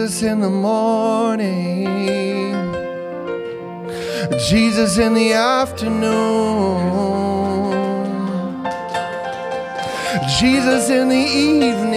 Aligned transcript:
Jesus 0.00 0.22
in 0.22 0.40
the 0.40 0.48
morning, 0.48 1.84
Jesus 4.48 4.96
in 4.96 5.12
the 5.12 5.34
afternoon, 5.34 6.00
Jesus 10.38 10.88
in 10.88 11.10
the 11.10 11.16
evening. 11.16 11.90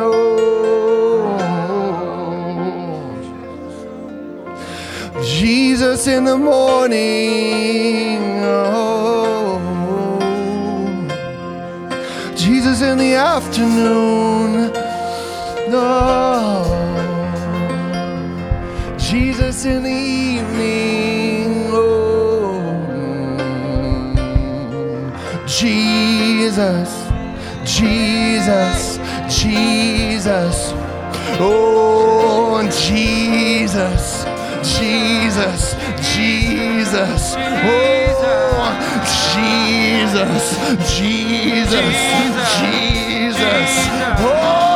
Oh, 0.00 1.28
Jesus 5.22 6.06
in 6.06 6.24
the 6.24 6.38
morning. 6.38 8.18
Oh, 8.44 9.60
Jesus 12.34 12.80
in 12.80 12.96
the 12.96 13.14
afternoon. 13.14 14.87
No. 15.78 16.64
Jesus 18.98 19.64
in 19.64 19.84
the 19.84 19.90
evening. 19.90 21.70
Oh. 21.70 22.58
Jesus, 25.46 26.90
Jesus, 27.64 28.98
Jesus. 29.28 30.72
Oh, 31.40 32.60
Jesus, 32.88 34.24
Jesus, 34.64 35.76
Jesus. 36.12 37.36
Oh, 37.38 38.08
Jesus, 39.32 40.44
Jesus, 40.98 41.86
Jesus. 42.58 43.70
Oh, 44.20 44.67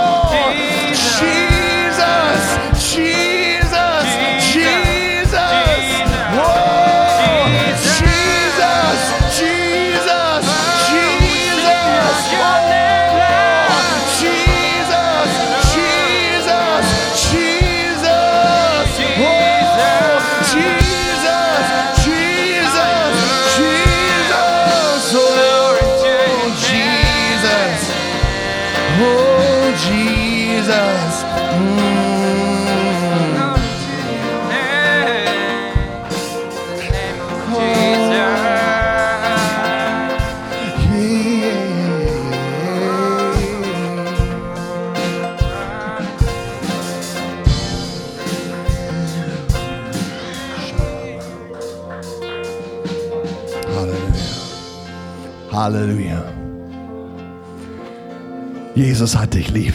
Jesus 59.03 59.17
hat 59.17 59.35
dich 59.35 59.51
lieb. 59.51 59.75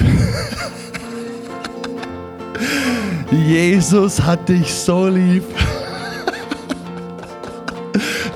Jesus 3.30 4.22
hat 4.22 4.48
dich 4.48 4.74
so 4.74 5.10
lieb. 5.10 5.44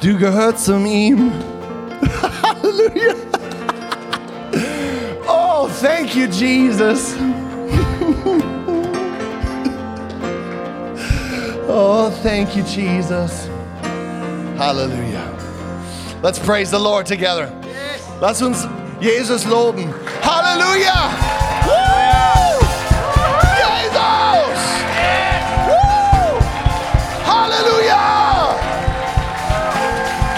Du 0.02 0.17
gehörst 0.17 0.66
zu 0.66 0.75
ihm. 0.86 1.32
Halleluja. 2.43 3.14
Oh, 5.30 5.70
thank 5.82 6.14
you, 6.14 6.27
Jesus. 6.27 7.15
Oh, 11.70 12.11
thank 12.21 12.54
you, 12.54 12.64
Jesus. 12.64 13.48
Hallelujah. 14.58 15.23
Let's 16.21 16.38
praise 16.38 16.70
the 16.70 16.80
Lord 16.80 17.05
together. 17.05 17.49
Lass 18.20 18.42
uns 18.42 18.67
Jesus 18.99 19.45
loben. 19.45 20.01
Halleluja. 20.23 20.99
Woo! 21.67 22.59
Jesus. 23.58 24.59
Hallelujah. 27.26 28.58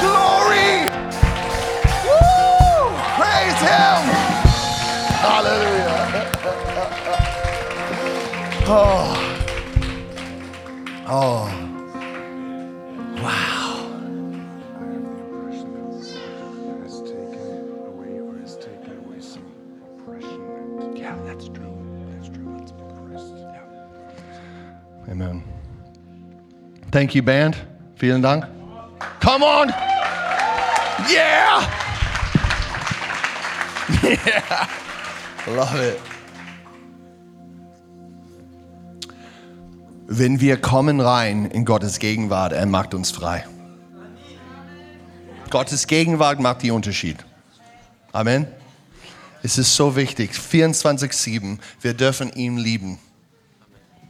Glory. 0.01 0.71
Praise 3.17 3.59
Him. 3.69 4.01
Hallelujah. 5.25 6.29
Oh. 8.65 9.13
Oh. 11.05 11.52
Thank 26.93 27.15
you, 27.15 27.23
band. 27.23 27.55
Vielen 27.95 28.21
Dank. 28.21 28.45
Come 29.19 29.43
on. 29.43 29.73
Yeah. 31.09 31.67
Yeah. 34.03 34.67
Love 35.55 35.79
it. 35.81 35.99
Wenn 40.05 40.39
wir 40.39 40.57
kommen 40.57 40.99
rein 41.01 41.45
in 41.45 41.65
Gottes 41.65 41.97
Gegenwart, 41.97 42.53
er 42.53 42.67
macht 42.67 42.93
uns 42.93 43.09
frei. 43.09 43.43
Gottes 45.49 45.87
Gegenwart 45.87 46.39
macht 46.39 46.61
den 46.61 46.73
Unterschied. 46.73 47.17
Amen. 48.11 48.45
Es 49.41 49.57
ist 49.57 49.75
so 49.75 49.95
wichtig. 49.95 50.33
24-7. 50.33 51.57
Wir 51.81 51.95
dürfen 51.95 52.31
ihn 52.33 52.57
lieben. 52.57 52.99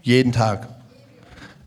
Jeden 0.02 0.34
Tag. 0.34 0.83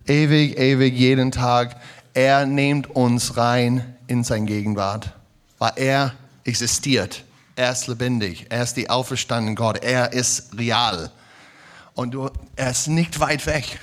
Ewig, 0.06 0.58
ewig, 0.58 0.94
jeden 0.94 1.32
Tag. 1.32 1.76
Er 2.14 2.46
nimmt 2.46 2.90
uns 2.90 3.36
rein 3.36 3.96
in 4.06 4.24
sein 4.24 4.46
Gegenwart. 4.46 5.12
Weil 5.58 5.72
er 5.76 6.14
existiert. 6.44 7.24
Er 7.56 7.72
ist 7.72 7.86
lebendig. 7.86 8.46
Er 8.50 8.62
ist 8.62 8.76
die 8.76 8.90
auferstandene 8.90 9.54
Gott. 9.54 9.82
Er 9.82 10.12
ist 10.12 10.56
real. 10.56 11.10
Und 11.94 12.12
du, 12.12 12.30
er 12.54 12.70
ist 12.70 12.88
nicht 12.88 13.20
weit 13.20 13.46
weg. 13.46 13.80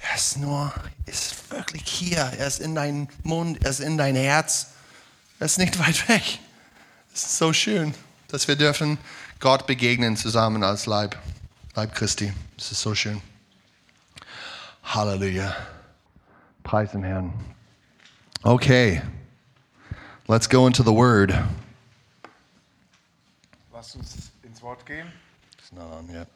Er 0.00 0.16
ist 0.16 0.38
nur, 0.38 0.72
ist 1.06 1.50
wirklich 1.50 1.82
hier. 1.84 2.30
Er 2.38 2.46
ist 2.46 2.60
in 2.60 2.74
deinem 2.74 3.08
Mund, 3.22 3.58
er 3.64 3.70
ist 3.70 3.80
in 3.80 3.98
dein 3.98 4.14
Herz. 4.14 4.68
Er 5.40 5.46
ist 5.46 5.58
nicht 5.58 5.78
weit 5.78 6.08
weg. 6.08 6.38
Es 7.14 7.24
ist 7.24 7.38
so 7.38 7.52
schön, 7.52 7.94
dass 8.28 8.46
wir 8.46 8.56
dürfen 8.56 8.98
Gott 9.40 9.66
begegnen 9.66 10.16
zusammen 10.16 10.62
als 10.62 10.86
Leib, 10.86 11.18
Leib 11.74 11.94
Christi. 11.94 12.32
Es 12.56 12.70
ist 12.70 12.80
so 12.80 12.94
schön. 12.94 13.20
Halleluja. 14.88 15.54
Preis 16.64 16.92
dem 16.92 17.02
Herrn. 17.02 17.32
Okay. 18.44 19.02
Let's 20.28 20.46
go 20.46 20.66
into 20.66 20.82
the 20.82 20.92
word. 20.92 21.38
Lass 23.72 23.94
uns 23.94 24.30
ins 24.44 24.62
Wort 24.62 24.84
gehen. 24.86 25.06
It's 25.58 25.72
not 25.72 25.92
on 25.92 26.08
yet. 26.10 26.26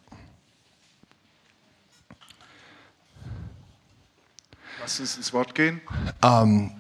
Lass 4.80 5.00
uns 5.00 5.16
ins 5.16 5.32
Wort 5.32 5.54
gehen. 5.54 5.80
Um, 6.22 6.72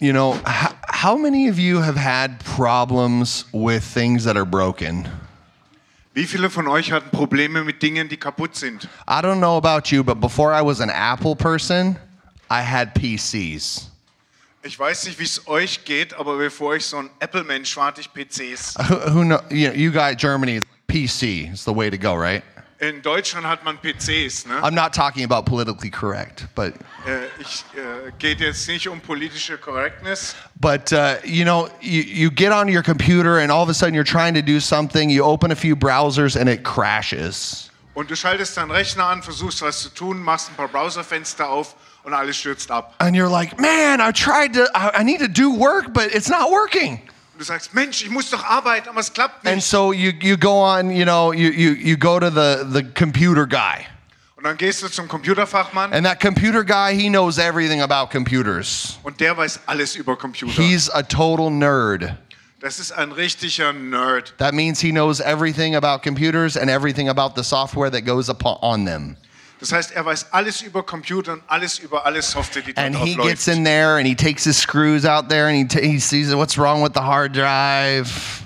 you 0.00 0.12
know, 0.12 0.34
h- 0.46 0.74
how 0.88 1.16
many 1.16 1.48
of 1.48 1.58
you 1.58 1.80
have 1.80 1.96
had 1.96 2.40
problems 2.44 3.44
with 3.52 3.82
things 3.82 4.24
that 4.24 4.36
are 4.36 4.44
broken? 4.44 5.08
Wie 6.18 6.26
viele 6.26 6.50
von 6.50 6.66
euch 6.66 6.90
hatten 6.90 7.10
Probleme 7.10 7.62
mit 7.62 7.80
Dingen, 7.80 8.08
die 8.08 8.16
kaputt 8.16 8.56
sind? 8.56 8.88
I 9.08 9.22
don't 9.22 9.38
know 9.38 9.56
about 9.56 9.94
you, 9.94 10.02
but 10.02 10.20
before 10.20 10.52
I 10.52 10.60
was 10.60 10.80
an 10.80 10.90
Apple 10.90 11.36
person, 11.36 11.96
I 12.50 12.60
had 12.60 12.92
PCs. 12.94 13.88
Ich 14.64 14.76
weiß 14.76 15.04
nicht, 15.04 15.20
wie 15.20 15.24
es 15.24 15.46
euch 15.46 15.84
geht, 15.84 16.14
aber 16.14 16.36
bevor 16.36 16.74
ich 16.74 16.84
so 16.86 16.96
ein 16.96 17.10
Apple-Mensch 17.20 17.76
war, 17.76 17.86
hatte 17.86 18.00
ich 18.00 18.12
PCs. 18.12 18.74
Who, 18.88 19.14
who 19.14 19.22
know? 19.22 19.38
You, 19.48 19.68
know, 19.68 19.76
you 19.76 19.92
guys, 19.92 20.16
Germany, 20.16 20.60
PC 20.88 21.52
is 21.52 21.64
the 21.64 21.72
way 21.72 21.88
to 21.88 21.96
go, 21.96 22.16
right? 22.16 22.42
In 22.80 23.02
Deutschland 23.02 23.44
hat 23.44 23.64
man 23.64 23.76
PCs. 23.78 24.46
Ne? 24.46 24.54
I'm 24.62 24.74
not 24.74 24.92
talking 24.92 25.24
about 25.24 25.46
politically 25.46 25.90
correct, 25.90 26.46
but 26.54 26.74
Äh, 27.06 27.26
ich 27.40 27.64
äh, 27.74 28.12
geht 28.18 28.40
jetzt 28.40 28.68
nicht 28.68 28.88
um 28.88 29.00
politische 29.00 29.56
Correctness, 29.58 30.36
but 30.60 30.92
uh, 30.92 31.16
you 31.24 31.44
know, 31.44 31.68
you, 31.80 32.02
you 32.02 32.30
get 32.30 32.52
on 32.52 32.68
your 32.68 32.82
computer 32.82 33.38
and 33.38 33.50
all 33.50 33.62
of 33.62 33.68
a 33.68 33.74
sudden 33.74 33.94
you're 33.94 34.04
trying 34.04 34.34
to 34.34 34.42
do 34.42 34.60
something. 34.60 35.10
You 35.10 35.24
open 35.24 35.50
a 35.50 35.56
few 35.56 35.74
browsers 35.74 36.36
and 36.36 36.48
it 36.48 36.62
crashes. 36.62 37.70
und 37.98 38.08
du 38.08 38.14
schaltest 38.14 38.56
deinen 38.56 38.70
Rechner 38.70 39.06
an, 39.06 39.24
versuchst 39.24 39.60
was 39.60 39.82
zu 39.82 39.88
tun, 39.88 40.22
machst 40.22 40.50
ein 40.50 40.54
paar 40.54 40.68
Browserfenster 40.68 41.48
auf 41.48 41.74
und 42.04 42.14
alles 42.14 42.36
stürzt 42.36 42.70
ab. 42.70 42.94
And 42.98 43.16
you're 43.16 43.28
like, 43.28 43.58
man, 43.58 44.00
I 44.00 44.12
tried 44.12 44.54
to, 44.54 44.66
I, 44.72 45.00
I 45.00 45.02
need 45.02 45.18
to 45.18 45.26
do 45.26 45.50
work, 45.50 45.92
but 45.92 46.14
it's 46.14 46.28
not 46.28 46.48
working. 46.48 47.00
Und 47.38 47.42
du 47.42 47.52
sagst, 47.52 47.72
Mensch, 47.72 48.02
ich 48.02 48.10
muss 48.10 48.30
doch 48.30 48.42
arbeiten, 48.44 48.88
aber 48.88 48.98
es 48.98 49.12
klappt 49.12 49.46
And 49.46 49.54
nicht. 49.58 49.68
so 49.68 49.92
you, 49.92 50.10
you 50.20 50.36
go 50.36 50.64
on, 50.64 50.90
you 50.90 51.04
know, 51.04 51.32
you, 51.32 51.50
you, 51.52 51.70
you 51.70 51.96
go 51.96 52.18
to 52.18 52.30
the, 52.30 52.64
the 52.72 52.82
computer 52.82 53.46
guy. 53.46 53.86
Und 54.34 54.42
dann 54.42 54.56
gehst 54.56 54.82
du 54.82 54.88
zum 54.88 55.06
Computerfachmann 55.06 55.92
And 55.92 56.04
that 56.04 56.18
computer 56.18 56.64
guy, 56.64 56.96
he 56.96 57.08
knows 57.08 57.38
everything 57.38 57.80
about 57.80 58.10
computers. 58.10 58.98
und 59.04 59.20
der 59.20 59.36
weiß 59.36 59.60
alles 59.66 59.94
über 59.94 60.16
Computer. 60.16 60.60
He's 60.60 60.90
a 60.90 61.04
total 61.04 61.52
nerd. 61.52 62.16
Das 62.58 62.80
ist 62.80 62.90
ein 62.90 63.12
richtiger 63.12 63.72
Nerd. 63.72 64.34
That 64.38 64.52
means 64.52 64.80
he 64.80 64.90
knows 64.90 65.20
everything 65.20 65.76
about 65.76 66.02
computers 66.02 66.56
and 66.56 66.68
everything 66.68 67.08
about 67.08 67.40
the 67.40 67.44
software 67.44 67.88
that 67.92 68.04
goes 68.04 68.28
upon 68.28 68.56
on 68.62 68.84
them. 68.84 69.16
Das 69.60 69.72
heißt, 69.72 69.90
er 69.92 70.04
weiß 70.06 70.32
alles 70.32 70.62
über 70.62 70.84
Computer 70.84 71.32
und 71.32 71.42
alles 71.48 71.78
über 71.80 72.06
alle 72.06 72.22
Software, 72.22 72.62
die 72.62 72.72
da 72.74 72.82
And 72.82 72.94
drauf 72.94 73.04
he 73.04 73.16
gets 73.16 73.46
läuft. 73.46 73.58
in 73.58 73.64
there 73.64 73.96
and 73.96 74.06
he 74.06 74.14
takes 74.14 74.44
his 74.44 74.56
screws 74.58 75.04
out 75.04 75.28
there 75.28 75.46
and 75.48 75.72
he, 75.72 75.80
he 75.80 75.98
sees 75.98 76.32
what's 76.34 76.56
wrong 76.56 76.82
with 76.82 76.92
the 76.94 77.00
hard 77.02 77.34
drive. 77.34 78.42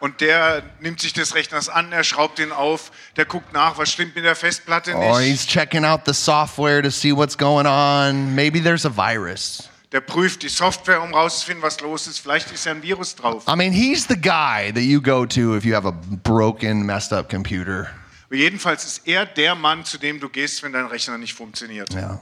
Und 0.00 0.20
der 0.20 0.62
nimmt 0.80 1.00
sich 1.00 1.14
des 1.14 1.34
Rechners 1.34 1.68
an, 1.70 1.90
er 1.92 2.04
schraubt 2.04 2.38
ihn 2.38 2.52
auf, 2.52 2.90
der 3.16 3.24
guckt 3.24 3.52
nach, 3.54 3.78
was 3.78 3.90
stimmt 3.90 4.14
mit 4.14 4.24
der 4.24 4.36
Festplatte 4.36 4.94
Or 4.94 5.18
nicht. 5.20 5.30
he's 5.30 5.46
checking 5.46 5.84
out 5.84 6.02
the 6.06 6.12
software 6.12 6.82
to 6.82 6.90
see 6.90 7.10
what's 7.14 7.36
going 7.38 7.66
on. 7.66 8.34
Maybe 8.34 8.60
there's 8.62 8.84
a 8.84 8.90
virus. 8.94 9.68
Der 9.92 10.00
prüft 10.00 10.42
die 10.42 10.48
Software, 10.48 11.00
um 11.02 11.14
rauszufinden, 11.14 11.62
was 11.62 11.80
los 11.80 12.06
ist. 12.06 12.18
Vielleicht 12.18 12.50
ist 12.52 12.66
ja 12.66 12.72
ein 12.72 12.82
Virus 12.82 13.14
drauf. 13.14 13.44
I 13.48 13.54
mean, 13.56 13.72
he's 13.72 14.06
the 14.08 14.16
guy 14.20 14.72
that 14.74 14.82
you 14.82 15.00
go 15.00 15.24
to 15.24 15.56
if 15.56 15.64
you 15.64 15.74
have 15.74 15.86
a 15.86 15.92
broken, 16.24 16.84
messed 16.84 17.12
up 17.12 17.30
computer. 17.30 17.88
Aber 18.26 18.36
jedenfalls 18.36 18.84
ist 18.84 19.06
er 19.06 19.26
der 19.26 19.54
Mann, 19.54 19.84
zu 19.84 19.98
dem 19.98 20.20
du 20.20 20.28
gehst, 20.28 20.62
wenn 20.62 20.72
dein 20.72 20.86
Rechner 20.86 21.18
nicht 21.18 21.34
funktioniert. 21.34 21.92
Yeah. 21.94 22.20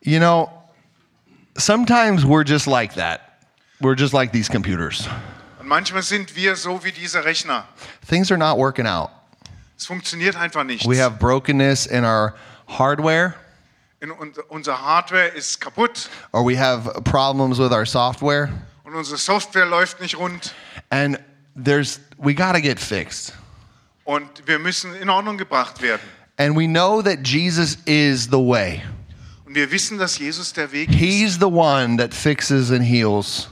You 0.00 0.18
know, 0.18 0.50
sometimes 1.56 2.24
we're 2.24 2.44
just 2.44 2.66
like 2.66 2.94
that. 2.94 3.20
We're 3.80 3.96
just 3.96 4.12
like 4.14 4.32
these 4.32 4.48
computers. 4.50 5.08
Und 5.60 5.68
manchmal 5.68 6.02
sind 6.02 6.34
wir 6.36 6.56
so 6.56 6.82
wie 6.84 6.92
dieser 6.92 7.24
Rechner. 7.24 7.66
Things 8.08 8.30
are 8.30 8.38
not 8.38 8.56
working 8.56 8.86
out. 8.86 9.10
Es 9.76 9.86
funktioniert 9.86 10.36
einfach 10.36 10.64
nicht. 10.64 10.86
We 10.88 10.98
have 11.02 11.18
brokenness 11.18 11.86
in 11.86 12.04
our 12.04 12.34
hardware, 12.66 13.34
In, 14.00 14.10
unser 14.48 14.80
Hardware 14.80 15.28
ist 15.28 15.60
kaputt 15.60 16.08
or 16.32 16.44
we 16.44 16.56
have 16.58 17.02
problems 17.04 17.58
with 17.58 17.72
our 17.72 17.84
software, 17.86 18.48
und 18.84 18.94
unsere 18.94 19.18
Software 19.18 19.66
läuft 19.66 20.00
nicht 20.00 20.16
rund. 20.16 20.54
and 20.90 21.18
there's 21.54 22.00
we 22.18 22.32
got 22.34 22.52
to 22.52 22.60
get 22.60 22.78
fixed. 22.80 23.32
Und 24.06 24.46
wir 24.46 24.58
müssen 24.58 24.94
in 24.94 25.10
Ordnung 25.10 25.36
gebracht 25.36 25.82
werden. 25.82 26.00
And 26.38 26.56
we 26.56 26.66
know 26.66 27.02
that 27.02 27.26
Jesus 27.26 27.76
is 27.84 28.24
the 28.24 28.38
way. 28.38 28.82
Und 29.44 29.54
wir 29.54 29.70
wissen, 29.70 29.98
dass 29.98 30.18
Jesus 30.18 30.52
der 30.52 30.72
Weg 30.72 30.88
ist. 30.88 30.96
He's 30.96 31.34
the 31.34 31.46
one 31.46 31.98
that 31.98 32.14
fixes 32.14 32.70
and 32.70 32.82
heals. 32.82 33.48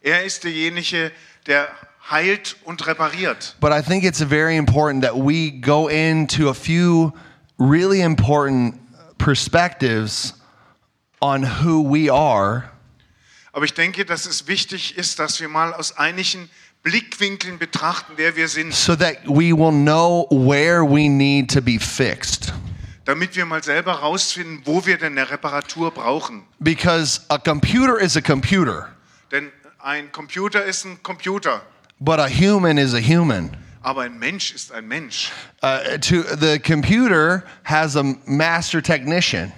Er 0.00 0.24
ist 0.24 0.42
derjenige, 0.42 1.12
der 1.46 1.68
heilt 2.10 2.56
und 2.64 2.86
repariert. 2.86 3.54
But 3.60 3.72
I 3.72 3.82
think 3.82 4.02
it's 4.02 4.22
very 4.22 4.56
important 4.56 5.04
that 5.04 5.14
we 5.14 5.50
go 5.50 5.88
into 5.88 6.48
a 6.48 6.54
few 6.54 7.12
really 7.58 8.00
important 8.00 8.80
perspectives 9.18 10.34
on 11.20 11.44
who 11.62 11.82
we 11.82 12.10
are 12.10 12.70
Aber 13.52 13.64
ich 13.64 13.74
denke, 13.74 14.04
dass 14.04 14.26
es 14.26 14.46
wichtig 14.46 14.96
ist, 14.96 15.18
dass 15.18 15.40
wir 15.40 15.48
mal 15.48 15.74
aus 15.74 15.96
einigen 15.96 16.48
Blickwinkeln 16.82 17.58
betrachten, 17.58 18.14
wer 18.16 18.36
wir 18.36 18.48
sind, 18.48 18.72
so 18.74 18.96
that 18.96 19.16
we 19.26 19.52
will 19.52 19.70
know 19.72 20.26
where 20.30 20.82
we 20.82 21.08
need 21.08 21.50
to 21.52 21.60
be 21.60 21.78
fixed. 21.78 22.52
damit 23.04 23.34
wir 23.36 23.44
mal 23.44 23.62
selber 23.62 23.92
rausfinden, 23.92 24.62
wo 24.64 24.86
wir 24.86 24.96
denn 24.96 25.18
eine 25.18 25.30
Reparatur 25.30 25.90
brauchen. 25.90 26.44
Because 26.58 27.20
a 27.28 27.38
computer 27.38 27.98
is 28.00 28.16
a 28.16 28.20
computer, 28.20 28.88
Denn 29.30 29.50
ein 29.78 30.10
Computer 30.12 30.64
ist 30.64 30.84
ein 30.86 31.02
Computer, 31.02 31.62
but 32.00 32.18
a 32.18 32.28
human 32.28 32.78
is 32.78 32.94
a 32.94 33.00
human. 33.00 33.50
aber 33.82 34.02
ein 34.02 34.18
Mensch 34.18 34.52
ist 34.54 34.72
ein 34.72 34.86
Mensch. 34.88 35.30
Uh, 35.62 35.98
to 35.98 36.22
the 36.36 36.58
computer 36.58 37.44
has 37.64 37.96
a 37.96 38.02
master 38.26 38.80
technician. 38.82 39.52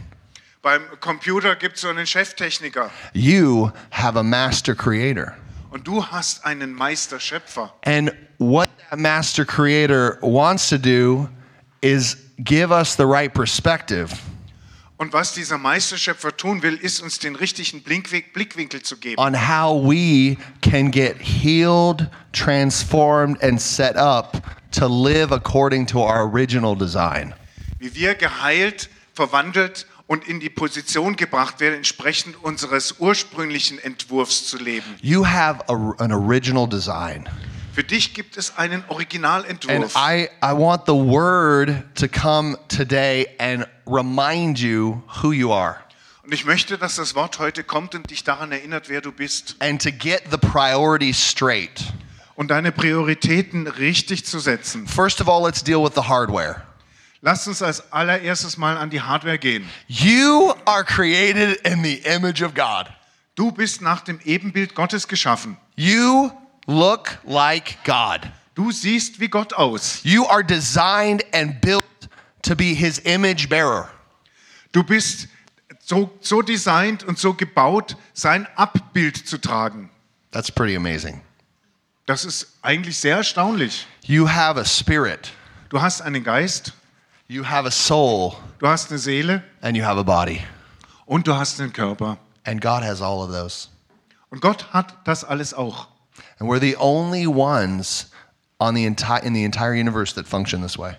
Beim 0.62 0.82
Computer 1.00 1.56
gibt 1.56 1.74
es 1.76 1.82
so 1.82 1.88
einen 1.88 2.06
Cheftechniker 2.06 2.90
You 3.14 3.70
have 3.90 4.16
a 4.18 4.22
master 4.22 4.74
creator. 4.76 5.36
Und 5.72 5.86
du 5.88 6.04
hast 6.06 6.44
einen 6.44 6.72
Meisterschöpfer. 6.74 7.72
And 7.84 8.12
what 8.38 8.68
that 8.90 8.98
master 8.98 9.44
creator 9.44 10.18
wants 10.20 10.68
to 10.68 10.78
do 10.78 11.28
is 11.80 12.16
give 12.38 12.70
us 12.70 12.94
the 12.96 13.04
right 13.06 13.32
perspective 13.32 14.12
Und 14.98 15.12
was 15.12 15.34
dieser 15.34 15.58
Meisterschöpfer 15.58 16.36
tun 16.36 16.62
will, 16.62 16.74
ist 16.76 17.00
uns 17.02 17.18
den 17.18 17.34
richtigen 17.34 17.78
Blinkweg- 17.82 18.32
Blickwinkel 18.32 18.82
zu 18.82 18.96
geben. 18.98 19.20
on 19.20 19.34
how 19.34 19.74
we 19.74 20.36
can 20.60 20.92
get 20.92 21.16
healed, 21.20 22.08
transformed, 22.32 23.42
and 23.42 23.60
set 23.60 23.96
up 23.96 24.36
to 24.70 24.86
live 24.86 25.32
according 25.32 25.86
to 25.86 25.98
our 25.98 26.22
original 26.32 26.76
design. 26.76 27.34
Wie 27.80 27.92
wir 27.96 28.14
geheilt, 28.14 28.88
verwandelt 29.12 29.86
und 30.12 30.28
in 30.28 30.40
die 30.40 30.50
Position 30.50 31.16
gebracht 31.16 31.58
werden, 31.60 31.76
entsprechend 31.76 32.36
unseres 32.44 32.96
ursprünglichen 32.98 33.78
Entwurfs 33.78 34.46
zu 34.46 34.58
leben. 34.58 34.84
You 35.00 35.26
have 35.26 35.64
a, 35.68 35.94
an 36.04 36.12
original 36.12 36.68
design. 36.68 37.26
Für 37.72 37.82
dich 37.82 38.12
gibt 38.12 38.36
es 38.36 38.58
einen 38.58 38.82
And 38.82 38.90
Originalentwurf. 38.90 39.96
I, 39.96 40.28
I 40.44 40.52
want 40.52 40.82
the 40.86 40.92
word 40.92 41.84
to 41.94 42.08
come 42.08 42.58
today 42.68 43.26
and 43.38 43.66
remind 43.86 44.58
you 44.58 45.00
who 45.22 45.32
you 45.32 45.50
are 45.50 45.76
Und 46.22 46.34
ich 46.34 46.44
möchte, 46.44 46.76
dass 46.76 46.96
das 46.96 47.14
Wort 47.14 47.38
heute 47.38 47.64
kommt 47.64 47.94
und 47.94 48.10
dich 48.10 48.22
daran 48.22 48.52
erinnert, 48.52 48.90
wer 48.90 49.00
du 49.00 49.12
bist. 49.12 49.56
and 49.60 49.82
to 49.82 49.90
get 49.90 50.24
the 50.30 50.36
priorities 50.36 51.16
straight. 51.16 51.90
Und 52.34 52.50
deine 52.50 52.70
Prioritäten 52.70 53.66
richtig 53.66 54.26
zu 54.26 54.40
setzen. 54.40 54.86
First 54.86 55.22
of 55.22 55.28
all, 55.30 55.42
let's 55.42 55.64
deal 55.64 55.82
with 55.82 55.92
the 55.94 56.02
hardware. 56.02 56.66
Lass 57.24 57.46
uns 57.46 57.62
als 57.62 57.92
allererstes 57.92 58.56
mal 58.56 58.76
an 58.76 58.90
die 58.90 59.00
Hardware 59.00 59.38
gehen. 59.38 59.68
You 59.86 60.54
are 60.64 60.84
created 60.84 61.60
in 61.64 61.84
the 61.84 61.98
image 61.98 62.42
of 62.42 62.52
God. 62.52 62.88
Du 63.36 63.52
bist 63.52 63.80
nach 63.80 64.00
dem 64.00 64.18
Ebenbild 64.24 64.74
Gottes 64.74 65.06
geschaffen. 65.06 65.56
You 65.76 66.32
look 66.66 67.18
like 67.24 67.78
God. 67.84 68.28
Du 68.56 68.72
siehst 68.72 69.20
wie 69.20 69.28
Gott 69.28 69.52
aus. 69.54 70.00
You 70.02 70.26
are 70.26 70.42
designed 70.42 71.24
and 71.32 71.60
built 71.60 71.84
to 72.42 72.56
be 72.56 72.74
his 72.74 72.98
image 72.98 73.48
bearer. 73.48 73.88
Du 74.72 74.82
bist 74.82 75.28
so, 75.78 76.10
so 76.20 76.42
designt 76.42 77.04
und 77.04 77.20
so 77.20 77.34
gebaut, 77.34 77.96
sein 78.14 78.48
Abbild 78.56 79.16
zu 79.16 79.38
tragen. 79.38 79.90
That's 80.32 80.50
pretty 80.50 80.76
amazing. 80.76 81.20
Das 82.06 82.24
ist 82.24 82.58
eigentlich 82.62 82.96
sehr 82.98 83.18
erstaunlich. 83.18 83.86
You 84.02 84.28
have 84.28 84.58
a 84.58 84.64
spirit, 84.64 85.30
Du 85.68 85.80
hast 85.80 86.02
einen 86.02 86.24
Geist, 86.24 86.72
you 87.32 87.44
have 87.44 87.66
a 87.66 87.70
soul, 87.70 88.34
du 88.58 88.66
hast 88.68 88.90
eine 88.90 88.98
Seele 88.98 89.42
and 89.62 89.76
you 89.76 89.84
have 89.84 89.98
a 89.98 90.02
body. 90.02 90.42
und 91.06 91.26
du 91.26 91.34
hast 91.34 91.60
einen 91.60 91.72
Körper. 91.72 92.18
And 92.44 92.60
God 92.60 92.82
has 92.82 93.00
all 93.00 93.20
of 93.22 93.30
those. 93.30 93.68
Und 94.30 94.40
Gott 94.40 94.72
hat 94.72 94.96
das 95.04 95.24
alles 95.24 95.54
auch. 95.54 95.86
And 96.38 96.48
we're 96.50 96.60
the 96.60 96.76
only 96.76 97.26
ones 97.26 98.10
on 98.58 98.74
the 98.74 98.86
enti- 98.86 99.22
in 99.22 99.34
the 99.34 99.44
entire 99.44 99.74
universe 99.74 100.14
that 100.14 100.26
function 100.26 100.62
this 100.62 100.76
way. 100.78 100.94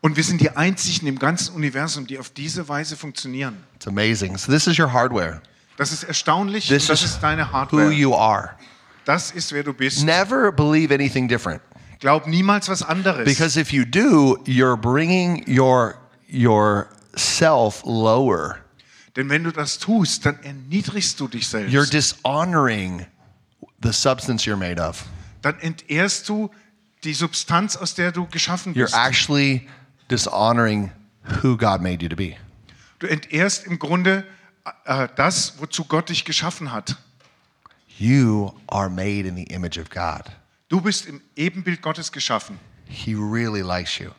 Und 0.00 0.16
wir 0.16 0.24
sind 0.24 0.40
die 0.40 0.50
einzigen 0.50 1.06
im 1.06 1.18
ganzen 1.18 1.54
Universum, 1.54 2.06
die 2.06 2.18
auf 2.18 2.28
diese 2.30 2.68
Weise 2.68 2.96
funktionieren. 2.96 3.64
It's 3.76 3.86
amazing. 3.86 4.36
So 4.36 4.52
this 4.52 4.66
is 4.66 4.78
your 4.78 4.92
hardware. 4.92 5.40
Das 5.76 5.92
ist 5.92 6.04
erstaunlich 6.04 6.68
This 6.68 6.86
das 6.86 7.02
is 7.02 7.12
ist 7.12 7.22
deine 7.22 7.46
who 7.46 7.52
Hardware. 7.52 7.90
you 7.90 8.14
are. 8.14 8.50
Das 9.04 9.30
ist 9.30 9.52
wer 9.52 9.62
du 9.62 9.72
bist. 9.72 10.04
Never 10.04 10.52
believe 10.52 10.92
anything 10.92 11.26
different. 11.28 11.60
Glaub 12.04 12.26
niemals 12.26 12.68
was 12.68 12.82
anderes. 12.82 13.24
Because 13.24 13.56
if 13.56 13.72
you 13.72 13.86
do, 13.86 14.36
you're 14.44 14.76
bringing 14.76 15.42
your 15.48 15.96
yourself 16.28 17.82
lower. 17.86 18.58
Denn 19.16 19.30
wenn 19.30 19.42
du 19.44 19.50
das 19.50 19.78
tust, 19.78 20.26
dann 20.26 20.38
erniedrigst 20.42 21.18
du 21.18 21.28
dich 21.28 21.44
You're 21.44 21.86
selbst. 21.86 21.94
dishonoring 21.94 23.06
the 23.82 23.90
substance 23.90 24.44
you're 24.44 24.58
made 24.58 24.78
of. 24.78 25.06
Dann 25.40 25.58
entehrst 25.60 26.28
du 26.28 26.50
die 27.04 27.14
Substanz, 27.14 27.74
aus 27.74 27.94
der 27.94 28.12
du 28.12 28.26
geschaffen 28.26 28.74
You're 28.74 28.84
bist. 28.84 28.94
actually 28.94 29.66
dishonoring 30.10 30.92
who 31.42 31.56
God 31.56 31.80
made 31.80 32.02
you 32.02 32.10
to 32.10 32.16
be. 32.16 32.36
Du 32.98 33.06
entehrst 33.06 33.66
im 33.66 33.78
Grunde 33.78 34.26
äh, 34.84 35.08
das, 35.16 35.54
wozu 35.58 35.84
Gott 35.86 36.10
dich 36.10 36.26
geschaffen 36.26 36.70
hat. 36.70 36.96
You 37.98 38.52
are 38.66 38.90
made 38.90 39.26
in 39.26 39.36
the 39.36 39.44
image 39.44 39.78
of 39.78 39.88
God. 39.88 40.30
Du 40.74 40.80
bist 40.80 41.06
im 41.06 41.20
Ebenbild 41.36 41.82
Gottes 41.82 42.10
geschaffen. 42.10 42.58
He 42.88 43.14
really 43.14 43.62
likes 43.62 44.00
you. 44.00 44.10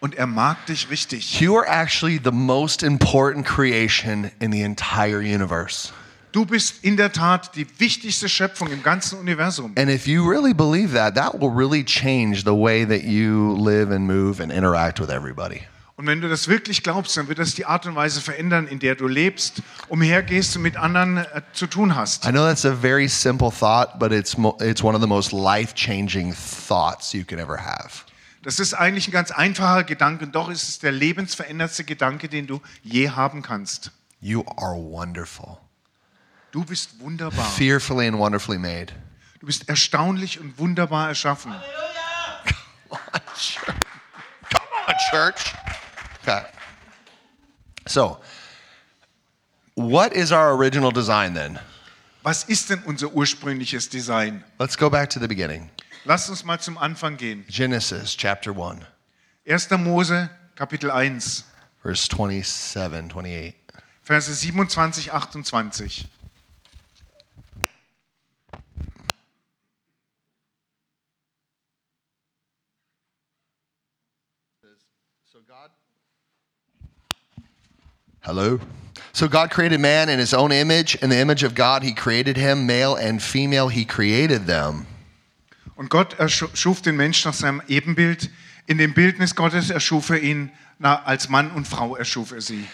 und 0.00 0.14
er 0.14 0.26
mag 0.26 0.64
dich 0.64 0.88
richtig. 0.88 1.42
You 1.42 1.58
are 1.58 1.66
actually 1.68 2.18
the 2.18 2.32
most 2.32 2.82
important 2.82 3.44
creation 3.44 4.30
in 4.40 4.50
the 4.50 4.62
entire 4.62 5.20
universe. 5.20 5.92
Du 6.32 6.46
bist 6.46 6.82
in 6.82 6.96
der 6.96 7.12
Tat 7.12 7.54
die 7.54 7.66
wichtigste 7.78 8.30
Schöpfung 8.30 8.68
im 8.68 8.82
ganzen 8.82 9.18
Universum. 9.18 9.74
And 9.76 9.90
if 9.90 10.06
you 10.06 10.26
really 10.26 10.54
believe 10.54 10.94
that, 10.94 11.16
that 11.16 11.38
will 11.38 11.50
really 11.50 11.84
change 11.84 12.44
the 12.44 12.54
way 12.54 12.86
that 12.86 13.02
you 13.02 13.54
live 13.58 13.94
and 13.94 14.06
move 14.06 14.40
and 14.40 14.50
interact 14.50 15.00
with 15.00 15.10
everybody. 15.10 15.66
Und 16.00 16.06
wenn 16.06 16.22
du 16.22 16.30
das 16.30 16.48
wirklich 16.48 16.82
glaubst, 16.82 17.14
dann 17.18 17.28
wird 17.28 17.38
das 17.38 17.54
die 17.54 17.66
Art 17.66 17.84
und 17.84 17.94
Weise 17.94 18.22
verändern, 18.22 18.66
in 18.66 18.78
der 18.78 18.94
du 18.94 19.06
lebst, 19.06 19.60
umhergehst 19.88 20.56
und 20.56 20.62
mit 20.62 20.78
anderen 20.78 21.18
äh, 21.18 21.42
zu 21.52 21.66
tun 21.66 21.94
hast. 21.94 22.24
I 22.24 22.30
know 22.30 22.46
that's 22.48 22.64
a 22.64 22.74
very 22.74 23.06
simple 23.06 23.50
thought, 23.52 23.98
but 23.98 24.10
it's 24.10 24.34
it's 24.60 24.82
one 24.82 24.94
of 24.96 25.02
the 25.02 25.06
most 25.06 25.30
life-changing 25.32 26.34
thoughts 26.66 27.12
you 27.12 27.22
can 27.26 27.38
ever 27.38 27.62
have. 27.62 28.04
Das 28.42 28.58
ist 28.60 28.72
eigentlich 28.72 29.08
ein 29.08 29.10
ganz 29.10 29.30
einfacher 29.30 29.84
Gedanke, 29.84 30.26
doch 30.26 30.48
ist 30.48 30.66
es 30.70 30.78
der 30.78 30.90
lebensverändernde 30.92 31.84
Gedanke, 31.84 32.30
den 32.30 32.46
du 32.46 32.62
je 32.82 33.10
haben 33.10 33.42
kannst. 33.42 33.92
You 34.22 34.42
are 34.56 34.76
wonderful, 34.76 35.58
Du 36.50 36.64
bist 36.64 36.98
wunderbar. 37.00 37.44
fearfully 37.44 38.08
and 38.08 38.16
wonderfully 38.16 38.56
made. 38.58 38.94
Du 39.38 39.44
bist 39.44 39.68
erstaunlich 39.68 40.40
und 40.40 40.56
wunderbar 40.56 41.08
erschaffen. 41.08 41.52
Come 42.88 43.00
on, 44.88 44.94
church. 45.10 45.54
Okay. 46.22 46.42
So, 47.86 48.18
what 49.74 50.12
is 50.12 50.32
our 50.32 50.54
original 50.54 50.90
design 50.90 51.34
then? 51.34 51.58
Was 52.22 52.44
ist 52.44 52.68
denn 52.68 52.82
unser 52.84 53.08
ursprüngliches 53.14 53.88
Design? 53.88 54.44
Let's 54.58 54.76
go 54.76 54.90
back 54.90 55.08
to 55.10 55.18
the 55.18 55.26
beginning. 55.26 55.70
Lass 56.04 56.28
uns 56.28 56.44
mal 56.44 56.60
zum 56.60 56.76
Anfang 56.76 57.16
gehen. 57.16 57.44
Genesis 57.48 58.14
chapter 58.14 58.52
1, 58.52 58.84
1. 59.46 59.70
Mose, 59.78 60.28
Kapitel 60.54 60.90
1, 60.90 61.44
verse 61.82 62.08
27, 62.08 63.08
28. 63.08 63.54
Verse 64.02 64.28
27, 64.28 65.10
28. 65.10 66.06
Hello? 78.22 78.60
So 79.12 79.28
God 79.28 79.50
created 79.50 79.80
man 79.80 80.08
in 80.08 80.18
his 80.18 80.34
own 80.34 80.52
image. 80.52 80.94
In 80.96 81.10
the 81.10 81.18
image 81.18 81.42
of 81.42 81.54
God, 81.54 81.82
he 81.82 81.92
created 81.92 82.36
him, 82.36 82.66
male 82.66 82.94
and 82.96 83.20
female, 83.22 83.68
he 83.68 83.84
created 83.84 84.46
them. 84.46 84.86
Und 85.76 85.88
Gott 85.88 86.18
erschuf 86.18 86.82
den 86.82 86.96
Menschen 86.96 87.30
nach 87.30 87.34
seinem 87.34 87.62
Ebenbild. 87.66 88.28
In 88.66 88.78
dem 88.78 88.92
Bildnis 88.92 89.34
Gottes 89.34 89.70
erschuf 89.70 90.10
er 90.10 90.20
ihn, 90.20 90.52
na, 90.78 91.02
als 91.04 91.28
Mann 91.28 91.50
und 91.52 91.66
Frau 91.66 91.96
erschuf 91.96 92.32
er 92.32 92.42
sie. 92.42 92.68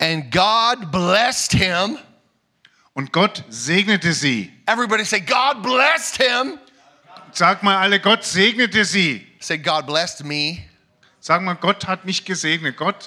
And 0.00 0.30
God 0.32 0.90
blessed 0.90 1.52
him. 1.52 1.98
Und 2.94 3.12
Gott 3.12 3.44
segnete 3.48 4.12
sie. 4.14 4.50
Everybody 4.66 5.04
say, 5.04 5.20
God 5.20 5.62
blessed 5.62 6.16
him. 6.16 6.58
Sag 7.32 7.62
mal 7.62 7.76
alle, 7.76 8.00
Gott 8.00 8.24
segnete 8.24 8.84
sie. 8.84 9.26
Say, 9.38 9.58
God 9.58 9.86
blessed 9.86 10.24
me. 10.24 10.67
Sag 11.28 11.42
mal, 11.42 11.56
Gott 11.56 11.86
hat 11.86 12.06
mich 12.06 12.24
gesegnet. 12.24 12.78
Gott 12.78 13.06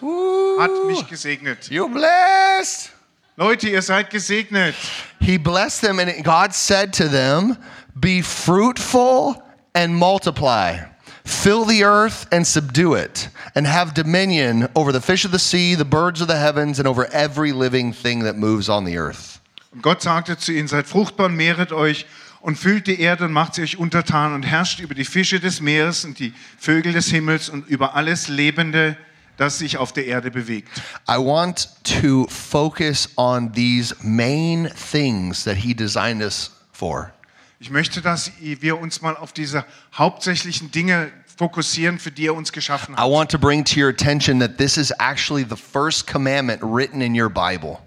hat 0.60 0.86
mich 0.86 1.08
gesegnet. 1.08 1.72
You 1.72 1.90
blessed. 1.90 2.92
Leute, 3.36 3.68
ihr 3.68 3.82
seid 3.82 4.12
gesegnet. 4.12 4.76
He 5.20 5.40
blessed 5.40 5.82
them, 5.82 5.98
and 5.98 6.24
God 6.24 6.54
said 6.54 6.94
to 6.94 7.10
them, 7.10 7.58
Be 8.00 8.22
fruitful 8.22 9.42
and 9.74 9.96
multiply. 9.96 10.82
Fill 11.26 11.66
the 11.66 11.84
earth 11.84 12.28
and 12.32 12.46
subdue 12.46 12.94
it, 12.94 13.28
and 13.56 13.66
have 13.66 13.96
dominion 13.96 14.70
over 14.76 14.92
the 14.92 15.02
fish 15.02 15.26
of 15.26 15.32
the 15.32 15.40
sea, 15.40 15.74
the 15.74 15.84
birds 15.84 16.22
of 16.22 16.28
the 16.28 16.38
heavens, 16.38 16.78
and 16.78 16.88
over 16.88 17.08
every 17.12 17.52
living 17.52 17.92
thing 17.92 18.20
that 18.26 18.38
moves 18.38 18.70
on 18.70 18.86
the 18.86 19.00
earth. 19.00 19.40
Und 19.74 19.82
Gott 19.82 20.04
sagte 20.04 20.38
zu 20.38 20.52
ihnen, 20.52 20.68
seid 20.68 20.86
fruchtbar 20.86 21.26
und 21.26 21.38
mehret 21.38 21.72
euch 21.72 22.06
und 22.42 22.58
füllt 22.58 22.88
die 22.88 23.00
Erde 23.00 23.26
und 23.26 23.34
macht 23.34 23.56
sie 23.56 23.62
euch 23.62 23.78
untertan 23.78 24.34
und 24.34 24.44
herrscht 24.44 24.80
über 24.80 24.94
die 24.96 25.06
Fische 25.06 25.40
des 25.40 25.62
Meeres 25.62 26.06
und 26.06 26.20
die 26.20 26.34
Vögel 26.58 26.94
des 26.94 27.08
Himmels 27.10 27.50
und 27.50 27.68
über 27.68 27.96
alles 27.96 28.28
Lebende, 28.28 28.98
das 29.38 29.60
sich 29.60 29.78
auf 29.78 29.94
der 29.94 30.06
Erde 30.06 30.32
bewegt. 30.32 30.70
I 31.10 31.18
want 31.18 31.70
to 32.02 32.28
focus 32.28 33.10
on 33.16 33.54
these 33.54 33.96
main 34.02 34.70
things 34.92 35.44
that 35.44 35.56
He 35.56 35.74
designed 35.74 36.22
us 36.22 36.52
for. 36.72 37.12
Ich 37.60 37.70
möchte, 37.70 38.02
dass 38.02 38.32
wir 38.40 38.80
uns 38.80 39.02
mal 39.02 39.16
auf 39.16 39.34
diese 39.34 39.64
hauptsächlichen 39.96 40.72
Dinge 40.72 41.12
fokussieren, 41.38 42.00
für 42.00 42.12
die 42.12 42.26
er 42.28 42.36
uns 42.36 42.52
geschaffen 42.52 42.96
I 42.96 43.02
hat. 43.02 43.10
want 43.12 43.32
to 43.32 43.38
bring 43.38 43.64
to 43.66 43.80
your 43.80 43.90
attention 43.90 44.40
that 44.40 44.58
this 44.58 44.78
is 44.78 44.92
actually 45.00 45.46
the 45.48 45.56
first 45.56 46.08
commandment 46.08 46.62
written 46.64 47.02
in 47.02 47.20
your 47.20 47.30
Bible. 47.30 47.80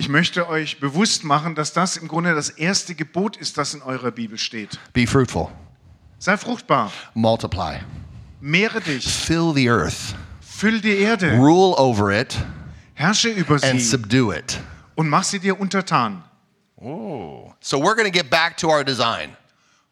Ich 0.00 0.08
möchte 0.08 0.48
euch 0.48 0.78
bewusst 0.78 1.24
machen, 1.24 1.54
dass 1.56 1.72
das 1.72 1.96
im 1.96 2.06
Grunde 2.06 2.32
das 2.34 2.50
erste 2.50 2.94
Gebot 2.94 3.36
ist, 3.36 3.58
das 3.58 3.74
in 3.74 3.82
eurer 3.82 4.12
Bibel 4.12 4.38
steht. 4.38 4.78
Be 4.92 5.06
fruitful, 5.06 5.48
Sei 6.20 6.36
fruchtbar, 6.36 6.92
multiply, 7.14 7.78
mehre 8.40 8.80
dich, 8.80 9.04
fill 9.06 9.52
the 9.54 9.68
earth, 9.68 10.14
füll 10.40 10.80
die 10.80 10.98
Erde, 10.98 11.36
rule 11.36 11.76
over 11.76 12.10
it, 12.12 12.36
herrsche 12.94 13.28
über 13.28 13.54
and 13.54 13.80
sie 13.80 13.80
subdue 13.80 14.32
it. 14.36 14.60
und 14.94 15.08
mach 15.08 15.24
sie 15.24 15.40
dir 15.40 15.58
untertan. 15.60 16.22
So 16.80 17.78
we're 17.80 17.96
going 17.96 18.04
to 18.10 18.12
get 18.16 18.30
back 18.30 18.56
to 18.58 18.68
our 18.68 18.84
design. 18.84 19.36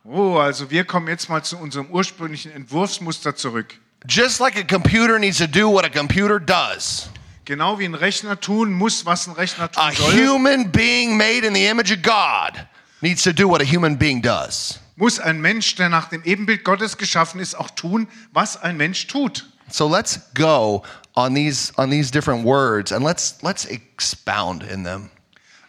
Oh, 0.05 0.37
also 0.39 0.71
wir 0.71 0.85
kommen 0.85 1.09
jetzt 1.09 1.29
mal 1.29 1.43
zu 1.43 1.59
unserem 1.59 1.91
ursprünglichen 1.91 2.53
Entwurfsmuster 2.53 3.35
zurück. 3.35 3.75
Just 4.09 4.39
like 4.39 4.57
a 4.57 4.63
computer 4.63 5.19
needs 5.19 5.39
to 5.39 5.49
do 5.49 5.69
what 5.69 5.85
a 5.85 5.89
computer 5.89 6.39
does, 6.39 7.09
Genau 7.47 7.79
wie 7.79 7.85
ein 7.85 7.95
Rechner 7.95 8.41
tun 8.41 8.73
muss, 8.73 9.07
was 9.07 9.29
ein 9.29 9.35
Rechner 9.35 9.71
tun 9.71 9.83
a 9.83 9.93
soll, 9.93 10.13
human 10.13 10.73
being 10.73 11.17
made 11.17 11.47
in 11.47 11.55
the 11.55 11.67
image 11.67 11.93
of 11.93 12.03
God 12.03 12.67
needs 13.01 13.23
to 13.23 13.33
do 13.33 13.49
what 13.49 13.63
a 13.63 13.65
human 13.65 13.97
being 13.97 14.21
does. 14.21 14.81
muss 14.97 15.21
ein 15.21 15.41
Mensch, 15.41 15.77
der 15.77 15.89
nach 15.89 16.09
dem 16.09 16.25
Ebenbild 16.25 16.65
Gottes 16.65 16.99
geschaffen 16.99 17.41
ist, 17.41 17.55
auch 17.55 17.71
tun, 17.71 18.09
was 18.33 18.61
ein 18.61 18.77
Mensch 18.77 19.07
tut. 19.07 19.47
So 19.71 19.89
let's 19.89 20.21
go 20.35 20.83
on 21.15 21.35
these 21.35 21.73
on 21.77 21.89
these 21.89 22.11
different 22.11 22.45
words 22.45 22.91
and 22.91 23.05
let's 23.05 23.37
let's 23.43 23.65
expound 23.65 24.65
in 24.65 24.83
them. 24.83 25.11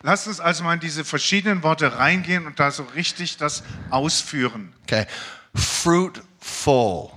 Lasst 0.01 0.27
uns 0.27 0.39
also 0.39 0.63
mal 0.63 0.73
in 0.73 0.79
diese 0.79 1.03
verschiedenen 1.03 1.61
Worte 1.61 1.97
reingehen 1.97 2.47
und 2.47 2.59
da 2.59 2.71
so 2.71 2.83
richtig 2.95 3.37
das 3.37 3.61
ausführen. 3.91 4.73
Okay. 4.83 5.05
Fruitful. 5.53 7.11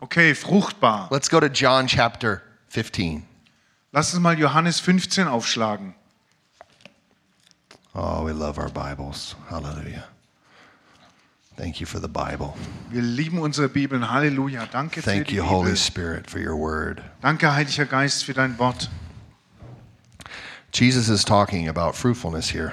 Okay, 0.00 0.34
fruchtbar. 0.34 1.08
Let's 1.10 1.30
go 1.30 1.40
to 1.40 1.46
John 1.46 1.86
chapter 1.86 2.42
15. 2.68 3.29
Lasst 3.92 4.14
uns 4.14 4.22
mal 4.22 4.38
Johannes 4.38 4.78
15 4.80 5.26
aufschlagen. 5.26 5.94
Oh, 7.92 8.24
we 8.24 8.32
love 8.32 8.56
our 8.56 8.70
Bibles. 8.70 9.34
Hallelujah. 9.50 10.04
Thank 11.56 11.80
you 11.80 11.86
for 11.86 12.00
the 12.00 12.08
Bible. 12.08 12.54
Wir 12.90 13.02
lieben 13.02 13.40
unsere 13.40 13.68
Bibeln. 13.68 14.08
Halleluja. 14.08 14.66
Danke 14.66 15.02
für 15.02 15.10
Thank 15.10 15.26
die 15.26 15.34
you, 15.34 15.42
Holy 15.44 15.76
Spirit, 15.76 16.30
for 16.30 16.38
your 16.38 16.56
word. 16.56 17.02
Danke, 17.20 17.52
Heiliger 17.52 17.84
Geist, 17.84 18.24
für 18.24 18.32
dein 18.32 18.56
Wort. 18.58 18.88
Jesus 20.72 21.08
is 21.08 21.24
talking 21.24 21.68
about 21.68 21.96
fruitfulness 21.96 22.48
here. 22.48 22.72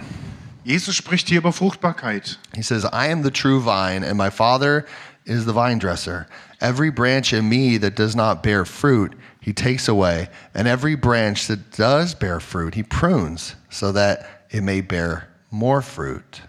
Jesus 0.64 0.96
spricht 0.96 1.30
hier 1.30 1.40
über 1.40 1.52
Fruchtbarkeit. 1.52 2.38
He 2.56 2.62
says, 2.62 2.86
I 2.86 3.08
am 3.08 3.24
the 3.24 3.32
true 3.32 3.60
vine, 3.60 4.04
and 4.04 4.18
my 4.18 4.30
Father 4.30 4.86
is 5.26 5.46
the 5.46 5.54
vine 5.54 5.80
dresser. 5.80 6.28
Every 6.62 6.92
branch 6.92 7.34
in 7.34 7.50
me 7.50 7.80
that 7.80 7.96
does 7.96 8.16
not 8.16 8.44
bear 8.44 8.66
fruit, 8.66 9.14
he 9.48 9.54
takes 9.54 9.88
away. 9.88 10.27
And 10.54 10.68
every 10.68 10.96
branch 10.96 11.48
that 11.48 11.72
does 11.72 12.13
bear 12.13 12.42
fruit, 12.42 12.75
he 12.75 12.84
prunes, 12.84 13.56
so 13.70 13.94
that 13.94 14.44
it 14.51 14.62
may 14.62 14.82
bear 14.82 15.30
more 15.51 15.82
fruit. 15.82 16.42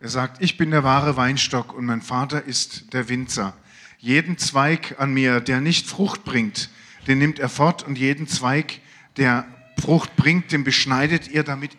Er 0.00 0.08
sagt, 0.08 0.40
ich 0.40 0.56
bin 0.56 0.70
der 0.70 0.84
wahre 0.84 1.16
Weinstock 1.16 1.74
und 1.74 1.86
mein 1.86 2.00
Vater 2.00 2.44
ist 2.44 2.92
der 2.92 3.08
Winzer. 3.08 3.54
Jeden 3.98 4.38
Zweig 4.38 4.94
an 5.00 5.12
mir, 5.12 5.40
der 5.40 5.60
nicht 5.60 5.88
Frucht 5.88 6.24
bringt, 6.24 6.70
den 7.08 7.18
nimmt 7.18 7.40
er 7.40 7.48
fort 7.48 7.82
und 7.82 7.98
jeden 7.98 8.28
Zweig, 8.28 8.80
der 9.16 9.44
Frucht 9.76 10.14
bringt, 10.14 10.52
den 10.52 10.62
beschneidet 10.62 11.28
er, 11.28 11.42
damit 11.42 11.72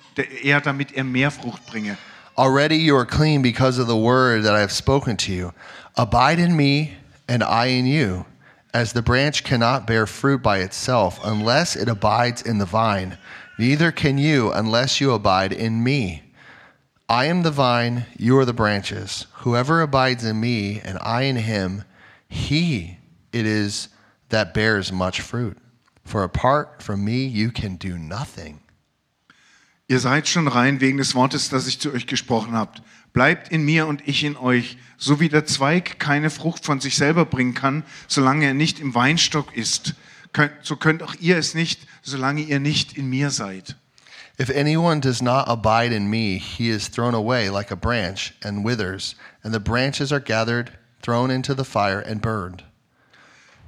er, 0.43 0.59
damit 0.59 0.91
er 0.91 1.05
mehr 1.05 1.31
Frucht 1.31 1.65
bringe. 1.67 1.97
Already 2.35 2.75
you 2.75 2.97
are 2.97 3.05
clean 3.05 3.41
because 3.41 3.79
of 3.79 3.87
the 3.87 3.95
word 3.95 4.43
that 4.43 4.53
I 4.53 4.59
have 4.59 4.73
spoken 4.73 5.15
to 5.19 5.31
you. 5.31 5.51
Abide 5.95 6.41
in 6.41 6.57
me, 6.57 6.97
and 7.29 7.43
I 7.43 7.67
in 7.67 7.85
you. 7.85 8.25
As 8.73 8.93
the 8.93 9.01
branch 9.01 9.43
cannot 9.43 9.85
bear 9.85 10.07
fruit 10.07 10.41
by 10.41 10.59
itself 10.59 11.19
unless 11.23 11.75
it 11.75 11.89
abides 11.89 12.41
in 12.41 12.57
the 12.57 12.65
vine, 12.65 13.17
neither 13.59 13.91
can 13.91 14.17
you 14.17 14.51
unless 14.51 15.01
you 15.01 15.11
abide 15.11 15.51
in 15.51 15.83
me. 15.83 16.23
I 17.09 17.25
am 17.25 17.43
the 17.43 17.51
vine, 17.51 18.05
you 18.17 18.37
are 18.39 18.45
the 18.45 18.53
branches. 18.53 19.27
Whoever 19.39 19.81
abides 19.81 20.23
in 20.23 20.39
me, 20.39 20.79
and 20.79 20.97
I 21.01 21.23
in 21.23 21.35
him, 21.35 21.83
he 22.29 22.97
it 23.33 23.45
is 23.45 23.89
that 24.29 24.53
bears 24.53 24.91
much 24.91 25.19
fruit. 25.19 25.57
For 26.05 26.23
apart 26.23 26.81
from 26.81 27.03
me, 27.03 27.25
you 27.25 27.51
can 27.51 27.75
do 27.75 27.97
nothing. 27.97 28.61
Ihr 29.91 29.99
seid 29.99 30.29
schon 30.29 30.47
rein 30.47 30.79
wegen 30.79 30.99
des 30.99 31.15
Wortes, 31.15 31.49
das 31.49 31.67
ich 31.67 31.81
zu 31.81 31.91
euch 31.91 32.07
gesprochen 32.07 32.53
habt. 32.53 32.81
Bleibt 33.11 33.49
in 33.49 33.63
mir 33.63 33.87
und 33.87 34.07
ich 34.07 34.23
in 34.23 34.37
euch, 34.37 34.77
so 34.97 35.19
wie 35.19 35.27
der 35.27 35.45
Zweig 35.45 35.99
keine 35.99 36.29
Frucht 36.29 36.63
von 36.63 36.79
sich 36.79 36.95
selber 36.95 37.25
bringen 37.25 37.55
kann, 37.55 37.83
solange 38.07 38.45
er 38.45 38.53
nicht 38.53 38.79
im 38.79 38.95
Weinstock 38.95 39.53
ist. 39.53 39.95
So 40.61 40.77
könnt 40.77 41.03
auch 41.03 41.15
ihr 41.19 41.35
es 41.35 41.55
nicht, 41.55 41.87
solange 42.03 42.39
ihr 42.39 42.61
nicht 42.61 42.97
in 42.97 43.09
mir 43.09 43.31
seid. 43.31 43.75
If 44.39 44.49
anyone 44.49 45.01
does 45.01 45.21
not 45.21 45.49
abide 45.49 45.93
in 45.93 46.09
me, 46.09 46.39
he 46.39 46.69
is 46.69 46.89
thrown 46.89 47.13
away 47.13 47.49
like 47.49 47.69
a 47.69 47.75
branch 47.75 48.33
and 48.45 48.63
withers, 48.63 49.17
and 49.43 49.53
the 49.53 49.59
branches 49.59 50.13
are 50.13 50.21
gathered, 50.21 50.71
thrown 51.01 51.29
into 51.29 51.53
the 51.53 51.65
fire, 51.65 51.99
and 51.99 52.21
burned. 52.21 52.63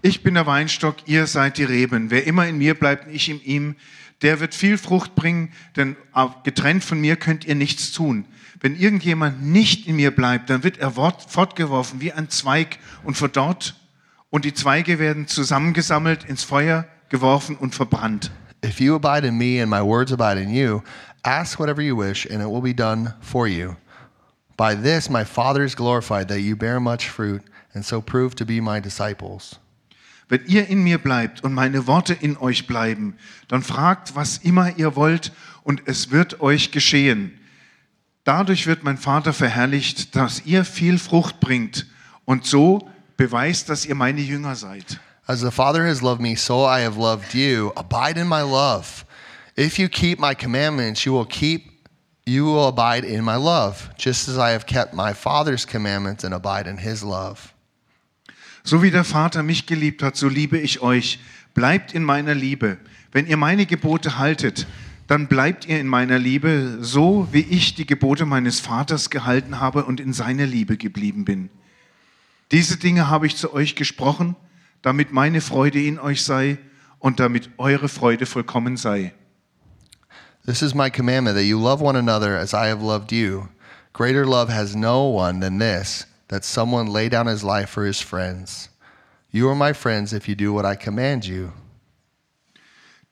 Ich 0.01 0.23
bin 0.23 0.35
der 0.35 0.45
Weinstock, 0.45 0.95
ihr 1.05 1.27
seid 1.27 1.57
die 1.57 1.65
Reben. 1.65 2.11
Wer 2.11 2.27
immer 2.27 2.47
in 2.47 2.57
mir 2.57 2.75
bleibt 2.75 3.07
ich 3.09 3.27
in 3.27 3.41
ihm, 3.41 3.75
der 4.21 4.39
wird 4.39 4.55
viel 4.55 4.77
Frucht 4.77 5.15
bringen, 5.15 5.51
denn 5.75 5.95
getrennt 6.43 6.83
von 6.83 6.99
mir 6.99 7.15
könnt 7.15 7.45
ihr 7.45 7.55
nichts 7.55 7.91
tun. 7.91 8.25
Wenn 8.59 8.75
irgendjemand 8.75 9.43
nicht 9.43 9.87
in 9.87 9.97
mir 9.97 10.11
bleibt, 10.11 10.49
dann 10.49 10.63
wird 10.63 10.77
er 10.77 10.91
fortgeworfen 10.91 11.99
wie 11.99 12.13
ein 12.13 12.29
Zweig 12.29 12.79
und 13.03 13.17
verdorrt 13.17 13.75
und 14.29 14.45
die 14.45 14.53
Zweige 14.53 14.99
werden 14.99 15.27
zusammengesammelt, 15.27 16.23
ins 16.23 16.43
Feuer 16.43 16.85
geworfen 17.09 17.55
und 17.55 17.75
verbrannt. 17.75 18.31
If 18.65 18.79
you 18.79 18.95
abide 18.95 19.27
in 19.27 19.37
me 19.37 19.61
and 19.61 19.69
my 19.69 19.81
words 19.81 20.11
abide 20.13 20.41
in 20.41 20.49
you, 20.49 20.81
ask 21.23 21.59
whatever 21.59 21.81
you 21.81 21.95
wish, 21.95 22.25
and 22.25 22.41
it 22.41 22.47
will 22.47 22.61
be 22.61 22.73
done 22.73 23.13
for 23.21 23.47
you. 23.47 23.75
By 24.55 24.75
this 24.75 25.09
my 25.09 25.25
Father 25.25 25.63
is 25.63 25.75
glorified, 25.75 26.29
that 26.29 26.39
you 26.39 26.55
bear 26.55 26.79
much 26.79 27.09
fruit, 27.09 27.43
and 27.73 27.85
so 27.85 28.01
prove 28.01 28.35
to 28.35 28.45
be 28.45 28.61
my 28.61 28.79
disciples. 28.79 29.59
Wenn 30.33 30.47
ihr 30.47 30.67
in 30.67 30.81
mir 30.81 30.97
bleibt 30.97 31.43
und 31.43 31.53
meine 31.53 31.85
Worte 31.85 32.15
in 32.15 32.37
euch 32.37 32.65
bleiben, 32.65 33.13
dann 33.49 33.61
fragt, 33.61 34.15
was 34.15 34.39
immer 34.39 34.79
ihr 34.79 34.95
wollt, 34.95 35.31
und 35.61 35.83
es 35.85 36.09
wird 36.09 36.41
euch 36.41 36.71
geschehen. 36.71 37.39
Dadurch 38.23 38.65
wird 38.65 38.83
mein 38.83 38.97
Vater 38.97 39.31
verherrlicht, 39.31 40.15
dass 40.15 40.43
ihr 40.47 40.65
viel 40.65 40.97
Frucht 40.97 41.39
bringt 41.39 41.85
und 42.25 42.47
so 42.47 42.89
beweist, 43.15 43.69
dass 43.69 43.85
ihr 43.85 43.93
meine 43.93 44.21
Jünger 44.21 44.55
seid. 44.55 44.99
As 45.27 45.41
the 45.41 45.51
Father 45.51 45.85
has 45.85 46.01
loved 46.01 46.19
me, 46.19 46.35
so 46.35 46.65
I 46.65 46.83
have 46.83 46.99
loved 46.99 47.35
you. 47.35 47.71
Abide 47.75 48.19
in 48.19 48.27
my 48.27 48.41
love. 48.41 49.05
If 49.55 49.77
you 49.77 49.87
keep 49.87 50.19
my 50.19 50.33
commandments, 50.33 51.05
you 51.05 51.13
will 51.13 51.27
keep 51.27 51.87
you 52.25 52.45
will 52.45 52.69
abide 52.69 53.05
in 53.05 53.23
my 53.23 53.35
love, 53.35 53.87
just 53.97 54.27
as 54.27 54.39
I 54.39 54.49
have 54.53 54.65
kept 54.65 54.95
my 54.95 55.13
Father's 55.13 55.63
commandments 55.63 56.23
and 56.23 56.33
abide 56.33 56.65
in 56.65 56.77
his 56.77 57.03
love. 57.03 57.52
So 58.63 58.81
wie 58.81 58.91
der 58.91 59.03
Vater 59.03 59.43
mich 59.43 59.65
geliebt 59.65 60.01
hat, 60.03 60.15
so 60.15 60.27
liebe 60.27 60.57
ich 60.57 60.81
euch. 60.81 61.19
Bleibt 61.53 61.93
in 61.93 62.03
meiner 62.03 62.33
Liebe. 62.33 62.77
Wenn 63.11 63.27
ihr 63.27 63.37
meine 63.37 63.65
Gebote 63.65 64.17
haltet, 64.17 64.67
dann 65.07 65.27
bleibt 65.27 65.67
ihr 65.67 65.79
in 65.79 65.87
meiner 65.87 66.17
Liebe, 66.17 66.77
so 66.79 67.27
wie 67.31 67.41
ich 67.41 67.75
die 67.75 67.85
Gebote 67.85 68.25
meines 68.25 68.59
Vaters 68.61 69.09
gehalten 69.09 69.59
habe 69.59 69.83
und 69.83 69.99
in 69.99 70.13
seiner 70.13 70.45
Liebe 70.45 70.77
geblieben 70.77 71.25
bin. 71.25 71.49
Diese 72.51 72.77
Dinge 72.77 73.09
habe 73.09 73.27
ich 73.27 73.35
zu 73.35 73.53
euch 73.53 73.75
gesprochen, 73.75 74.35
damit 74.81 75.11
meine 75.11 75.41
Freude 75.41 75.83
in 75.83 75.99
euch 75.99 76.23
sei 76.23 76.57
und 76.99 77.19
damit 77.19 77.49
eure 77.57 77.89
Freude 77.89 78.25
vollkommen 78.25 78.77
sei. 78.77 79.13
This 80.45 80.61
is 80.61 80.73
my 80.73 80.89
commandment 80.89 81.37
that 81.37 81.45
you 81.45 81.59
love 81.59 81.83
one 81.83 81.97
another 81.97 82.37
as 82.37 82.53
I 82.53 82.69
have 82.69 82.83
loved 82.83 83.11
you. 83.11 83.47
Greater 83.93 84.25
love 84.25 84.51
has 84.51 84.75
no 84.75 85.09
one 85.09 85.39
than 85.39 85.59
this, 85.59 86.05
that 86.33 86.43
someone 86.43 86.87
lay 86.87 87.09
down 87.09 87.27
his 87.27 87.43
life 87.43 87.69
for 87.69 87.85
his 87.85 88.01
friends. 88.01 88.69
You 89.29 89.49
are 89.49 89.55
my 89.55 89.71
friends 89.71 90.13
if 90.13 90.27
you 90.27 90.33
do 90.33 90.51
what 90.51 90.65
I 90.65 90.75
command 90.75 91.25
you. 91.25 91.51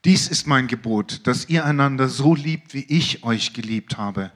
Dies 0.04 0.28
ist 0.28 0.48
mein 0.48 0.66
Gebot, 0.66 1.28
dass 1.28 1.48
ihr 1.48 1.64
einander 1.64 2.10
so 2.10 2.34
liebt, 2.34 2.74
wie 2.74 2.86
ich 2.90 3.24
euch 3.24 3.54
geliebt 3.54 4.00
habe. 4.00 4.32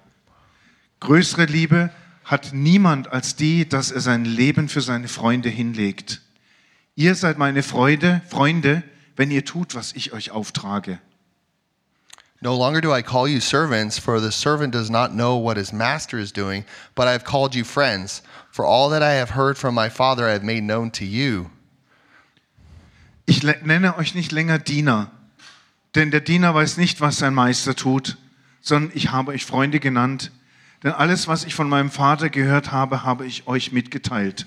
Größere 1.00 1.46
Liebe 1.46 1.90
hat 2.24 2.54
niemand 2.54 3.12
als 3.12 3.36
die, 3.36 3.68
dass 3.68 3.90
er 3.90 4.02
sein 4.02 4.24
Leben 4.24 4.70
für 4.70 4.82
seine 4.82 5.08
Freunde 5.08 5.50
hinlegt. 5.50 6.22
Ihr 6.94 7.16
seid 7.16 7.40
meine 7.40 7.64
Freude, 7.64 8.22
Freunde, 8.30 8.84
wenn 9.16 9.32
ihr 9.32 9.46
tut, 9.46 9.74
was 9.74 9.94
ich 9.94 10.14
euch 10.14 10.30
auftrage. 10.30 11.00
No 12.42 12.56
longer 12.56 12.82
do 12.82 12.92
I 12.92 13.02
call 13.02 13.28
you 13.28 13.40
servants, 13.40 13.98
for 13.98 14.20
the 14.20 14.32
servant 14.32 14.74
does 14.74 14.90
not 14.90 15.14
know 15.14 15.38
what 15.38 15.58
his 15.58 15.72
master 15.72 16.20
is 16.20 16.32
doing, 16.32 16.66
but 16.94 17.08
I 17.08 17.14
have 17.14 17.24
called 17.24 17.56
you 17.56 17.64
friends. 17.64 18.22
For 18.52 18.66
all 18.66 18.90
that 18.90 19.02
I 19.02 19.14
have 19.14 19.32
heard 19.32 19.58
from 19.58 19.74
my 19.74 19.90
Father 19.90 20.28
I 20.28 20.34
have 20.34 20.44
made 20.44 20.64
known 20.64 20.92
to 20.92 21.06
you. 21.06 21.50
Ich 23.26 23.42
nenne 23.42 23.98
euch 23.98 24.14
nicht 24.14 24.32
länger 24.32 24.60
Diener, 24.60 25.10
denn 25.96 26.12
der 26.12 26.22
Diener 26.22 26.54
weiß 26.54 26.78
nicht, 26.78 27.02
was 27.02 27.18
sein 27.18 27.34
Meister 27.34 27.76
tut, 27.76 28.18
sondern 28.62 28.92
ich 28.96 29.12
habe 29.12 29.32
euch 29.32 29.46
Freunde 29.46 29.80
genannt, 29.80 30.32
denn 30.84 30.92
alles, 30.92 31.28
was 31.28 31.46
ich 31.46 31.56
von 31.56 31.68
meinem 31.68 31.90
Vater 31.90 32.30
gehört 32.30 32.72
habe, 32.72 33.04
habe 33.04 33.26
ich 33.26 33.48
euch 33.48 33.72
mitgeteilt. 33.72 34.46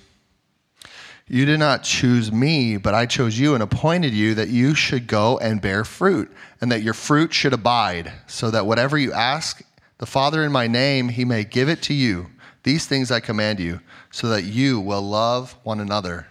You 1.31 1.45
did 1.45 1.59
not 1.59 1.83
choose 1.83 2.33
me, 2.33 2.79
but 2.79 2.95
I 2.95 3.05
chose 3.05 3.39
you 3.39 3.53
and 3.55 3.63
appointed 3.63 4.15
you 4.15 4.35
that 4.35 4.49
you 4.49 4.75
should 4.75 5.07
go 5.07 5.39
and 5.39 5.61
bear 5.61 5.85
fruit, 5.85 6.31
and 6.61 6.73
that 6.73 6.83
your 6.83 6.95
fruit 6.95 7.35
should 7.35 7.53
abide, 7.53 8.13
so 8.27 8.51
that 8.51 8.65
whatever 8.65 8.97
you 8.97 9.13
ask 9.13 9.63
the 9.99 10.07
Father 10.07 10.43
in 10.43 10.51
my 10.51 10.67
name, 10.67 11.11
he 11.11 11.27
may 11.27 11.45
give 11.45 11.69
it 11.69 11.83
to 11.83 11.95
you. 11.95 12.29
These 12.63 12.87
things 12.87 13.11
I 13.11 13.21
command 13.21 13.61
you, 13.61 13.81
so 14.11 14.29
that 14.29 14.45
you 14.45 14.81
will 14.81 15.03
love 15.03 15.55
one 15.65 15.81
another. 15.81 16.27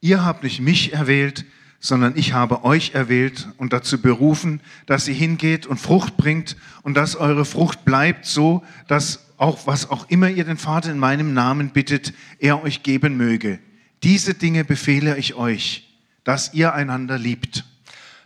Ihr 0.00 0.24
habt 0.24 0.42
nicht 0.42 0.60
mich 0.60 0.92
erwählt, 0.92 1.44
sondern 1.80 2.16
ich 2.16 2.32
habe 2.32 2.64
euch 2.64 2.94
erwählt 2.94 3.46
und 3.56 3.72
dazu 3.72 4.02
berufen, 4.02 4.60
dass 4.86 5.06
ihr 5.06 5.14
hingeht 5.14 5.64
und 5.66 5.78
Frucht 5.78 6.16
bringt 6.16 6.56
und 6.82 6.94
dass 6.94 7.14
eure 7.14 7.44
Frucht 7.44 7.84
bleibt, 7.84 8.26
so 8.26 8.64
dass 8.88 9.20
auch 9.36 9.66
was 9.68 9.90
auch 9.90 10.08
immer 10.08 10.28
ihr 10.28 10.44
den 10.44 10.56
Vater 10.56 10.90
in 10.90 10.98
meinem 10.98 11.34
Namen 11.34 11.70
bittet, 11.70 12.12
er 12.40 12.62
euch 12.64 12.82
geben 12.82 13.16
möge. 13.16 13.60
Diese 14.02 14.34
Dinge 14.34 14.64
befehle 14.64 15.16
ich 15.16 15.34
euch, 15.34 15.88
dass 16.24 16.54
ihr 16.54 16.72
einander 16.74 17.18
liebt. 17.18 17.64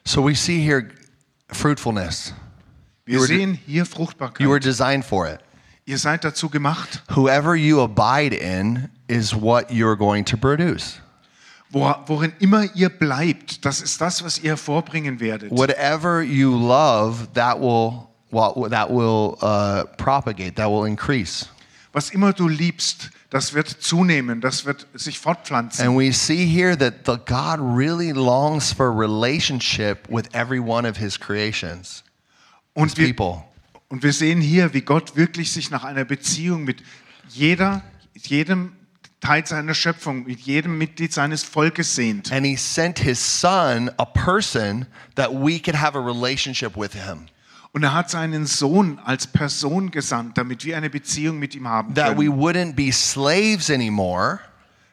So 0.05 0.25
we 0.27 0.35
see 0.35 0.61
here 0.63 0.89
fruitfulness. 1.51 2.35
Wir 3.05 3.19
You 3.19 3.25
sehen 3.27 3.55
hier 3.67 3.75
You 3.77 3.81
were 3.85 3.87
Fruchtbarkeit. 3.87 4.65
designed 4.65 5.05
for 5.05 5.27
it. 5.29 5.39
Ihr 5.85 5.99
seid 5.99 6.23
dazu 6.25 6.49
gemacht. 6.49 7.03
Whoever 7.17 7.55
you 7.57 7.81
abide 7.83 8.35
in 8.37 8.89
is 9.09 9.35
what 9.35 9.71
you're 9.71 9.97
going 9.97 10.25
to 10.27 10.37
produce. 10.37 11.01
Wo- 11.71 11.95
Worin 12.07 12.33
immer 12.39 12.65
ihr 12.77 12.91
bleibt, 12.91 13.65
das 13.65 13.81
ist 13.81 14.01
das, 14.01 14.23
was 14.23 14.39
ihr 14.39 14.51
hervorbringen 14.51 15.19
werdet. 15.21 15.51
Whatever 15.51 16.23
you 16.23 16.51
love, 16.55 17.29
that 17.35 17.59
will 17.59 18.07
that 18.71 18.89
will 18.91 19.37
uh, 19.43 19.85
propagate, 19.97 20.55
that 20.57 20.69
will 20.69 20.87
increase. 20.87 21.47
Was 21.93 22.11
immer 22.11 22.33
du 22.33 22.47
liebst, 22.49 23.11
das 23.33 23.55
wird 23.55 23.67
zunehmen, 23.67 24.43
das 24.43 24.67
wird 24.67 24.87
sich 24.93 25.19
fortpflanzen. 25.19 25.87
And 25.87 25.99
we 25.99 26.13
see 26.13 26.47
here 26.47 26.77
that 26.77 27.07
the 27.07 27.17
God 27.17 27.61
really 27.61 28.13
longs 28.13 28.75
for 28.75 28.95
relationship 28.95 30.07
with 30.11 30.27
every 30.35 30.61
one 30.61 30.87
of 30.87 30.99
his 30.99 31.19
creations, 31.19 32.05
his 32.75 32.83
Und 32.83 32.99
wir, 32.99 33.07
people. 33.15 33.43
und 33.89 34.03
wir 34.03 34.13
sehen 34.13 34.43
hier, 34.43 34.75
wie 34.75 34.83
Gott 34.83 35.17
wirklich 35.17 35.51
sich 35.51 35.71
nach 35.71 35.83
einer 35.83 36.05
Beziehung 36.05 36.65
mit 36.65 36.83
jeder, 37.31 37.83
jedem 38.15 38.77
Teil 39.23 39.47
seiner 39.47 39.73
Schöpfung, 39.73 40.25
mit 40.27 40.41
jedem 40.41 40.77
Mitglied 40.77 41.15
seines 41.15 41.43
Volkes 41.43 41.95
sehnt. 41.95 42.31
And 42.31 42.45
he 42.45 42.57
sent 42.57 42.99
his 42.99 43.19
son, 43.19 43.91
a 43.97 44.05
person 44.05 44.85
that 45.15 45.31
we 45.33 45.59
could 45.59 45.81
have 45.81 45.97
a 45.97 46.03
relationship 46.05 46.77
with 46.77 46.93
him, 46.93 47.29
Und 47.75 47.83
er 47.85 47.95
hat 47.95 48.11
seinen 48.11 48.45
Sohn 48.47 48.99
als 49.03 49.27
Person 49.27 49.91
gesandt, 49.91 50.37
damit 50.37 50.65
wir 50.65 50.77
eine 50.77 50.91
Beziehung 50.91 51.39
mit 51.39 51.55
ihm 51.55 51.67
haben 51.67 51.95
that 51.95 52.19
we 52.19 52.27
können. 52.27 52.39
wouldn't 52.41 52.73
be 52.75 52.93
slaves 52.93 53.71
anymore, 53.71 54.41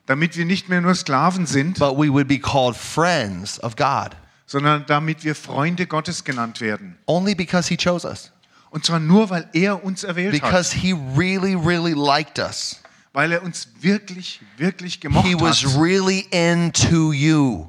Damit 0.05 0.37
wir 0.37 0.45
nicht 0.45 0.69
mehr 0.69 0.81
nur 0.81 0.95
Sklaven 0.95 1.45
sind, 1.45 1.77
but 1.77 1.97
we 1.97 2.09
would 2.11 2.27
be 2.27 2.39
called 2.39 2.75
friends 2.75 3.61
of 3.63 3.75
God, 3.75 4.15
sondern 4.47 4.85
damit 4.87 5.23
wir 5.23 5.35
Freunde 5.35 5.85
Gottes 5.87 6.23
genannt 6.23 6.61
werden. 6.61 6.97
only 7.05 7.35
because 7.35 7.67
he 7.67 7.75
chose 7.77 8.07
us, 8.07 8.31
Und 8.71 8.85
zwar 8.85 8.99
nur, 8.99 9.29
weil 9.29 9.49
er 9.53 9.83
uns 9.83 10.03
erwählt 10.05 10.41
hat. 10.41 10.49
because 10.49 10.73
he 10.75 10.93
really, 11.17 11.55
really 11.55 11.93
liked 11.93 12.39
us. 12.39 12.81
Weil 13.11 13.31
er 13.33 13.43
uns 13.43 13.67
wirklich, 13.81 14.39
wirklich 14.57 14.99
gemocht 15.01 15.25
He 15.27 15.35
was 15.35 15.63
hat. 15.65 15.75
really 15.81 16.27
into 16.31 17.11
you. 17.11 17.65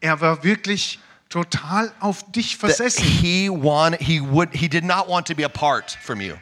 Er 0.00 0.20
war 0.20 0.42
wirklich 0.44 0.98
total 1.28 1.92
auf 2.00 2.30
dich 2.32 2.56
versessen. 2.56 3.04
he 3.04 3.48
wanted, 3.50 4.00
he 4.00 4.20
would, 4.20 4.54
he 4.54 4.68
did 4.68 4.84
not 4.84 5.08
want 5.08 5.26
to 5.26 5.34
be 5.34 5.44
apart 5.44 5.96
from 6.02 6.20
you. 6.20 6.36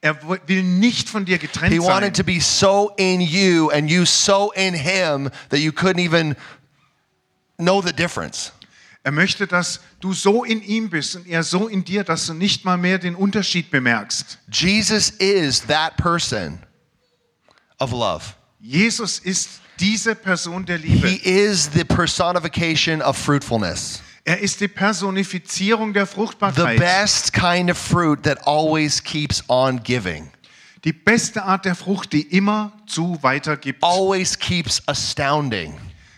Er 0.00 0.14
will 0.46 0.62
nicht 0.62 1.08
von 1.08 1.24
dir 1.24 1.38
getrennt 1.38 1.72
He 1.72 1.80
sein. 1.80 1.88
wanted 1.88 2.14
to 2.14 2.22
be 2.22 2.38
so 2.40 2.92
in 2.96 3.20
you 3.20 3.70
and 3.70 3.90
you 3.90 4.04
so 4.04 4.52
in 4.52 4.72
him 4.74 5.28
that 5.48 5.58
you 5.58 5.72
couldn't 5.72 5.98
even 6.00 6.36
know 7.58 7.80
the 7.82 7.92
difference. 7.92 8.52
Er 9.02 9.10
möchte, 9.10 9.46
dass 9.48 9.80
du 10.00 10.12
so 10.12 10.44
in 10.44 10.62
ihm 10.62 10.88
bist 10.90 11.16
und 11.16 11.26
er 11.26 11.42
so 11.42 11.66
in 11.66 11.82
dir, 11.82 12.04
dass 12.04 12.26
du 12.26 12.34
nicht 12.34 12.64
mal 12.64 12.76
mehr 12.76 12.98
den 12.98 13.16
Unterschied 13.16 13.70
bemerkst. 13.72 14.38
Jesus 14.52 15.10
is 15.18 15.62
that 15.66 15.96
person 15.96 16.60
of 17.80 17.90
love. 17.90 18.34
Jesus 18.60 19.18
ist 19.18 19.48
diese 19.80 20.14
Person 20.14 20.64
der 20.64 20.78
He 20.78 20.88
Liebe. 20.92 21.08
is 21.24 21.70
the 21.72 21.84
personification 21.84 23.02
of 23.02 23.16
fruitfulness. 23.16 24.00
Er 24.28 24.40
ist 24.40 24.60
die 24.60 24.68
Personifizierung 24.68 25.92
der 25.94 26.04
The 26.06 26.12
Fruchtbarkeit. 26.12 26.78
best 26.78 27.32
kind 27.32 27.70
of 27.70 27.78
fruit 27.78 28.22
that 28.24 28.46
always 28.46 29.02
keeps 29.02 29.42
on 29.48 29.82
giving, 29.82 30.30
Die 30.84 30.92
beste 30.92 31.42
Art 31.44 31.64
der 31.64 31.74
Frucht, 31.74 32.12
die 32.12 32.22
immer 32.22 32.72
zu 32.86 33.18
weitergibt, 33.22 33.82
always 33.82 34.38
keeps 34.38 34.82
astounding, 34.86 35.74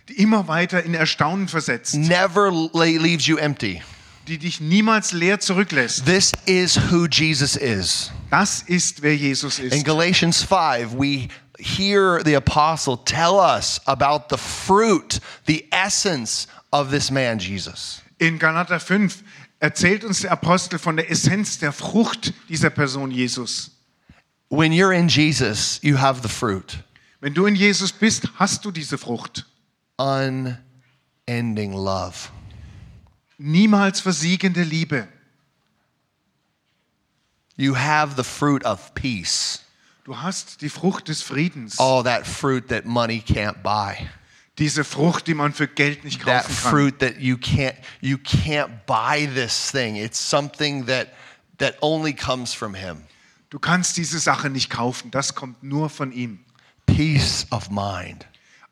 die 0.09 0.15
immer 0.21 0.49
weiter 0.49 0.83
in 0.83 0.95
Erstaunen 0.95 1.47
versetzt, 1.49 1.95
never 1.95 2.51
la- 2.51 2.85
leaves 2.85 3.27
you 3.27 3.37
empty. 3.37 3.81
die 4.27 4.39
dich 4.39 4.61
niemals 4.61 5.13
leer 5.13 5.41
zurücklässt. 5.41 6.05
This 6.05 6.33
is 6.47 6.77
who 6.91 7.07
Jesus 7.07 7.57
is. 7.57 8.11
Das 8.31 8.63
ist, 8.63 9.03
wer 9.03 9.17
Jesus 9.17 9.59
In 9.59 9.67
ist. 9.71 9.85
Galatians 9.85 10.43
5, 10.43 10.93
we 10.99 11.29
hear 11.59 12.21
the 12.25 12.35
apostle 12.37 12.99
tell 13.05 13.35
us 13.39 13.81
about 13.87 14.25
the 14.31 14.37
fruit, 14.37 15.21
the 15.47 15.65
essence 15.73 16.47
of 16.73 16.91
this 16.91 17.11
man, 17.11 17.39
Jesus. 17.39 18.00
In 18.21 18.39
Galater 18.39 18.79
5 18.79 19.25
erzählt 19.61 20.05
uns 20.05 20.21
der 20.21 20.33
Apostel 20.33 20.79
von 20.79 20.95
der 20.97 21.11
Essenz 21.11 21.59
der 21.59 21.73
Frucht 21.73 22.35
dieser 22.51 22.69
Person 22.69 23.11
Jesus. 23.11 23.71
When 24.51 24.73
you're 24.73 24.93
in 24.93 25.09
Jesus, 25.09 25.81
you 25.83 25.99
have 25.99 26.21
the 26.23 26.29
fruit 26.29 26.85
Wenn 27.21 27.33
du 27.33 27.47
in 27.47 27.55
Jesus 27.55 27.93
bist, 27.93 28.29
hast 28.37 28.67
du 28.67 28.71
diese 28.71 28.99
Frucht. 28.99 29.47
unending 29.97 31.73
love. 31.73 32.29
Niemals 33.39 34.01
versiegende 34.01 34.65
Liebe. 34.65 35.09
You 37.57 37.75
have 37.75 38.17
the 38.17 38.25
fruit 38.25 38.65
of 38.67 38.93
peace. 38.95 39.61
Du 40.05 40.21
hast 40.21 40.61
die 40.61 40.69
Frucht 40.69 41.09
des 41.09 41.23
Friedens. 41.23 41.77
Oh, 41.79 42.03
that 42.03 42.27
fruit 42.27 42.69
that 42.69 42.85
money 42.85 43.23
can't 43.27 43.63
buy. 43.63 44.11
Diese 44.59 44.85
Frucht, 44.85 45.27
die 45.27 45.35
man 45.35 45.53
für 45.55 45.69
Geld 45.69 46.05
nicht 46.05 46.25
That 46.25 46.45
kaufen 46.45 46.57
kann. 46.63 46.71
fruit 46.71 46.99
that 47.01 47.19
you 47.19 47.37
can't 47.37 47.75
you 48.01 48.19
can't 48.19 48.85
buy 48.87 49.27
this 49.35 49.71
thing. 49.71 49.97
It's 49.97 50.19
something 50.19 50.87
that 50.87 51.09
that 51.59 51.77
only 51.81 52.13
comes 52.13 52.53
from 52.53 52.75
him. 52.75 53.03
Du 53.49 53.59
kannst 53.59 53.97
diese 53.97 54.19
Sache 54.19 54.51
nicht 54.51 54.71
kaufen. 54.71 55.11
Das 55.11 55.35
kommt 55.35 55.63
nur 55.63 55.89
von 55.91 56.13
ihm. 56.13 56.41
Peace 56.87 57.47
of 57.51 57.71
mind. 57.71 58.27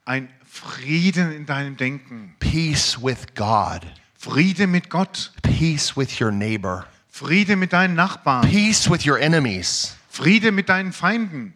Ein 0.05 0.29
Frieden 0.45 1.33
in 1.33 1.47
deinem 1.47 1.77
Denken. 1.77 2.35
Peace 2.41 2.99
with 3.01 3.35
God. 3.35 3.81
Friede 4.17 4.67
mit 4.67 4.91
Gott. 4.91 5.33
Peace 5.43 5.97
with 5.97 6.21
your 6.21 6.31
neighbor. 6.31 6.87
Friede 7.09 7.57
mit 7.57 7.73
deinen 7.73 7.95
Nachbarn. 7.95 8.49
Peace 8.49 8.91
with 8.91 9.07
your 9.07 9.19
enemies. 9.19 9.97
Friede 10.11 10.53
mit 10.53 10.69
deinen 10.69 10.93
Feinden. 10.93 11.55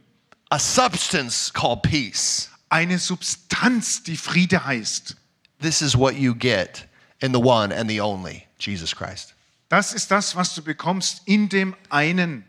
A 0.50 0.58
substance 0.58 1.52
called 1.52 1.82
peace. 1.82 2.50
Eine 2.72 2.98
Substanz, 2.98 4.02
die 4.02 4.16
Friede 4.16 4.64
heißt. 4.64 5.14
This 5.60 5.82
is 5.82 5.94
what 5.94 6.14
you 6.14 6.34
get 6.34 6.88
in 7.20 7.34
the 7.34 7.38
one 7.38 7.70
and 7.70 7.88
the 7.90 8.00
only, 8.00 8.46
Jesus 8.58 8.96
Christ. 8.96 9.34
Das 9.68 9.92
ist 9.92 10.10
das, 10.10 10.34
was 10.36 10.54
du 10.54 10.62
bekommst 10.62 11.20
in 11.26 11.50
dem 11.50 11.76
einen 11.90 12.44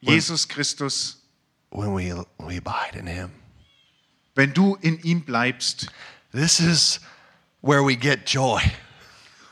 Jesus 0.00 0.48
Christus, 0.48 1.22
When 1.70 1.94
we 1.94 2.12
we 2.38 2.56
abide 2.56 2.98
in 2.98 3.06
him. 3.06 3.30
wenn 4.34 4.52
du 4.52 4.76
in 4.80 4.98
ihm 5.04 5.24
bleibst. 5.24 5.92
This 6.32 6.58
is 6.58 7.00
where 7.62 7.84
we 7.86 7.96
get 7.96 8.28
joy. 8.28 8.60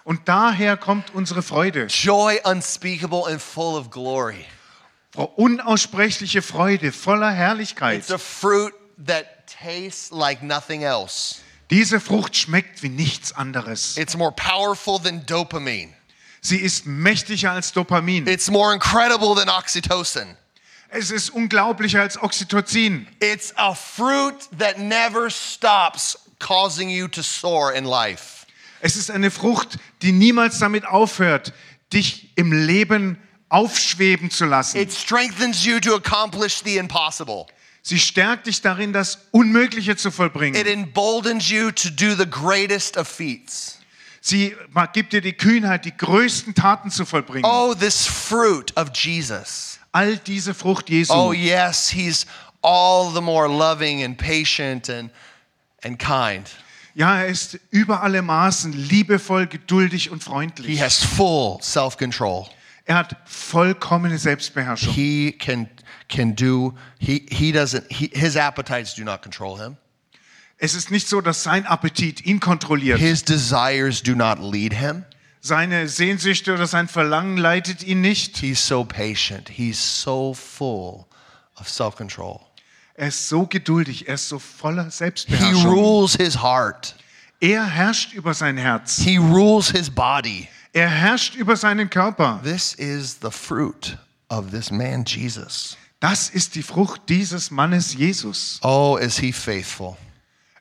Und 0.02 0.28
daher 0.28 0.76
kommt 0.76 1.14
unsere 1.14 1.42
Freude. 1.42 1.86
Joy 1.86 2.40
unspeakable 2.44 3.26
and 3.26 3.40
full 3.40 3.76
of 3.78 3.90
glory. 3.90 4.44
Unaussprechliche 5.36 6.42
Freude, 6.42 6.90
voller 6.90 7.30
Herrlichkeit. 7.30 8.00
It's 8.00 8.10
a 8.10 8.18
fruit 8.18 8.74
that 8.98 9.33
tastes 9.60 10.10
like 10.10 10.42
nothing 10.42 10.82
else. 10.82 11.36
Diese 11.70 12.00
Frucht 12.00 12.36
schmeckt 12.36 12.82
wie 12.82 12.88
nichts 12.88 13.32
anderes. 13.32 13.96
It's 13.96 14.16
more 14.16 14.32
powerful 14.32 15.00
than 15.00 15.24
dopamine. 15.26 15.94
Sie 16.40 16.58
ist 16.58 16.84
mächtiger 16.84 17.52
als 17.52 17.72
Dopamin. 17.72 18.26
It's 18.26 18.50
more 18.50 18.74
incredible 18.74 19.34
than 19.34 19.48
oxytocin. 19.48 20.36
Es 20.90 21.10
ist 21.10 21.30
unglaublicher 21.30 22.02
als 22.02 22.22
Oxytocin. 22.22 23.08
It's 23.18 23.52
a 23.56 23.74
fruit 23.74 24.48
that 24.58 24.78
never 24.78 25.30
stops 25.30 26.18
causing 26.38 26.90
you 26.90 27.08
to 27.08 27.22
soar 27.22 27.72
in 27.72 27.84
life. 27.84 28.46
Es 28.80 28.94
ist 28.96 29.10
eine 29.10 29.30
Frucht, 29.30 29.78
die 30.02 30.12
niemals 30.12 30.58
damit 30.58 30.84
aufhört, 30.84 31.54
dich 31.92 32.30
im 32.36 32.52
Leben 32.52 33.18
aufschweben 33.48 34.30
zu 34.30 34.44
lassen. 34.44 34.76
It 34.76 34.92
strengthens 34.92 35.64
you 35.64 35.80
to 35.80 35.94
accomplish 35.94 36.62
the 36.62 36.76
impossible. 36.76 37.46
Sie 37.86 37.98
stärkt 37.98 38.46
dich 38.46 38.62
darin, 38.62 38.94
das 38.94 39.18
Unmögliche 39.30 39.94
zu 39.94 40.08
It 40.08 40.14
vollbringen. 40.14 40.66
emboldens 40.66 41.50
you 41.50 41.70
to 41.70 41.90
do 41.90 42.14
the 42.16 42.24
greatest 42.24 42.96
of 42.96 43.06
feats. 43.06 43.78
Sie 44.22 44.56
gibt 44.94 45.12
dir 45.12 45.20
die 45.20 45.34
Kühnheit, 45.34 45.84
die 45.84 45.94
größten 45.94 46.54
Taten 46.54 46.90
zu 46.90 47.04
vollbringen. 47.04 47.44
Oh, 47.44 47.74
this 47.74 48.06
fruit 48.06 48.74
of 48.78 48.88
Jesus. 48.94 49.78
All 49.92 50.16
diese 50.16 50.54
Frucht 50.54 50.88
Jesu. 50.88 51.12
Oh, 51.12 51.34
yes, 51.34 51.90
he's 51.90 52.24
all 52.62 53.12
the 53.14 53.20
more 53.20 53.46
loving 53.46 54.02
and 54.02 54.16
patient 54.16 54.88
and, 54.88 55.10
and 55.82 55.98
kind. 55.98 56.48
Ja, 56.94 57.18
er 57.20 57.26
ist 57.26 57.58
über 57.70 58.02
alle 58.02 58.22
Maßen 58.22 58.72
liebevoll, 58.72 59.46
geduldig 59.46 60.08
und 60.10 60.22
He 60.22 60.30
freundlich. 60.30 60.80
has 60.80 61.04
full 61.04 61.58
self 61.60 61.98
control. 61.98 62.46
Er 62.86 62.96
hat 62.96 63.16
vollkommene 63.24 64.18
Selbstbeherrschung. 64.18 64.92
He 64.92 65.32
can, 65.32 65.68
can 66.08 66.34
do, 66.36 66.74
he, 66.98 67.26
he 67.30 67.50
doesn't, 67.52 67.84
he, 67.90 68.10
his 68.12 68.36
appetites 68.36 68.94
do 68.94 69.04
not 69.04 69.22
control 69.22 69.58
him. 69.58 69.76
Es 70.58 70.74
ist 70.74 70.90
nicht 70.90 71.08
so, 71.08 71.20
dass 71.20 71.42
sein 71.42 71.66
Appetit 71.66 72.24
ihn 72.24 72.40
kontrolliert. 72.40 72.98
His 72.98 73.22
desires 73.24 74.02
do 74.02 74.14
not 74.14 74.38
lead 74.38 74.72
him. 74.74 75.04
Seine 75.40 75.88
Sehnsüchte 75.88 76.54
oder 76.54 76.66
sein 76.66 76.88
Verlangen 76.88 77.36
leitet 77.36 77.82
ihn 77.82 78.00
nicht. 78.00 78.36
He's 78.38 78.66
so 78.66 78.84
patient. 78.84 79.48
He's 79.50 79.78
so 80.02 80.32
full 80.34 81.04
of 81.58 81.68
self 81.68 81.96
control. 81.96 82.40
Er 82.94 83.08
ist 83.08 83.28
so 83.28 83.46
geduldig, 83.46 84.08
er 84.08 84.14
ist 84.14 84.28
so 84.28 84.38
voller 84.38 84.84
He 84.84 84.90
Selbstbeherrschung. 84.90 85.66
rules 85.66 86.14
his 86.16 86.40
heart, 86.42 86.94
Er 87.40 87.64
herrscht 87.66 88.12
über 88.12 88.32
sein 88.34 88.56
Herz. 88.56 88.98
he 88.98 89.16
rules 89.18 89.70
his 89.70 89.90
body. 89.90 90.48
Er 90.74 90.88
herrscht 90.88 91.36
über 91.36 91.56
seinen 91.56 91.88
Körper. 91.88 92.40
This 92.42 92.74
is 92.74 93.18
the 93.22 93.30
fruit 93.30 93.96
of 94.28 94.50
this 94.50 94.70
man, 94.72 95.04
Jesus. 95.04 95.76
Das 96.00 96.28
ist 96.28 96.56
die 96.56 96.64
Frucht 96.64 97.02
dieses 97.08 97.52
Mannes 97.52 97.94
Jesus. 97.94 98.58
Oh, 98.62 98.98
is 99.00 99.16
he 99.18 99.32
faithful? 99.32 99.96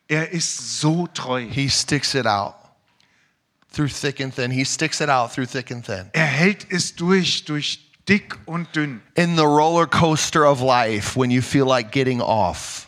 Er 0.07 0.29
ist 0.31 0.79
so 0.79 1.07
treu. 1.07 1.41
He 1.49 1.67
sticks 1.67 2.13
it 2.13 2.27
out 2.27 2.53
through 3.73 3.89
thick 3.89 4.21
and 4.21 4.33
thin. 4.33 4.51
He 4.51 4.63
sticks 4.63 5.01
it 5.01 5.09
out 5.09 5.33
through 5.33 5.47
thick 5.49 5.71
and 5.71 5.83
thin. 5.83 6.09
Er 6.13 6.27
hält 6.27 6.67
es 6.69 6.95
durch, 6.95 7.45
durch 7.45 7.79
dick 8.07 8.37
und 8.45 8.67
dünn. 8.75 9.01
In 9.15 9.35
the 9.35 9.41
roller 9.43 9.87
coaster 9.87 10.45
of 10.47 10.61
life, 10.61 11.19
when 11.19 11.31
you 11.31 11.41
feel 11.41 11.65
like 11.65 11.91
getting 11.91 12.21
off, 12.21 12.87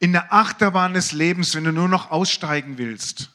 In 0.00 0.12
der 0.12 0.32
Achterbahn 0.32 0.92
des 0.92 1.12
Lebens, 1.12 1.54
wenn 1.54 1.62
du 1.64 1.70
nur 1.72 1.88
noch 1.88 2.10
aussteigen 2.10 2.78
willst. 2.78 3.30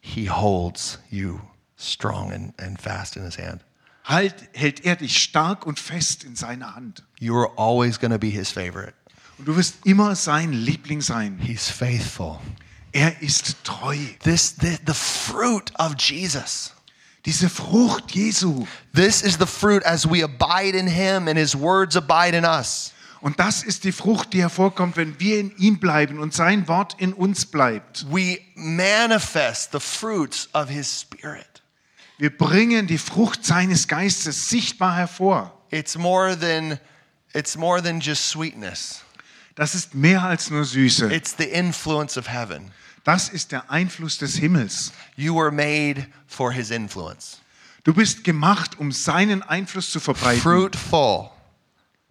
he 0.00 0.30
holds 0.30 1.00
you 1.10 1.40
strong 1.78 2.32
and, 2.32 2.52
and 2.58 2.80
fast 2.80 3.16
in 3.16 3.22
his 3.22 3.38
hand. 3.38 3.64
Halt, 4.04 4.34
hält 4.52 4.84
er 4.84 4.96
dich 4.96 5.22
stark 5.22 5.66
und 5.66 5.78
fest 5.78 6.24
in 6.24 6.34
seiner 6.34 6.74
Hand. 6.74 7.02
You 7.18 7.36
are 7.36 7.50
always 7.56 7.98
going 7.98 8.12
to 8.12 8.18
be 8.18 8.30
his 8.30 8.50
favorite. 8.50 8.94
Und 9.38 9.46
du 9.46 9.56
wirst 9.56 9.84
immer 9.84 10.16
sein 10.16 10.52
Liebling 10.52 11.00
sein. 11.00 11.38
He's 11.38 11.68
faithful. 11.68 12.40
Er 12.92 13.20
ist 13.22 13.56
treu. 13.64 13.96
This, 14.24 14.56
the, 14.60 14.78
the 14.86 14.94
fruit 14.94 15.72
of 15.78 15.94
Jesus. 15.98 16.72
Diese 17.24 17.48
Frucht 17.50 18.12
Jesu. 18.12 18.66
This 18.94 19.22
is 19.22 19.36
the 19.38 19.46
fruit 19.46 19.84
as 19.84 20.06
we 20.08 20.22
abide 20.22 20.74
in 20.74 20.86
him 20.86 21.28
and 21.28 21.36
his 21.36 21.54
words 21.54 21.96
abide 21.96 22.34
in 22.34 22.44
us. 22.44 22.92
Und 23.20 23.38
das 23.40 23.62
ist 23.64 23.84
die 23.84 23.92
Frucht, 23.92 24.32
die 24.32 24.40
hervorkommt, 24.40 24.96
wenn 24.96 25.18
wir 25.18 25.40
in 25.40 25.56
ihm 25.56 25.78
bleiben 25.78 26.20
und 26.20 26.32
sein 26.32 26.68
Wort 26.68 26.94
in 26.98 27.12
uns 27.12 27.46
bleibt. 27.46 28.06
We 28.10 28.38
manifest 28.54 29.72
the 29.72 29.80
fruits 29.80 30.48
of 30.54 30.68
his 30.68 31.00
spirit. 31.00 31.47
Wir 32.18 32.36
bringen 32.36 32.86
die 32.86 32.98
Frucht 32.98 33.46
seines 33.46 33.86
Geistes 33.86 34.48
sichtbar 34.48 34.96
hervor. 34.96 35.52
It's 35.70 35.96
more 35.96 36.36
than 36.38 36.78
it's 37.32 37.56
more 37.56 37.82
than 37.82 38.00
just 38.00 38.28
sweetness. 38.28 39.02
Das 39.54 39.74
ist 39.74 39.94
mehr 39.94 40.22
als 40.22 40.50
nur 40.50 40.64
Süße. 40.64 41.12
It's 41.12 41.34
the 41.38 41.44
influence 41.44 42.16
of 42.18 42.28
heaven. 42.28 42.72
Das 43.04 43.28
ist 43.28 43.52
der 43.52 43.70
Einfluss 43.70 44.18
des 44.18 44.36
Himmels. 44.36 44.92
You 45.16 45.34
were 45.34 45.50
made 45.52 46.06
for 46.26 46.52
his 46.52 46.70
influence. 46.70 47.38
Du 47.84 47.94
bist 47.94 48.24
gemacht, 48.24 48.78
um 48.78 48.92
seinen 48.92 49.42
Einfluss 49.42 49.90
zu 49.90 50.00
verbreiten. 50.00 50.42
Fruitful. 50.42 51.30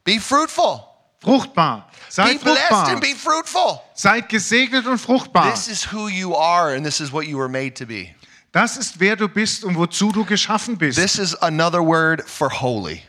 Be 0.04 0.20
fruitful. 0.20 0.84
Fruchtbar. 1.20 1.90
Be 1.92 1.96
Seid 2.10 2.42
blessed 2.42 2.60
fruchtbar. 2.68 2.88
and 2.90 3.02
be 3.02 3.14
fruitful. 3.16 3.82
Seid 3.94 4.30
gesegnet 4.30 4.86
und 4.88 5.00
fruchtbar. 5.00 5.52
This 5.52 5.68
is 5.68 5.92
who 5.92 6.08
you 6.08 6.36
are 6.36 6.74
and 6.76 6.86
this 6.86 7.00
is 7.02 7.12
what 7.12 7.26
you 7.26 7.38
were 7.38 7.50
made 7.50 7.72
to 7.76 7.86
be. 7.86 8.16
Das 8.58 8.76
ist 8.76 9.00
wer 9.00 9.16
du 9.16 9.28
bist 9.28 9.64
und 9.64 9.76
wozu 9.76 10.12
du 10.12 10.26
geschaffen 10.26 10.80
bist. 10.80 10.98
This 10.98 11.20
is 11.20 11.36
another 11.36 11.80
word 11.80 12.28
for 12.28 12.50
holy. 12.50 13.04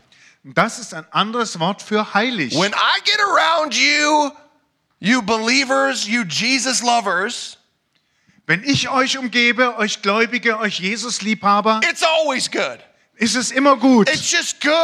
Das 0.45 0.79
ist 0.79 0.93
ein 0.93 1.07
anderes 1.11 1.59
Wort 1.59 1.81
für 1.81 2.13
heilig. 2.13 2.53
When 2.53 2.73
I 2.73 3.01
get 3.03 3.19
around 3.19 3.75
you, 3.75 4.31
you 4.99 5.23
believers, 5.23 6.07
you 6.07 6.25
Jesus 6.25 6.83
lovers, 6.83 7.57
Wenn 8.47 8.63
ich 8.63 8.91
euch 8.91 9.17
umgebe, 9.17 9.79
euch 9.79 10.03
Gläubige, 10.03 10.59
euch 10.59 10.81
Jesus-Liebhaber, 10.81 11.81
it's 11.83 12.03
always 12.03 12.51
good. 12.51 12.81
ist 13.15 13.35
es 13.35 13.51
immer 13.51 13.79
gut. 13.79 14.07
It's 14.11 14.31
just 14.31 14.61
good 14.61 14.75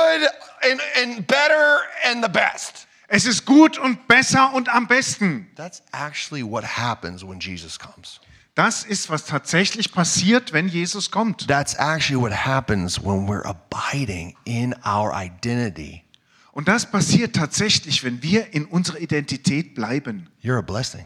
and, 0.63 0.81
and 1.03 1.27
better 1.27 1.83
and 2.07 2.25
the 2.25 2.31
best. 2.31 2.87
Es 3.09 3.27
ist 3.27 3.45
gut 3.45 3.77
und 3.77 4.09
besser 4.09 4.51
und 4.55 4.71
am 4.71 4.89
besten. 4.89 5.47
That's 5.57 5.83
actually 5.93 6.43
what 6.43 6.65
happens 6.65 7.23
when 7.23 7.39
Jesus 7.39 7.79
comes. 7.79 8.19
Das 8.55 8.85
ist, 8.85 9.11
was 9.11 9.25
tatsächlich 9.25 9.91
passiert, 9.91 10.53
wenn 10.53 10.69
Jesus 10.69 11.11
kommt. 11.11 11.49
That's 11.49 11.75
actually 11.75 12.21
what 12.21 12.33
happens 12.33 13.03
when 13.03 13.27
we're 13.27 13.45
abiding 13.45 14.37
in 14.45 14.75
our 14.87 15.13
identity. 15.13 16.05
Und 16.53 16.69
das 16.69 16.89
passiert 16.89 17.35
tatsächlich, 17.35 18.05
wenn 18.05 18.23
wir 18.23 18.55
in 18.55 18.67
unserer 18.67 19.01
Identität 19.01 19.75
bleiben. 19.75 20.31
You're 20.41 20.59
a 20.59 20.63
blessing. 20.63 21.05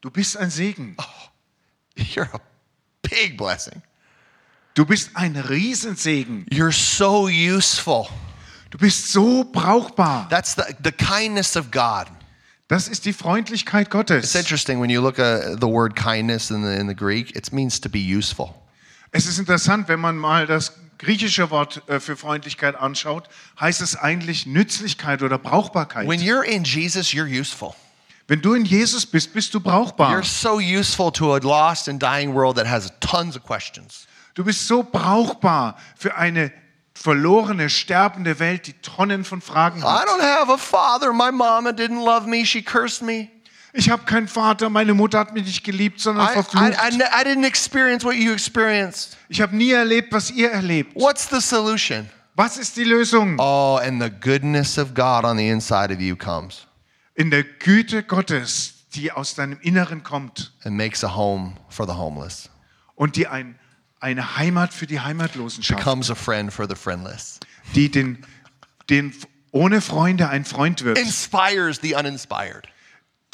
Du 0.00 0.10
bist 0.10 0.36
ein 0.36 0.50
Segen. 0.50 0.96
You're 1.96 2.32
a 2.34 2.40
big 3.02 3.36
blessing. 3.36 3.82
Du 4.74 4.84
bist 4.84 5.10
ein 5.14 5.36
Riesensegen. 5.36 6.44
You're 6.50 6.72
so 6.72 7.28
useful. 7.28 8.08
Du 8.70 8.78
bist 8.78 9.12
so 9.12 9.44
brauchbar. 9.44 10.28
That's 10.28 10.56
the, 10.56 10.74
the 10.82 10.92
kindness 10.92 11.56
of 11.56 11.70
God. 11.70 12.08
Das 12.68 12.86
ist 12.86 13.06
die 13.06 13.14
Freundlichkeit 13.14 13.86
It's 13.86 13.90
Gottes. 13.90 14.34
interesting 14.34 14.80
when 14.80 14.90
you 14.90 15.00
look 15.00 15.18
at 15.18 15.58
the 15.60 15.66
word 15.66 15.96
kindness 15.96 16.50
in 16.50 16.62
the, 16.62 16.78
in 16.78 16.86
the 16.86 16.94
Greek, 16.94 17.34
it 17.34 17.50
means 17.50 17.80
to 17.80 17.88
be 17.88 17.98
useful. 17.98 18.54
Es 19.10 19.26
ist 19.26 19.38
interessant, 19.38 19.88
wenn 19.88 20.00
man 20.00 20.18
mal 20.18 20.46
das 20.46 20.74
griechische 20.98 21.50
Wort 21.50 21.82
äh, 21.88 21.98
für 21.98 22.16
Freundlichkeit 22.16 22.76
anschaut, 22.76 23.28
heißt 23.58 23.80
es 23.80 23.96
eigentlich 23.96 24.44
Nützlichkeit 24.44 25.22
oder 25.22 25.38
Brauchbarkeit. 25.38 26.06
When 26.06 26.20
you're 26.20 26.44
in 26.44 26.64
Jesus, 26.64 27.14
you're 27.14 27.26
useful. 27.26 27.74
Wenn 28.26 28.42
du 28.42 28.52
in 28.52 28.66
Jesus 28.66 29.06
bist, 29.06 29.32
bist 29.32 29.54
du 29.54 29.60
brauchbar. 29.60 30.12
You're 30.12 30.22
so 30.22 30.58
useful 30.58 31.10
to 31.12 31.34
a 31.34 31.38
lost 31.38 31.88
and 31.88 32.02
dying 32.02 32.34
world 32.34 32.56
that 32.56 32.66
has 32.66 32.92
tons 33.00 33.34
of 33.34 33.44
questions. 33.44 34.06
Du 34.34 34.44
bist 34.44 34.68
so 34.68 34.82
brauchbar 34.82 35.78
für 35.96 36.16
eine 36.16 36.52
verlorene, 37.02 37.70
sterbende 37.70 38.38
Welt, 38.38 38.66
die 38.66 38.72
Tonnen 38.74 39.24
von 39.24 39.40
Fragen 39.40 39.80
I 39.80 39.84
hat. 39.84 40.06
don't 40.08 40.22
have 40.22 40.52
a 40.52 40.58
father. 40.58 41.12
My 41.12 41.30
mama 41.30 41.70
didn't 41.70 42.04
love 42.04 42.26
me. 42.28 42.44
She 42.44 42.62
cursed 42.62 43.02
me. 43.02 43.28
Ich 43.74 43.90
habe 43.90 44.04
keinen 44.04 44.28
Vater, 44.28 44.70
meine 44.70 44.94
Mutter 44.94 45.18
hat 45.18 45.34
mich 45.34 45.44
nicht 45.44 45.62
geliebt, 45.62 46.00
sondern 46.00 46.26
I, 46.26 46.30
I, 46.30 46.32
verflucht. 46.32 46.64
I, 46.64 46.96
ne- 46.96 47.04
I 47.04 47.22
didn't 47.24 47.46
experience 47.46 48.04
what 48.04 48.14
you 48.16 48.32
experienced. 48.32 49.16
Ich 49.28 49.40
habe 49.40 49.54
nie 49.54 49.70
erlebt, 49.70 50.12
was 50.12 50.30
ihr 50.30 50.50
erlebt. 50.50 50.94
What's 50.94 51.28
the 51.28 51.40
solution? 51.40 52.08
Was 52.34 52.56
ist 52.56 52.76
die 52.76 52.84
Lösung? 52.84 53.36
Oh, 53.38 53.78
and 53.82 54.02
the 54.02 54.10
goodness 54.10 54.78
of 54.78 54.94
God 54.94 55.24
on 55.24 55.36
the 55.36 55.48
inside 55.48 55.92
of 55.92 56.00
you 56.00 56.16
comes 56.16 56.66
In 57.14 57.30
der 57.30 57.44
Güte 57.44 58.02
Gottes, 58.04 58.86
die 58.94 59.12
aus 59.12 59.34
deinem 59.34 59.58
Inneren 59.60 60.02
kommt 60.02 60.52
and 60.64 60.76
makes 60.76 61.04
a 61.04 61.14
home 61.14 61.54
for 61.68 61.86
the 61.86 61.94
homeless, 61.94 62.48
und 62.94 63.16
die 63.16 63.26
ein, 63.26 63.58
eine 64.00 64.36
Heimat 64.36 64.72
für 64.72 64.86
die 64.86 65.00
Heimatlosen 65.00 65.62
schafft, 65.62 65.78
becomes 65.84 66.10
a 66.10 66.14
friend 66.14 66.52
for 66.52 66.68
the 66.68 66.74
friendless, 66.76 67.40
die 67.74 67.90
den, 67.90 68.24
den 68.90 69.12
ohne 69.50 69.80
Freunde 69.80 70.28
ein 70.28 70.44
Freund 70.44 70.84
wird, 70.84 70.98
inspires 70.98 71.80
the 71.82 71.94
uninspired. 71.94 72.68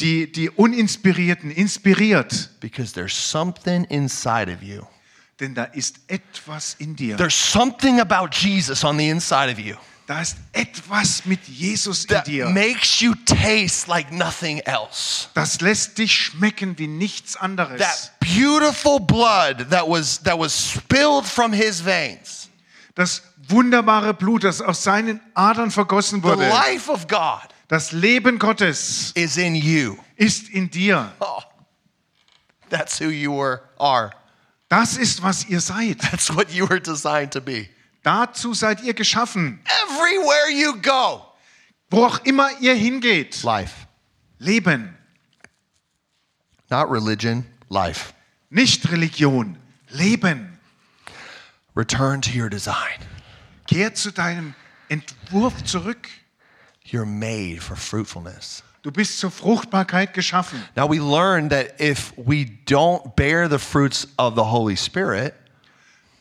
die 0.00 0.30
die 0.30 0.50
Uninspirierten 0.50 1.50
inspiriert, 1.50 2.50
Because 2.60 2.92
there's 2.92 3.14
something 3.14 3.84
inside 3.84 4.52
of 4.52 4.62
you. 4.62 4.82
denn 5.40 5.54
da 5.54 5.64
ist 5.64 6.00
etwas 6.08 6.74
in 6.78 6.94
dir. 6.96 7.16
There's 7.16 7.34
something 7.34 8.00
about 8.00 8.28
Jesus 8.32 8.84
on 8.84 8.96
the 8.98 9.08
inside 9.08 9.50
of 9.52 9.58
you 9.58 9.76
Da 10.06 10.20
ist 10.20 10.36
etwas 10.52 11.24
mit 11.24 11.48
Jesus 11.48 12.04
in 12.04 12.22
dir. 12.26 12.48
makes 12.50 13.00
you 13.00 13.14
taste 13.24 13.88
like 13.88 14.12
nothing 14.12 14.58
else. 14.66 15.28
Das 15.32 15.60
lässt 15.62 15.96
dich 15.96 16.12
schmecken 16.14 16.78
wie 16.78 16.86
nichts 16.86 17.36
anderes. 17.36 17.78
That 17.80 18.12
beautiful 18.20 19.00
blood 19.00 19.70
that 19.70 19.88
was 19.88 20.22
that 20.24 20.38
was 20.38 20.52
spilled 20.72 21.24
from 21.26 21.52
his 21.54 21.82
veins. 21.84 22.50
Das 22.94 23.22
wunderbare 23.48 24.12
Blut, 24.14 24.44
das 24.44 24.60
aus 24.60 24.82
seinen 24.84 25.20
Adern 25.34 25.70
vergossen 25.70 26.20
The 26.20 26.28
wurde. 26.28 26.48
life 26.48 26.90
of 26.90 27.08
God 27.08 27.48
Das 27.68 27.92
Leben 27.92 28.38
Gottes 28.38 29.10
is 29.14 29.38
in 29.38 29.54
you. 29.54 29.96
ist 30.16 30.50
in 30.50 30.70
dir. 30.70 31.12
Oh, 31.20 31.40
that's 32.68 33.00
who 33.00 33.08
you 33.08 33.40
are. 33.78 34.10
Das 34.68 34.96
ist, 34.98 35.22
was 35.22 35.46
ihr 35.46 35.60
seid. 35.60 35.98
That's 36.02 36.34
what 36.34 36.50
you 36.50 36.68
were 36.68 36.80
designed 36.80 37.32
to 37.32 37.40
be. 37.40 37.68
Dazu 38.04 38.54
seid 38.54 38.82
ihr 38.82 38.94
geschaffen. 38.94 39.58
Everywhere 39.84 40.50
you 40.52 40.80
go, 40.80 41.24
Wo 41.90 42.04
auch 42.06 42.20
immer 42.24 42.48
ihr 42.60 42.74
hingeht. 42.74 43.42
life. 43.42 43.86
Leben. 44.38 44.96
Not 46.70 46.90
religion, 46.90 47.44
life. 47.68 48.12
Nicht 48.50 48.90
Religion. 48.90 49.56
Leben. 49.90 50.58
Return 51.76 52.20
to 52.20 52.30
your 52.30 52.48
design. 52.48 53.00
Kehr 53.66 53.94
zu 53.94 54.12
deinem 54.12 54.54
Entwurf 54.88 55.64
zurück. 55.64 56.08
You're 56.86 57.06
made 57.06 57.60
for 57.60 57.74
fruitfulness. 57.76 58.62
Du 58.82 58.90
bist 58.92 59.18
zur 59.18 59.30
Fruchtbarkeit 59.30 60.12
geschaffen. 60.12 60.62
Now 60.76 60.86
we 60.86 60.98
learn 61.00 61.48
that 61.48 61.80
if 61.80 62.12
we 62.18 62.44
don't 62.66 63.16
bear 63.16 63.48
the 63.48 63.58
fruits 63.58 64.06
of 64.18 64.34
the 64.34 64.44
Holy 64.44 64.76
Spirit, 64.76 65.34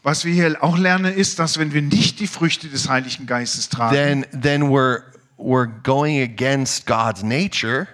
Was 0.04 0.26
wir 0.26 0.34
hier 0.34 0.62
auch 0.62 0.78
lernen, 0.78 1.14
ist, 1.14 1.40
dass 1.40 1.58
wenn 1.58 1.74
wir 1.74 1.82
nicht 1.82 2.20
die 2.20 2.28
Früchte 2.28 2.68
des 2.68 2.90
Heiligen 2.90 3.26
Geistes 3.26 3.70
tragen, 3.70 3.96
then 3.96 4.26
then 4.42 4.64
we're 4.70 5.02
we're 5.38 5.68
going 5.84 6.22
against 6.22 6.86
God's 6.86 7.24
nature. 7.24 7.88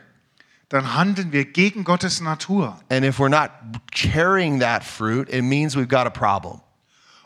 dann 0.70 0.96
handeln 0.96 1.32
wir 1.32 1.46
gegen 1.46 1.84
Gottes 1.84 2.20
Natur. 2.22 2.80
And 2.90 3.04
if 3.06 3.20
we're 3.20 3.30
not 3.30 3.50
carrying 3.92 4.60
that 4.60 4.84
fruit, 4.84 5.28
it 5.30 5.44
means 5.44 5.76
we've 5.76 5.88
got 5.88 6.06
a 6.08 6.12
problem. 6.12 6.62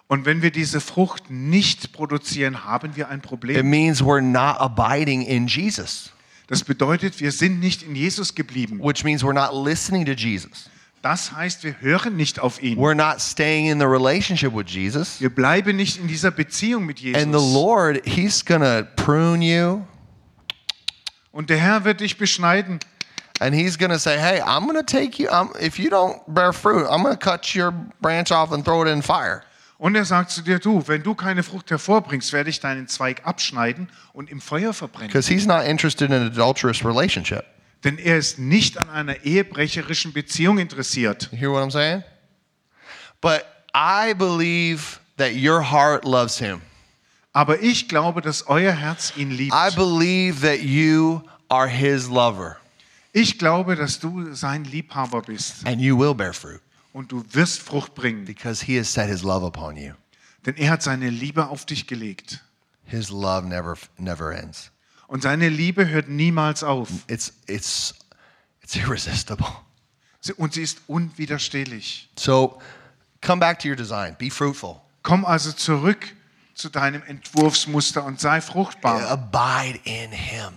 Und 0.08 0.26
wenn 0.26 0.42
wir 0.42 0.52
diese 0.52 0.80
Frucht 0.82 1.30
nicht 1.30 1.92
produzieren, 1.94 2.66
haben 2.66 2.96
wir 2.96 3.10
ein 3.10 3.20
It 3.20 3.24
Problem. 3.26 3.70
means 3.70 4.02
we're 4.02 4.22
not 4.22 4.60
abiding 4.60 5.22
in 5.24 5.48
Jesus, 5.48 6.12
Das 6.48 6.64
bedeutet, 6.64 7.20
wir 7.22 7.32
sind 7.32 7.60
nicht 7.62 7.84
in 7.84 7.96
Jesus 7.96 8.36
geblieben. 8.36 8.80
which 8.82 9.04
means 9.06 9.24
we're 9.24 9.34
not 9.34 9.54
listening 9.54 10.06
to 10.06 10.12
Jesus. 10.12 10.70
Das 11.04 11.34
heißt, 11.34 11.66
wir 11.66 11.82
hören 11.82 12.16
nicht 12.16 12.40
auf 12.40 12.64
ihn. 12.64 12.80
We're 12.80 12.96
not 12.96 13.20
staying 13.20 13.68
in 13.68 13.78
the 13.78 13.86
relationship 13.86 14.56
with 14.56 14.72
Jesus. 14.72 15.20
Wir 15.20 15.30
bleiben 15.30 15.76
nicht 15.76 16.00
in 16.00 16.08
dieser 16.08 16.32
Beziehung 16.32 16.86
mit 16.86 17.00
Jesus. 17.00 17.22
And 17.22 17.34
the 17.34 17.54
Lord, 17.54 18.02
He's 18.06 18.44
gonna 18.44 18.84
prune 18.96 19.44
you 19.44 19.82
Und 21.34 21.50
der 21.50 21.58
Herr 21.58 21.84
wird 21.84 22.00
dich 22.00 22.18
beschneiden. 22.18 22.80
and 23.42 23.54
He's 23.54 23.78
gonna 23.78 24.00
say, 24.00 24.18
Hey, 24.18 24.40
I'm 24.42 24.66
gonna 24.66 24.82
take 24.82 25.22
you. 25.22 25.28
I'm, 25.30 25.50
if 25.62 25.78
you 25.78 25.90
don't 25.90 26.22
bear 26.28 26.54
fruit, 26.54 26.88
I'm 26.88 27.04
gonna 27.04 27.18
cut 27.18 27.54
your 27.54 27.74
branch 28.02 28.32
off 28.32 28.54
and 28.54 28.64
throw 28.64 28.86
it 28.86 28.88
in 28.88 29.02
fire. 29.02 29.42
Und 29.78 29.96
er 29.96 30.06
sagt 30.06 30.32
zu 30.32 30.42
dir, 30.42 30.60
du, 30.60 30.88
wenn 30.88 31.04
du 31.04 31.16
keine 31.16 31.44
Frucht 31.44 31.70
hervorbringst, 31.70 32.32
werde 32.32 32.50
ich 32.50 32.62
deinen 32.62 32.88
Zweig 32.88 33.26
abschneiden 33.26 33.90
und 34.14 34.32
im 34.32 34.40
Feuer 34.40 34.72
verbrennen. 34.72 35.10
Because 35.10 35.28
He's 35.30 35.46
not 35.46 35.66
interested 35.66 36.10
in 36.10 36.16
an 36.16 36.28
adulterous 36.28 36.86
relationship. 36.86 37.44
Denn 37.84 37.98
er 37.98 38.18
ist 38.18 38.40
nicht 38.40 38.78
an 38.78 38.90
einer 38.90 39.24
ehebrecherischen 39.26 40.14
Beziehung 40.14 40.58
interessiert. 40.58 41.30
You 41.32 41.38
hear 41.38 41.52
what 41.52 41.64
I'm 41.64 41.72
saying? 41.72 42.04
But 43.22 43.46
I 43.76 44.14
believe 44.14 45.00
that 45.18 45.34
your 45.34 45.62
heart 45.72 46.06
loves 46.06 46.38
Him. 46.38 46.62
Aber 47.34 47.62
ich 47.62 47.90
glaube, 47.90 48.22
dass 48.22 48.48
euer 48.48 48.72
Herz 48.74 49.14
ihn 49.18 49.32
liebt. 49.32 49.54
I 49.54 49.74
believe 49.76 50.42
that 50.42 50.62
you 50.62 51.22
are 51.50 51.68
His 51.68 52.08
lover 52.08 52.58
Ich 53.12 53.38
glaube, 53.38 53.76
dass 53.76 54.00
du 54.00 54.34
sein 54.34 54.64
Liebhaber 54.66 55.22
bist 55.22 55.66
and 55.66 55.80
you 55.82 55.98
will 55.98 56.14
bear 56.14 56.34
fruit 56.34 56.62
und 56.94 57.12
du 57.12 57.24
wirst 57.32 57.62
Frucht 57.62 57.96
bringen. 57.96 58.26
because 58.26 58.64
He 58.66 58.78
has 58.78 58.92
set 58.92 59.08
His 59.08 59.24
love 59.24 59.46
upon 59.46 59.76
you. 59.78 59.94
Denn 60.46 60.56
er 60.58 60.72
hat 60.72 60.84
seine 60.84 61.10
Liebe 61.10 61.48
auf 61.48 61.66
dich 61.66 61.88
gelegt. 61.88 62.44
His 62.86 63.10
love 63.10 63.48
never 63.48 63.78
never 63.98 64.32
ends. 64.32 64.72
Und 65.14 65.22
seine 65.22 65.48
Liebe 65.48 65.88
hört 65.90 66.10
niemals 66.10 66.64
auf. 66.64 66.90
It's 67.06 67.34
it's 67.46 67.94
it's 68.64 68.76
irresistible. 68.76 69.46
Und 70.38 70.56
sie 70.56 70.64
ist 70.64 70.80
unwiderstehlich. 70.88 72.10
So 72.18 72.60
come 73.22 73.40
back 73.40 73.60
to 73.60 73.68
your 73.68 73.76
design. 73.76 74.16
Be 74.18 74.32
fruitful. 74.32 74.82
Komm 75.04 75.24
also 75.24 75.52
zurück 75.52 76.16
zu 76.56 76.68
deinem 76.68 77.04
Entwurfsmuster 77.04 78.04
und 78.04 78.20
sei 78.20 78.42
fruchtbar 78.42 79.08
Abide 79.08 79.80
in 79.84 80.12
Him. 80.12 80.54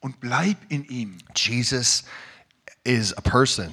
und 0.00 0.18
bleib 0.18 0.56
in 0.68 0.84
ihm. 0.86 1.18
Jesus 1.36 2.02
is 2.82 3.16
a 3.16 3.20
person. 3.20 3.72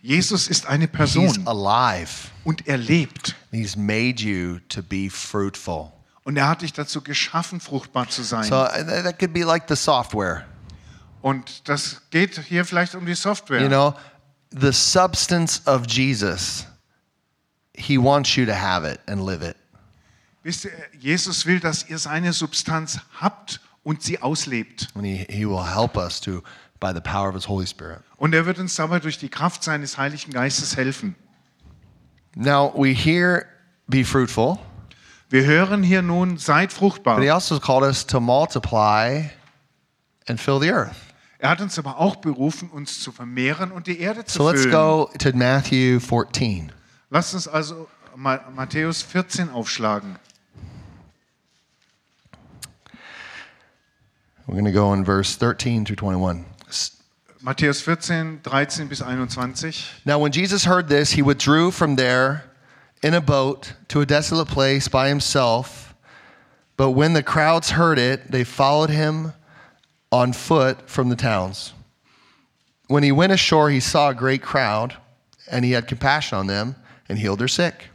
Jesus 0.00 0.48
ist 0.48 0.64
eine 0.64 0.86
He's 0.86 0.92
Person 0.92 1.46
alive. 1.46 2.30
und 2.44 2.66
er 2.66 2.78
lebt. 2.78 3.36
He's 3.50 3.76
made 3.76 4.22
you 4.22 4.60
to 4.70 4.82
be 4.82 5.10
fruitful. 5.10 5.92
Und 6.24 6.36
er 6.36 6.48
hat 6.48 6.62
dich 6.62 6.72
dazu 6.72 7.02
geschaffen, 7.02 7.60
fruchtbar 7.60 8.08
zu 8.08 8.22
sein. 8.22 8.44
So 8.44 8.54
uh, 8.54 8.68
that 8.68 9.04
that 9.04 9.18
could 9.18 9.32
be 9.32 9.44
like 9.44 9.64
the 9.68 9.76
software. 9.76 10.46
Und 11.20 11.68
das 11.68 12.02
geht 12.10 12.38
hier 12.40 12.64
vielleicht 12.64 12.94
um 12.94 13.06
die 13.06 13.14
Software. 13.14 13.60
You 13.60 13.68
know, 13.68 13.94
the 14.50 14.72
substance 14.72 15.62
of 15.66 15.86
Jesus. 15.86 16.66
He 17.74 17.96
wants 17.98 18.36
you 18.36 18.44
to 18.46 18.54
have 18.54 18.84
it 18.84 19.00
and 19.06 19.24
live 19.24 19.42
it. 19.42 19.56
Wisst 20.42 20.64
ihr, 20.64 20.72
Jesus 20.98 21.46
will, 21.46 21.60
dass 21.60 21.88
ihr 21.88 21.98
seine 21.98 22.32
Substanz 22.32 23.00
habt 23.20 23.60
und 23.82 24.02
sie 24.02 24.20
auslebt. 24.20 24.88
And 24.94 25.04
he, 25.04 25.26
he 25.28 25.46
will 25.46 25.64
help 25.64 25.96
us 25.96 26.20
to 26.20 26.42
by 26.80 26.92
the 26.92 27.00
power 27.00 27.28
of 27.28 27.34
his 27.34 27.48
Holy 27.48 27.66
Spirit. 27.66 28.00
Und 28.16 28.34
er 28.34 28.44
wird 28.44 28.58
uns 28.58 28.74
dabei 28.74 28.98
durch 28.98 29.18
die 29.18 29.28
Kraft 29.28 29.62
seines 29.62 29.98
Heiligen 29.98 30.32
Geistes 30.32 30.76
helfen. 30.76 31.14
Now, 32.34 32.72
we 32.74 32.92
hear 32.94 33.46
be 33.88 34.04
fruitful, 34.04 34.58
Wir 35.32 35.46
hören 35.46 35.82
hier 35.82 36.02
nun, 36.02 36.36
seid 36.36 36.72
fruchtbar. 36.74 37.16
but 37.16 37.24
he 37.24 37.30
also 37.30 37.58
called 37.58 37.84
us 37.84 38.06
to 38.06 38.20
multiply 38.20 39.30
and 40.28 40.38
fill 40.38 40.60
the 40.60 40.70
earth. 40.70 40.94
Er 41.38 41.48
hat 41.48 41.60
uns 41.62 41.78
aber 41.78 41.98
auch 41.98 42.16
berufen, 42.16 42.68
uns 42.68 43.00
zu 43.00 43.10
vermehren 43.12 43.72
und 43.72 43.86
die 43.86 43.98
Erde 43.98 44.26
zu 44.26 44.38
So 44.38 44.50
let's 44.50 44.60
füllen. 44.62 44.72
go 44.72 45.10
to 45.18 45.30
Matthew 45.34 46.00
14. 46.00 46.70
Lasst 47.10 47.32
uns 47.34 47.48
also 47.48 47.88
Ma- 48.14 48.40
Matthäus 48.54 49.02
14 49.02 49.48
aufschlagen. 49.48 50.16
We're 54.46 54.52
going 54.54 54.66
to 54.66 54.70
go 54.72 54.92
in 54.92 55.04
verse 55.04 55.34
13 55.38 55.86
through 55.86 55.96
21. 55.96 56.44
Matthäus 57.42 57.80
14, 57.80 58.40
13 58.42 58.88
bis 58.88 59.00
21. 59.02 59.84
Now, 60.04 60.18
when 60.20 60.30
Jesus 60.30 60.64
heard 60.66 60.88
this, 60.88 61.12
he 61.12 61.22
withdrew 61.22 61.70
from 61.72 61.96
there 61.96 62.44
in 63.02 63.14
a 63.14 63.20
boat 63.20 63.74
to 63.88 64.00
a 64.00 64.06
desolate 64.06 64.48
place 64.48 64.88
by 64.88 65.08
himself. 65.08 65.94
But 66.76 66.90
when 66.90 67.12
the 67.12 67.22
crowds 67.22 67.70
heard 67.70 67.98
it, 67.98 68.30
they 68.30 68.44
followed 68.44 68.90
him 68.90 69.34
on 70.10 70.32
foot 70.32 70.88
from 70.88 71.08
the 71.08 71.16
towns. 71.16 71.72
When 72.88 73.02
he 73.02 73.12
went 73.12 73.32
ashore, 73.32 73.70
he 73.70 73.80
saw 73.80 74.10
a 74.10 74.14
great 74.14 74.42
crowd, 74.42 74.96
and 75.50 75.64
he 75.64 75.72
had 75.72 75.88
compassion 75.88 76.38
on 76.38 76.46
them 76.46 76.76
and 77.08 77.18
healed 77.18 77.40
their 77.40 77.48
sick. 77.48 77.88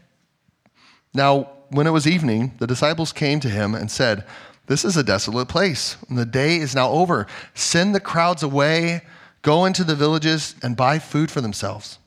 Now, 1.14 1.50
when 1.70 1.88
it 1.88 1.92
was 1.92 2.08
evening, 2.08 2.54
the 2.60 2.68
disciples 2.68 3.12
came 3.12 3.40
to 3.42 3.50
him 3.50 3.76
and 3.76 3.92
said, 3.92 4.26
This 4.68 4.84
is 4.84 4.98
a 4.98 5.04
desolate 5.04 5.48
place, 5.48 5.98
and 6.10 6.18
the 6.18 6.26
day 6.26 6.58
is 6.58 6.76
now 6.76 6.90
over. 6.90 7.28
Send 7.54 7.94
the 7.94 8.00
crowds 8.00 8.44
away, 8.44 9.02
go 9.42 9.66
into 9.66 9.84
the 9.84 9.96
villages, 9.96 10.56
and 10.64 10.76
buy 10.76 11.00
food 11.00 11.30
for 11.30 11.42
themselves. 11.42 12.00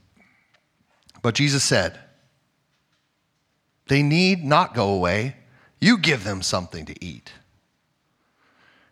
But 1.23 1.35
Jesus 1.35 1.63
said, 1.63 1.99
They 3.91 4.05
need 4.05 4.45
not 4.45 4.73
go 4.73 4.89
away. 4.91 5.35
You 5.81 5.99
give 5.99 6.23
them 6.23 6.43
something 6.43 6.87
to 6.87 7.05
eat. 7.05 7.33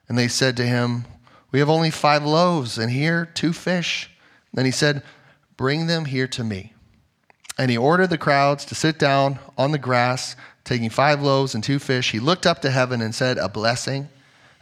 And 0.08 0.18
they 0.18 0.26
said 0.26 0.56
to 0.56 0.66
him, 0.66 1.04
We 1.52 1.60
have 1.60 1.68
only 1.68 1.92
five 1.92 2.24
loaves, 2.24 2.78
and 2.78 2.90
here 2.90 3.24
two 3.24 3.52
fish. 3.52 4.10
Then 4.52 4.64
he 4.64 4.72
said, 4.72 5.04
Bring 5.56 5.86
them 5.86 6.06
here 6.06 6.26
to 6.26 6.42
me. 6.42 6.72
And 7.56 7.70
he 7.70 7.78
ordered 7.78 8.10
the 8.10 8.18
crowds 8.18 8.64
to 8.64 8.74
sit 8.74 8.98
down 8.98 9.38
on 9.56 9.70
the 9.70 9.78
grass, 9.78 10.34
taking 10.64 10.90
five 10.90 11.22
loaves 11.22 11.54
and 11.54 11.62
two 11.62 11.78
fish. 11.78 12.10
He 12.10 12.18
looked 12.18 12.44
up 12.44 12.60
to 12.62 12.70
heaven 12.70 13.00
and 13.00 13.14
said, 13.14 13.38
A 13.38 13.48
blessing. 13.48 14.08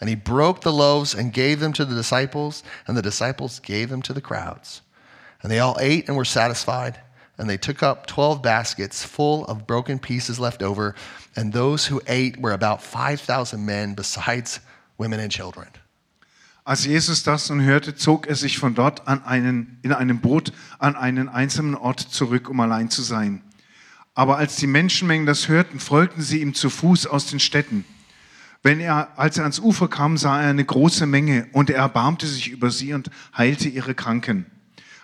And 0.00 0.10
he 0.10 0.16
broke 0.16 0.60
the 0.60 0.72
loaves 0.72 1.14
and 1.14 1.32
gave 1.32 1.60
them 1.60 1.72
to 1.72 1.86
the 1.86 1.94
disciples, 1.94 2.62
and 2.86 2.94
the 2.94 3.00
disciples 3.00 3.58
gave 3.60 3.88
them 3.88 4.02
to 4.02 4.12
the 4.12 4.20
crowds. 4.20 4.82
And 5.40 5.50
they 5.50 5.60
all 5.60 5.78
ate 5.80 6.08
and 6.08 6.16
were 6.18 6.26
satisfied. 6.26 7.00
And 7.38 7.48
they 7.48 7.58
took 7.58 7.82
up 7.82 8.06
12 8.06 8.40
baskets 8.40 9.04
full 9.04 9.44
of 9.44 9.66
broken 9.66 9.98
pieces 9.98 10.38
left 10.38 10.62
over. 10.62 10.94
And 11.36 11.52
those 11.52 11.86
who 11.86 12.00
ate 12.06 12.40
were 12.40 12.52
about 12.52 12.80
5,000 12.80 13.64
men, 13.64 13.94
besides 13.94 14.60
women 14.98 15.20
and 15.20 15.30
children. 15.30 15.68
Als 16.64 16.84
Jesus 16.84 17.22
das 17.22 17.48
nun 17.48 17.62
hörte, 17.62 17.94
zog 17.94 18.26
er 18.26 18.34
sich 18.34 18.58
von 18.58 18.74
dort 18.74 19.06
an 19.06 19.22
einen, 19.24 19.78
in 19.82 19.92
einem 19.92 20.20
Boot 20.20 20.52
an 20.78 20.96
einen 20.96 21.28
einsamen 21.28 21.76
Ort 21.76 22.00
zurück, 22.00 22.48
um 22.48 22.58
allein 22.58 22.90
zu 22.90 23.02
sein. 23.02 23.42
Aber 24.14 24.38
als 24.38 24.56
die 24.56 24.66
Menschenmengen 24.66 25.26
das 25.26 25.46
hörten, 25.46 25.78
folgten 25.78 26.22
sie 26.22 26.40
ihm 26.40 26.54
zu 26.54 26.70
Fuß 26.70 27.06
aus 27.06 27.26
den 27.26 27.38
Städten. 27.38 27.84
Wenn 28.62 28.80
er, 28.80 29.16
als 29.16 29.36
er 29.36 29.44
ans 29.44 29.60
Ufer 29.60 29.86
kam, 29.86 30.16
sah 30.16 30.42
er 30.42 30.50
eine 30.50 30.64
große 30.64 31.06
Menge 31.06 31.46
und 31.52 31.70
er 31.70 31.76
erbarmte 31.76 32.26
sich 32.26 32.48
über 32.48 32.72
sie 32.72 32.94
und 32.94 33.10
heilte 33.36 33.68
ihre 33.68 33.94
Kranken. 33.94 34.46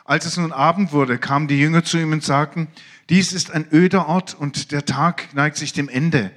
Als 0.04 0.26
es 0.26 0.36
nun 0.36 0.52
Abend 0.52 0.92
wurde, 0.92 1.18
kamen 1.18 1.48
die 1.48 1.58
Jünger 1.58 1.84
zu 1.84 1.98
ihm 1.98 2.12
und 2.12 2.24
sagten, 2.24 2.68
dies 3.08 3.32
ist 3.32 3.50
ein 3.50 3.66
öder 3.72 4.08
Ort 4.08 4.34
und 4.34 4.72
der 4.72 4.84
Tag 4.84 5.34
neigt 5.34 5.56
sich 5.56 5.72
dem 5.72 5.88
Ende. 5.88 6.32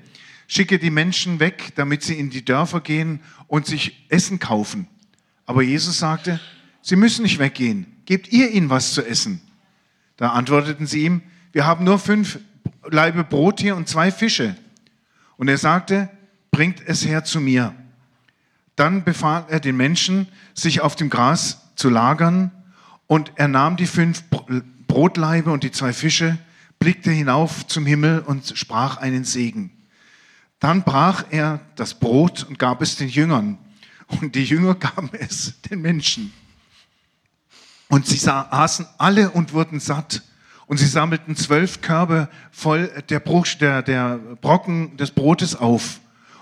Schicke 0.47 0.77
die 0.77 0.91
Menschen 0.91 1.39
weg, 1.39 1.73
damit 1.75 2.03
sie 2.03 2.19
in 2.19 2.29
die 2.29 2.45
Dörfer 2.45 2.81
gehen 2.81 3.21
und 3.47 3.65
sich 3.65 4.05
Essen 4.09 4.39
kaufen. 4.39 4.87
Aber 5.45 5.63
Jesus 5.63 5.97
sagte, 5.97 6.39
sie 6.81 6.95
müssen 6.95 7.23
nicht 7.23 7.39
weggehen. 7.39 7.87
Gebt 8.05 8.31
ihr 8.31 8.51
ihnen 8.51 8.69
was 8.69 8.93
zu 8.93 9.03
essen. 9.03 9.41
Da 10.17 10.29
antworteten 10.31 10.85
sie 10.85 11.03
ihm, 11.03 11.21
wir 11.51 11.65
haben 11.65 11.83
nur 11.85 11.97
fünf 11.97 12.39
Laibe 12.89 13.23
Brot 13.23 13.59
hier 13.59 13.75
und 13.75 13.89
zwei 13.89 14.11
Fische. 14.11 14.55
Und 15.37 15.47
er 15.47 15.57
sagte, 15.57 16.09
bringt 16.51 16.81
es 16.85 17.05
her 17.05 17.23
zu 17.23 17.41
mir. 17.41 17.73
Dann 18.75 19.03
befahl 19.03 19.45
er 19.49 19.59
den 19.59 19.75
Menschen, 19.75 20.27
sich 20.53 20.81
auf 20.81 20.95
dem 20.95 21.09
Gras 21.09 21.61
zu 21.75 21.89
lagern, 21.89 22.51
und 23.07 23.31
er 23.35 23.47
nahm 23.47 23.77
die 23.77 23.87
fünf 23.87 24.23
Br- 24.29 24.63
Brotlaibe 24.87 25.51
und 25.51 25.63
die 25.63 25.71
zwei 25.71 25.93
Fische, 25.93 26.37
blickte 26.79 27.11
hinauf 27.11 27.67
zum 27.67 27.85
Himmel 27.85 28.19
und 28.19 28.53
sprach 28.55 28.97
einen 28.97 29.23
Segen. 29.23 29.71
Dann 30.59 30.83
brach 30.83 31.25
er 31.29 31.61
das 31.75 31.99
Brot 31.99 32.43
und 32.43 32.59
gab 32.59 32.81
es 32.81 32.95
den 32.95 33.09
Jüngern, 33.09 33.57
und 34.07 34.35
die 34.35 34.43
Jünger 34.43 34.75
gaben 34.79 35.09
es 35.13 35.61
den 35.61 35.81
Menschen. 35.81 36.33
Und 37.87 38.07
sie 38.07 38.19
aßen 38.27 38.87
alle 38.97 39.29
und 39.31 39.53
wurden 39.53 39.79
satt. 39.79 40.23
Und 40.67 40.77
sie 40.77 40.87
sammelten 40.87 41.35
zwölf 41.35 41.81
Körbe 41.81 42.27
voll 42.51 42.87
der, 43.09 43.19
Bruch, 43.19 43.45
der, 43.59 43.83
der 43.83 44.17
Brocken 44.17 44.97
des 44.97 45.11
Brotes 45.11 45.55
auf. 45.55 45.99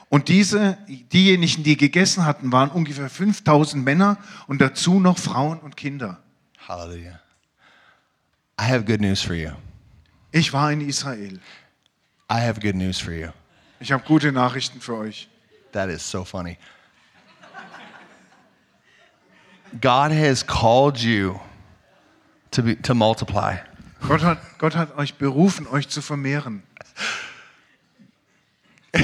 Und 0.08 0.30
diese, 0.30 0.78
diejenigen, 0.88 1.63
die 1.63 1.76
gegessen 1.76 2.23
hatten, 2.26 2.52
waren 2.54 2.69
ungefähr 2.69 3.10
5000 3.10 3.84
Männer 3.84 4.17
und 4.47 4.62
dazu 4.62 5.02
noch 5.02 5.17
Frauen 5.17 5.60
und 5.60 5.76
Kinder. 5.76 6.22
Hallelujah. 6.67 7.19
I 8.58 8.63
have 8.63 8.86
good 8.86 9.02
news 9.02 9.21
for 9.21 9.34
you. 9.34 9.52
Ich 10.32 10.54
war 10.54 10.71
in 10.71 10.82
Israel. 10.82 11.39
I 12.30 12.39
have 12.39 12.62
good 12.62 12.76
news 12.76 12.99
for 12.99 13.12
you. 13.12 13.34
Ich 13.82 13.91
habe 13.91 14.04
gute 14.06 14.32
Nachrichten 14.32 14.80
für 14.80 14.95
euch. 14.97 15.28
That 15.73 15.89
is 15.89 16.02
so 16.02 16.23
funny. 16.23 16.58
God 19.82 20.12
has 20.12 20.41
called 20.41 20.97
you 21.02 21.41
to, 22.52 22.63
be, 22.63 22.76
to 22.76 22.93
multiply. 22.93 23.58
Gott 24.08 24.21
hat, 24.21 24.38
Gott 24.58 24.76
hat 24.76 24.97
euch 24.97 25.15
berufen, 25.15 25.67
euch 25.67 25.89
zu 25.89 26.02
vermehren. 26.02 26.63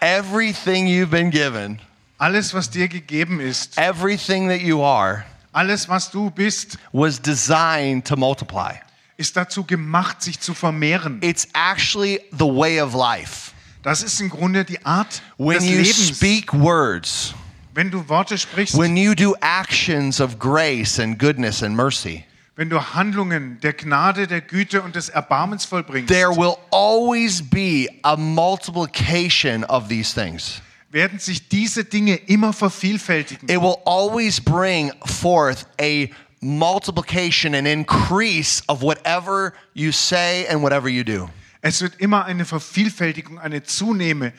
Everything 0.00 0.88
you've 0.88 1.10
been 1.10 1.30
given, 1.30 1.80
Alles, 2.20 2.52
was 2.52 2.68
dir 2.68 2.86
gegeben 2.86 3.40
ist, 3.40 3.78
everything 3.78 4.46
that 4.50 4.60
you 4.60 4.84
are, 4.84 5.24
alles, 5.52 5.88
was 5.88 6.10
du 6.10 6.30
bist, 6.30 6.76
was 6.92 7.18
designed 7.18 8.06
to 8.06 8.14
multiply. 8.14 8.74
ist 9.16 9.34
dazu 9.38 9.64
gemacht, 9.64 10.20
sich 10.22 10.38
zu 10.38 10.52
vermehren. 10.52 11.18
It's 11.22 11.48
actually 11.54 12.20
the 12.30 12.44
way 12.44 12.78
of 12.78 12.92
life. 12.92 13.52
Das 13.82 14.02
ist 14.02 14.20
im 14.20 14.28
Grunde 14.28 14.66
die 14.66 14.84
Art 14.84 15.22
When 15.38 15.60
des 15.60 15.64
you 15.70 15.76
Lebens. 15.78 16.08
speak 16.18 16.52
words, 16.52 17.32
Wenn 17.72 17.90
du 17.90 18.06
Worte 18.06 18.36
sprichst, 18.36 18.76
when 18.76 18.98
you 18.98 19.14
do 19.14 19.34
actions 19.40 20.20
of 20.20 20.38
grace 20.38 21.00
and 21.00 21.18
goodness 21.18 21.62
and 21.62 21.74
mercy, 21.74 22.24
wenn 22.56 22.68
du 22.68 22.78
Handlungen 22.94 23.58
der 23.62 23.72
Gnade, 23.72 24.26
der 24.26 24.42
Güte 24.42 24.82
und 24.82 24.94
des 24.94 25.08
Erbarmens 25.08 25.64
vollbringst, 25.64 26.08
there 26.08 26.36
will 26.36 26.56
always 26.70 27.42
be 27.42 27.88
a 28.02 28.14
multiplication 28.16 29.64
of 29.64 29.88
these 29.88 30.12
things. 30.12 30.60
Werden 30.90 31.18
sich 31.18 31.48
diese 31.48 31.84
Dinge 31.84 32.16
immer 32.16 32.52
vervielfältigen. 32.52 33.48
It 33.48 33.60
will 33.60 33.76
always 33.84 34.40
bring 34.40 34.92
forth 35.04 35.66
a 35.80 36.08
multiplication 36.40 37.54
and 37.54 37.66
increase 37.66 38.62
of 38.68 38.82
whatever 38.82 39.52
you 39.74 39.92
say 39.92 40.46
and 40.48 40.62
whatever 40.62 40.88
you 40.88 41.04
do. 41.04 41.28
Es 41.62 41.82
wird 41.82 41.96
immer 42.00 42.24
eine 42.24 42.46
Vervielfältigung, 42.46 43.38
eine 43.38 43.62
Zunahme 43.62 44.32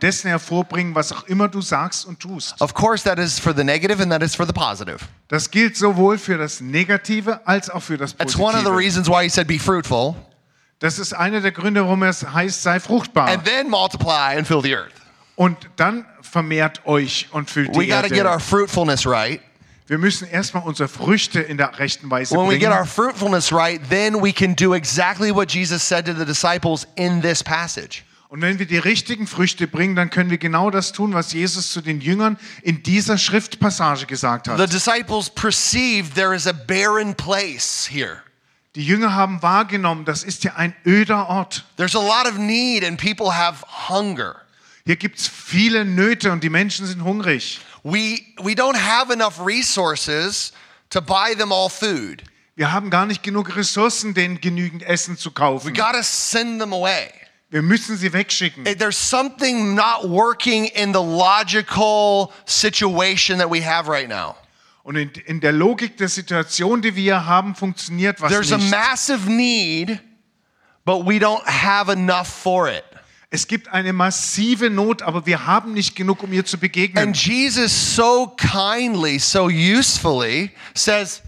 dessen 0.00 0.28
hervorbringen, 0.28 0.94
was 0.94 1.12
auch 1.12 1.24
immer 1.24 1.46
du 1.48 1.60
sagst 1.60 2.06
und 2.06 2.18
tust. 2.18 2.58
Of 2.62 2.72
course, 2.72 3.04
that 3.04 3.18
is 3.18 3.38
for 3.38 3.54
the 3.54 3.62
negative 3.62 4.00
and 4.02 4.10
that 4.10 4.22
is 4.22 4.34
for 4.34 4.46
the 4.46 4.54
positive. 4.54 5.00
Das 5.28 5.50
gilt 5.50 5.76
sowohl 5.76 6.16
für 6.16 6.38
das 6.38 6.62
Negative 6.62 7.46
als 7.46 7.68
auch 7.68 7.82
für 7.82 7.98
das 7.98 8.16
That's 8.16 8.36
one 8.36 8.54
of 8.56 8.60
the 8.60 8.70
Positive. 8.70 8.78
reasons 8.78 9.08
why 9.08 9.22
he 9.24 9.28
said, 9.28 9.46
Be 9.46 9.58
fruitful 9.58 10.14
Das 10.78 10.98
ist 10.98 11.12
einer 11.12 11.42
der 11.42 11.52
Gründe, 11.52 11.84
warum 11.84 12.02
es 12.04 12.26
heißt, 12.26 12.62
sei 12.62 12.80
fruchtbar. 12.80 13.28
and 13.28 13.44
then 13.44 13.68
multiply 13.68 14.34
and 14.38 14.46
fill 14.46 14.62
the 14.62 14.74
earth. 14.74 14.94
Und 15.34 15.56
dann 15.76 16.04
vermehrt 16.20 16.84
euch 16.86 17.28
und 17.32 17.50
füllt 17.50 17.74
We 17.74 17.84
die 17.84 17.88
got 17.90 18.02
to 18.02 18.14
get 18.14 18.26
our 18.26 18.40
fruitfulness 18.40 19.06
right. 19.06 19.40
Wir 19.86 19.98
müssen 19.98 20.28
erstmal 20.28 20.62
unsere 20.62 20.88
Früchte 20.88 21.40
in 21.40 21.56
der 21.56 21.78
rechten 21.78 22.10
Weise 22.10 22.34
When 22.36 22.48
we 22.48 22.58
get 22.58 22.68
bringen. 22.68 22.78
our 22.78 22.86
fruitfulness 22.86 23.52
right, 23.52 23.80
then 23.90 24.22
we 24.22 24.32
can 24.32 24.54
do 24.54 24.74
exactly 24.74 25.34
what 25.34 25.50
Jesus 25.52 25.86
said 25.86 26.06
to 26.06 26.14
the 26.14 26.24
disciples 26.24 26.86
in 26.96 27.20
this 27.20 27.42
passage. 27.42 28.02
Und 28.28 28.40
wenn 28.40 28.58
wir 28.58 28.64
die 28.64 28.78
richtigen 28.78 29.26
Früchte 29.26 29.66
bringen, 29.66 29.94
dann 29.94 30.08
können 30.08 30.30
wir 30.30 30.38
genau 30.38 30.70
das 30.70 30.92
tun, 30.92 31.12
was 31.12 31.34
Jesus 31.34 31.70
zu 31.70 31.82
den 31.82 32.00
Jüngern 32.00 32.38
in 32.62 32.82
dieser 32.82 33.18
Schriftpassage 33.18 34.06
gesagt 34.06 34.46
The 34.46 34.52
hat. 34.52 34.72
disciples 34.72 35.28
perceived 35.28 36.14
there 36.14 36.34
is 36.34 36.46
a 36.46 36.52
barren 36.52 37.14
place 37.14 37.86
here. 37.90 38.22
Die 38.74 38.86
Jünger 38.86 39.14
haben 39.14 39.42
wahrgenommen, 39.42 40.06
das 40.06 40.24
ist 40.24 40.44
ja 40.44 40.54
ein 40.54 40.74
öder 40.86 41.28
Ort. 41.28 41.66
There's 41.76 41.94
a 41.94 42.00
lot 42.00 42.26
of 42.26 42.38
need 42.38 42.84
and 42.84 42.98
people 42.98 43.36
have 43.36 43.62
hunger. 43.90 44.36
Hier 44.84 44.96
gibt 44.96 45.18
es 45.18 45.28
viele 45.28 45.84
Nöte 45.84 46.32
und 46.32 46.42
die 46.42 46.50
Menschen 46.50 46.86
sind 46.86 47.04
hungrig. 47.04 47.60
we 47.84 48.20
we 48.42 48.52
don't 48.54 48.76
have 48.76 49.12
enough 49.12 49.38
resources 49.44 50.52
to 50.90 51.00
buy 51.00 51.34
them 51.36 51.52
all 51.52 51.68
food. 51.68 52.22
Wir 52.54 52.72
haben 52.72 52.90
gar 52.90 53.06
nicht 53.06 53.22
genug 53.22 53.56
Ressourcen, 53.56 54.12
denen 54.14 54.40
genügend 54.40 54.82
Essen 54.82 55.16
zu 55.16 55.30
We 55.30 55.34
kaufen. 55.34 55.72
got 55.74 55.92
to 55.94 56.02
send 56.02 56.60
them 56.60 56.72
away. 56.72 57.08
Wir 57.50 57.62
müssen 57.62 57.96
sie 57.96 58.12
wegschicken. 58.12 58.64
There's 58.64 58.96
something 58.96 59.74
not 59.74 60.04
working 60.08 60.64
in 60.66 60.92
the 60.92 61.00
logical 61.00 62.30
situation 62.46 63.38
that 63.38 63.50
we 63.50 63.60
have 63.64 63.88
right 63.90 64.08
now. 64.08 64.36
Und 64.84 64.96
in, 64.96 65.10
in 65.26 65.40
der 65.40 65.52
Logik 65.52 65.96
der 65.96 66.08
Situation, 66.08 66.82
die 66.82 66.96
wir 66.96 67.24
haben, 67.26 67.54
funktioniert 67.54 68.20
was 68.20 68.30
There's 68.32 68.52
a 68.52 68.56
nicht. 68.58 68.70
massive 68.70 69.30
need, 69.30 70.00
but 70.84 71.06
we 71.06 71.18
don't 71.18 71.44
have 71.46 71.90
enough 71.92 72.26
for 72.26 72.68
it. 72.68 72.84
Es 73.34 73.46
gibt 73.46 73.68
eine 73.68 73.94
massive 73.94 74.68
Not, 74.68 75.00
aber 75.00 75.24
wir 75.24 75.46
haben 75.46 75.72
nicht 75.72 75.96
genug, 75.96 76.22
um 76.22 76.34
ihr 76.34 76.44
zu 76.44 76.58
begegnen. 76.58 77.02
And 77.02 77.16
Jesus 77.16 77.96
so 77.96 78.26
kindly, 78.36 79.18
so 79.18 79.46
usefully 79.46 80.50
says, 80.74 81.22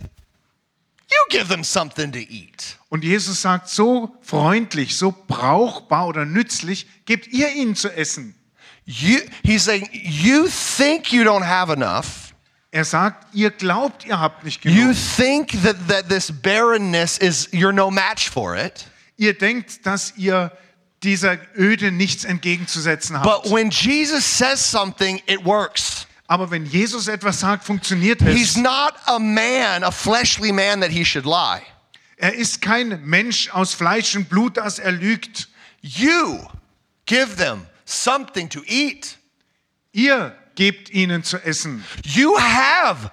You 1.10 1.16
give 1.30 1.48
them 1.48 1.64
something 1.64 2.12
to 2.12 2.18
eat. 2.18 2.76
Und 2.90 3.04
Jesus 3.04 3.40
sagt 3.40 3.70
so 3.70 4.14
freundlich, 4.20 4.96
so 4.96 5.14
brauchbar 5.28 6.06
oder 6.06 6.26
nützlich, 6.26 6.86
gebt 7.06 7.28
ihr 7.28 7.50
ihnen 7.54 7.74
zu 7.74 7.88
essen. 7.88 8.34
You, 8.84 9.20
he's 9.42 9.64
saying, 9.64 9.88
You 9.90 10.46
think 10.76 11.10
you 11.10 11.22
don't 11.22 11.46
have 11.46 11.72
enough. 11.72 12.34
Er 12.70 12.84
sagt, 12.84 13.34
ihr 13.34 13.50
glaubt, 13.50 14.04
ihr 14.04 14.20
habt 14.20 14.44
nicht 14.44 14.62
You 14.62 14.88
genug. 14.88 14.96
think 15.16 15.62
that, 15.62 15.76
that 15.88 16.10
this 16.10 16.30
barrenness 16.30 17.16
is, 17.16 17.48
you're 17.50 17.72
no 17.72 17.90
match 17.90 18.28
for 18.28 18.54
it. 18.54 18.84
Ihr 19.16 19.32
denkt, 19.32 19.86
dass 19.86 20.12
ihr 20.18 20.52
dieser 21.04 21.38
Öde 21.56 21.92
nichts 21.92 22.24
entgegenzusetzen 22.24 23.18
habt. 23.18 23.24
But 23.24 23.52
when 23.52 23.70
Jesus 23.70 24.24
says 24.24 24.60
something, 24.60 25.22
it 25.26 25.44
works. 25.44 26.06
Aber 26.26 26.50
wenn 26.50 26.64
Jesus 26.64 27.06
etwas 27.06 27.40
sagt, 27.40 27.64
funktioniert 27.64 28.20
He's 28.22 28.50
es. 28.50 28.56
not 28.56 28.94
a 29.06 29.18
man, 29.18 29.84
a 29.84 29.90
fleshly 29.90 30.52
man 30.52 30.80
that 30.80 30.90
he 30.90 31.04
should 31.04 31.26
lie. 31.26 31.62
Er 32.16 32.34
ist 32.34 32.62
kein 32.62 33.00
Mensch 33.04 33.50
aus 33.50 33.74
Fleisch 33.74 34.16
und 34.16 34.28
Blut, 34.28 34.56
dass 34.56 34.78
er 34.78 34.92
lügt. 34.92 35.48
You 35.82 36.38
give 37.06 37.36
them 37.36 37.66
something 37.84 38.48
to 38.48 38.62
eat. 38.66 39.18
Ihr 39.92 40.34
gebt 40.54 40.90
ihnen 40.90 41.22
zu 41.22 41.36
essen. 41.38 41.84
You 42.04 42.38
have 42.38 43.10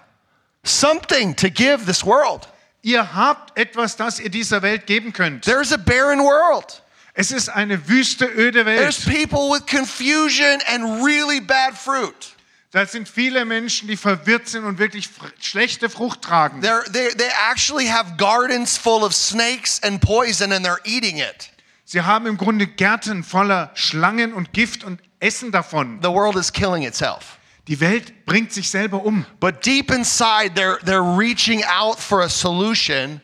something 0.63 1.35
to 1.35 1.49
give 1.49 1.85
this 1.85 2.05
world. 2.05 2.47
Ihr 2.83 3.13
habt 3.13 3.57
etwas, 3.57 3.97
das 3.97 4.19
ihr 4.19 4.29
dieser 4.29 4.61
Welt 4.61 4.87
geben 4.87 5.13
könnt. 5.13 5.43
There's 5.43 5.71
a 5.73 5.77
barren 5.77 6.19
world. 6.19 6.81
Es 7.13 7.31
ist 7.31 7.49
eine 7.49 7.87
wüste, 7.89 8.25
öde 8.25 8.63
There's 8.63 9.05
Welt. 9.05 9.17
people 9.17 9.49
with 9.51 9.65
confusion 9.65 10.61
and 10.67 11.03
really 11.03 11.41
bad 11.41 11.77
fruit. 11.77 12.35
Da 12.71 12.85
sind 12.85 13.09
viele 13.09 13.43
Menschen, 13.43 13.89
die 13.89 13.97
verwirrt 13.97 14.47
sind 14.47 14.63
und 14.63 14.77
wirklich 14.77 15.09
schlechte 15.41 15.89
Frucht 15.89 16.21
tragen. 16.21 16.61
They're, 16.61 16.89
they 16.91 17.09
they 17.09 17.27
actually 17.49 17.87
have 17.87 18.15
gardens 18.17 18.77
full 18.77 19.03
of 19.03 19.13
snakes 19.13 19.81
and 19.83 19.99
poison 19.99 20.53
and 20.53 20.65
they're 20.65 20.79
eating 20.85 21.17
it. 21.17 21.49
Sie 21.83 22.01
haben 22.01 22.25
im 22.27 22.37
Grunde 22.37 22.67
Gärten 22.67 23.25
voller 23.25 23.71
Schlangen 23.73 24.31
und 24.33 24.53
Gift 24.53 24.85
und 24.85 25.01
essen 25.19 25.51
davon. 25.51 25.99
The 26.01 26.07
world 26.09 26.37
is 26.37 26.53
killing 26.53 26.83
itself. 26.83 27.37
Die 27.67 27.81
Welt 27.81 28.25
bringt 28.25 28.53
sich 28.53 28.69
selber 28.69 29.03
um. 29.03 29.25
But 29.41 29.65
deep 29.65 29.91
inside, 29.91 30.53
they're, 30.55 30.79
they're 30.85 31.17
reaching 31.17 31.65
out 31.65 31.99
for 31.99 32.21
a 32.21 32.29
solution 32.29 33.19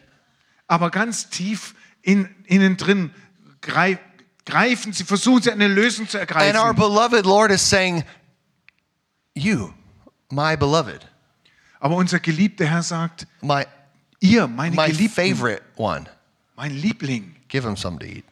Aber 0.68 0.92
ganz 0.92 1.30
tief 1.30 1.74
in, 2.02 2.28
innen 2.46 2.76
drin 2.76 3.14
greifen 4.46 4.94
sie, 4.94 5.04
versuchen 5.04 5.44
sie 5.44 5.52
eine 5.52 5.68
Lösung 5.68 6.08
zu 6.08 6.18
And 6.20 6.32
our 6.32 6.38
ergreifen. 6.38 6.76
beloved 6.76 7.26
Lord 7.26 7.52
is 7.52 7.62
saying, 7.62 8.04
You, 9.36 9.74
my 10.32 10.56
beloved, 10.56 11.06
Aber 11.80 11.96
unser 11.96 12.20
geliebter 12.20 12.66
Herr 12.66 12.82
sagt, 12.82 13.28
my, 13.42 13.66
ihr, 14.20 14.48
meine 14.48 14.76
my 14.76 14.88
Geliebten, 14.88 15.10
favorite 15.14 15.62
one, 15.76 16.08
mein 16.56 16.72
Liebling, 16.72 17.36
give 17.50 17.64
him 17.68 17.76
something 17.78 18.00
to 18.00 18.18
eat. 18.18 18.26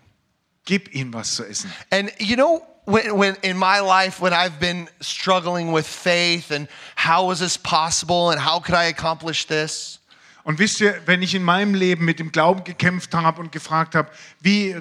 gib 0.66 0.94
ihm 0.96 1.14
was 1.14 1.36
zu 1.36 1.44
essen. 1.44 1.72
And 1.92 2.12
you 2.18 2.36
know, 2.36 2.66
when, 2.86 3.16
when 3.18 3.36
in 3.44 3.56
my 3.58 3.80
life, 3.80 4.20
when 4.20 4.34
I've 4.34 4.60
been 4.60 4.90
struggling 5.00 5.72
with 5.72 5.86
faith 5.86 6.50
and 6.50 6.68
how 6.96 7.30
is 7.32 7.40
this 7.40 7.56
possible 7.56 8.32
and 8.32 8.40
how 8.40 8.60
could 8.60 8.74
I 8.74 8.86
accomplish 8.86 9.46
this? 9.46 10.00
Und 10.44 10.60
wisst 10.60 10.80
ihr, 10.82 11.02
wenn 11.06 11.22
ich 11.24 11.34
in 11.36 11.44
meinem 11.44 11.74
Leben 11.76 12.06
mit 12.06 12.20
dem 12.20 12.32
Glauben 12.32 12.64
gekämpft 12.64 13.14
habe 13.14 13.42
und 13.42 13.52
gefragt 13.52 13.94
habe, 13.96 14.10
wie, 14.42 14.76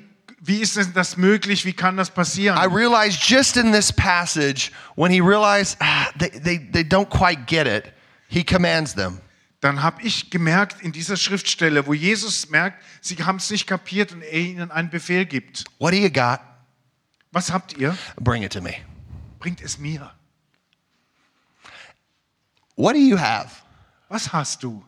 wie 0.47 0.61
ist 0.61 0.76
denn 0.76 0.92
das 0.92 1.16
möglich, 1.16 1.64
wie 1.64 1.72
kann 1.72 1.97
das 1.97 2.11
passieren? 2.11 2.59
I 2.59 2.66
realized 2.66 3.22
just 3.22 3.57
in 3.57 3.72
this 3.72 3.90
passage, 3.90 4.70
when 4.95 5.11
he 5.11 5.20
realized 5.20 5.78
ah, 5.80 6.11
they, 6.18 6.28
they, 6.28 6.59
they 6.59 6.82
don't 6.84 7.09
quite 7.09 7.47
get 7.47 7.66
it, 7.66 7.92
he 8.28 8.45
commands 8.45 8.95
them. 8.95 9.20
Dann 9.61 9.82
habe 9.82 10.03
ich 10.03 10.28
gemerkt 10.28 10.82
in 10.82 10.92
dieser 10.92 11.16
Schriftstelle, 11.16 11.86
wo 11.86 11.95
Jesus 11.95 12.51
merkt, 12.51 12.82
sie 13.01 13.16
haben 13.16 13.36
es 13.36 13.49
nicht 13.49 13.66
kapiert 13.66 14.12
und 14.12 14.20
er 14.20 14.38
ihnen 14.38 14.70
einen 14.70 14.90
Befehl 14.90 15.24
gibt. 15.24 15.64
What 15.78 15.95
do 15.95 15.97
you 15.97 16.11
got? 16.11 16.40
Was 17.32 17.51
habt 17.51 17.78
ihr? 17.78 17.97
Bring 18.20 18.42
it 18.42 18.53
to 18.53 18.61
me. 18.61 18.74
Bringt 19.38 19.62
es 19.62 19.78
mir. 19.78 20.12
What 22.76 22.95
do 22.95 23.01
you 23.01 23.18
have? 23.18 23.51
Was 24.11 24.30
hast 24.30 24.62
du? 24.62 24.84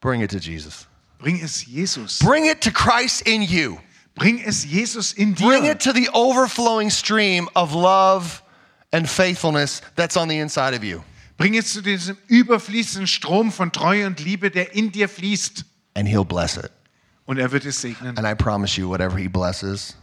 Bring 0.00 0.20
it 0.20 0.32
to 0.32 0.38
Jesus. 0.38 0.88
Bring 1.18 1.40
es 1.40 1.64
Jesus. 1.64 2.18
Bring 2.18 2.46
it 2.46 2.60
to 2.62 2.72
Christ 2.72 3.22
in 3.22 3.42
you. 3.42 3.78
Bring 4.20 4.38
es 4.44 4.64
Jesus 4.64 5.12
in 5.14 5.32
Bring 5.34 5.62
dir. 5.62 5.72
it 5.72 5.80
to 5.80 5.94
the 5.94 6.10
overflowing 6.12 6.90
stream 6.90 7.48
of 7.54 7.72
love 7.72 8.42
and 8.92 9.08
faithfulness 9.08 9.80
that's 9.96 10.14
on 10.14 10.28
the 10.28 10.38
inside 10.38 10.76
of 10.76 10.84
you. 10.84 11.02
Bring 11.38 11.54
es 11.56 11.72
zu 11.72 11.80
diesem 11.80 12.18
überfließenden 12.28 13.06
Strom 13.06 13.50
von 13.50 13.72
Treue 13.72 14.06
und 14.06 14.20
Liebe, 14.20 14.50
der 14.50 14.74
in 14.74 14.92
dir 14.92 15.08
fließt. 15.08 15.64
And 15.94 16.06
he'll 16.06 16.26
bless 16.26 16.58
it. 16.58 16.70
Und 17.24 17.38
er 17.38 17.50
wird 17.50 17.64
es 17.64 17.80
segnen. 17.80 18.18
And 18.18 18.26
I 18.26 18.34
promise 18.34 18.78
you, 18.78 18.90
whatever 18.90 19.16
he 19.16 19.26
blesses, 19.26 19.96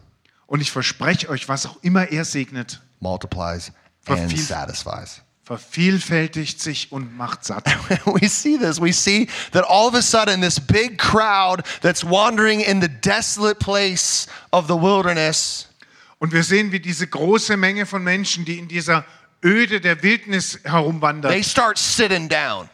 Und 0.47 0.61
ich 0.61 0.71
verspreche 0.71 1.29
euch, 1.29 1.47
was 1.47 1.67
auch 1.67 1.77
immer 1.83 2.09
er 2.09 2.25
segnet, 2.25 2.81
multiplies 2.99 3.71
and 4.07 4.35
satisfies. 4.35 5.21
Vervielfältigt 5.47 6.61
sich 6.61 6.91
und 6.91 7.15
macht 7.15 7.45
satt. 7.45 7.65
we 8.05 8.27
see 8.27 8.57
this. 8.57 8.81
We 8.81 8.91
see 8.91 9.27
that 9.53 9.63
all 9.65 9.87
of 9.87 9.95
a 9.95 10.01
sudden, 10.01 10.41
this 10.41 10.59
big 10.59 10.97
crowd 10.97 11.63
that's 11.81 12.03
wandering 12.03 12.59
in 12.59 12.81
the 12.81 12.89
desolate 12.89 13.57
place 13.59 14.27
of 14.51 14.67
the 14.67 14.75
wilderness, 14.75 15.69
Und 16.19 16.33
wir 16.33 16.43
sehen, 16.43 16.71
wie 16.71 16.79
diese 16.79 17.07
große 17.07 17.55
Menge 17.57 17.85
von 17.85 18.03
Menschen, 18.03 18.43
die 18.43 18.57
in 18.57 18.67
dieser 18.67 19.05
Öde 19.45 19.79
der 19.79 20.01
Wildnis 20.03 20.59
they 20.63 20.71
herumwandert, 20.71 21.45
start 21.45 21.77
sitting 21.77 22.27
down. 22.27 22.67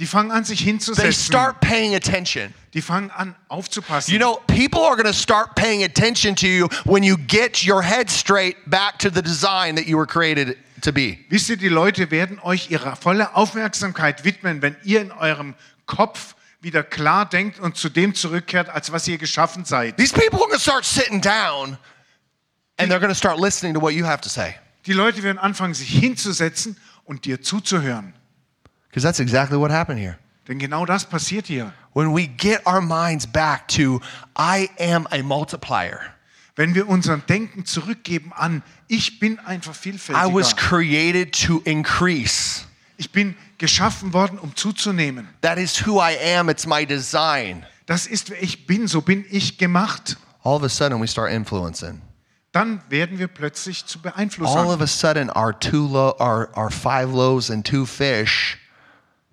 die 0.00 0.06
fangen 0.06 0.32
an, 0.32 0.44
sich 0.44 0.58
They 0.60 0.66
hinzusetzen. 0.66 1.12
start 1.12 1.60
paying 1.60 1.94
attention. 1.94 2.52
Die 2.74 2.82
fangen 2.82 3.10
an, 3.12 3.36
aufzupassen. 3.48 4.12
You 4.12 4.18
know, 4.18 4.40
people 4.48 4.80
are 4.80 4.96
going 4.96 5.06
to 5.06 5.12
start 5.12 5.54
paying 5.54 5.84
attention 5.84 6.34
to 6.36 6.46
you 6.48 6.68
when 6.84 7.04
you 7.04 7.16
get 7.28 7.64
your 7.64 7.82
head 7.82 8.10
straight 8.10 8.56
back 8.66 8.98
to 8.98 9.10
the 9.10 9.22
design 9.22 9.76
that 9.76 9.86
you 9.86 9.96
were 9.96 10.06
created 10.06 10.56
to 10.82 10.92
be. 10.92 11.18
Wisst 11.28 11.48
ihr, 11.48 11.56
die 11.56 11.68
Leute 11.68 12.10
werden 12.10 12.38
euch 12.40 12.70
ihre 12.70 12.96
volle 12.96 13.34
Aufmerksamkeit 13.34 14.24
widmen, 14.24 14.62
wenn 14.62 14.76
ihr 14.84 15.00
in 15.00 15.12
eurem 15.12 15.54
Kopf 15.86 16.34
wieder 16.60 16.82
klar 16.82 17.28
denkt 17.28 17.58
und 17.60 17.76
zu 17.76 17.88
dem 17.88 18.14
zurückkehrt, 18.14 18.68
als 18.68 18.90
was 18.92 19.06
ihr 19.06 19.18
geschaffen 19.18 19.64
seid. 19.64 19.96
These 19.96 20.14
people 20.14 20.38
are 20.38 20.48
going 20.48 20.52
to 20.52 20.58
start 20.58 20.84
sitting 20.84 21.20
down 21.20 21.78
and 22.78 22.90
they're 22.90 23.00
going 23.00 23.12
to 23.12 23.14
start 23.14 23.38
listening 23.38 23.74
to 23.74 23.80
what 23.80 23.92
you 23.92 24.04
have 24.04 24.20
to 24.20 24.28
say. 24.28 24.54
Die 24.86 24.92
Leute 24.92 25.22
werden 25.22 25.38
anfangen, 25.38 25.74
sich 25.74 25.88
hinzusetzen 25.88 26.76
und 27.04 27.24
dir 27.24 27.42
zuzuhören. 27.42 28.14
Because 28.88 29.06
that's 29.06 29.20
exactly 29.20 29.58
what 29.58 29.70
happened 29.70 30.00
here. 30.00 30.18
Denn 30.48 30.58
genau 30.58 30.86
das 30.86 31.04
passiert 31.04 31.46
hier. 31.46 31.72
When 31.92 32.14
we 32.14 32.26
get 32.26 32.64
our 32.66 32.80
minds 32.80 33.26
back 33.26 33.68
to, 33.68 34.00
I 34.38 34.68
am 34.78 35.06
a 35.10 35.22
multiplier. 35.22 36.15
Wenn 36.56 36.74
wir 36.74 36.88
unser 36.88 37.18
Denken 37.18 37.66
zurückgeben 37.66 38.32
an, 38.32 38.62
ich 38.88 39.20
bin 39.20 39.38
ein 39.40 39.60
I 39.60 40.32
was 40.32 40.56
created 40.56 41.32
to 41.46 41.60
increase. 41.64 42.62
Ich 42.96 43.12
bin 43.12 43.36
geschaffen 43.58 44.14
worden, 44.14 44.38
um 44.38 44.56
zuzunehmen. 44.56 45.28
That 45.42 45.58
is 45.58 45.86
who 45.86 46.00
I 46.00 46.16
am. 46.34 46.48
It's 46.48 46.66
my 46.66 46.86
design. 46.86 47.66
Das 47.84 48.06
ist, 48.06 48.30
wer 48.30 48.42
ich 48.42 48.66
bin, 48.66 48.88
so 48.88 49.02
bin 49.02 49.26
ich 49.30 49.58
gemacht. 49.58 50.16
All 50.42 50.54
of 50.54 50.62
a 50.62 50.68
sudden, 50.70 51.00
we 51.00 51.06
start 51.06 51.30
influencing. 51.30 52.00
Dann 52.52 52.80
werden 52.88 53.18
wir 53.18 53.28
plötzlich 53.28 53.84
zu 53.84 53.98
All 53.98 54.12
Beeinflussern. 54.12 54.66
of 54.66 54.80
a 54.80 54.86
sudden, 54.86 55.30
our 55.30 55.52
two 55.58 55.86
lo- 55.86 56.16
our, 56.18 56.48
our 56.56 56.70
five 56.70 57.12
loaves 57.12 57.50
and 57.50 57.66
two 57.66 57.84
fish 57.84 58.56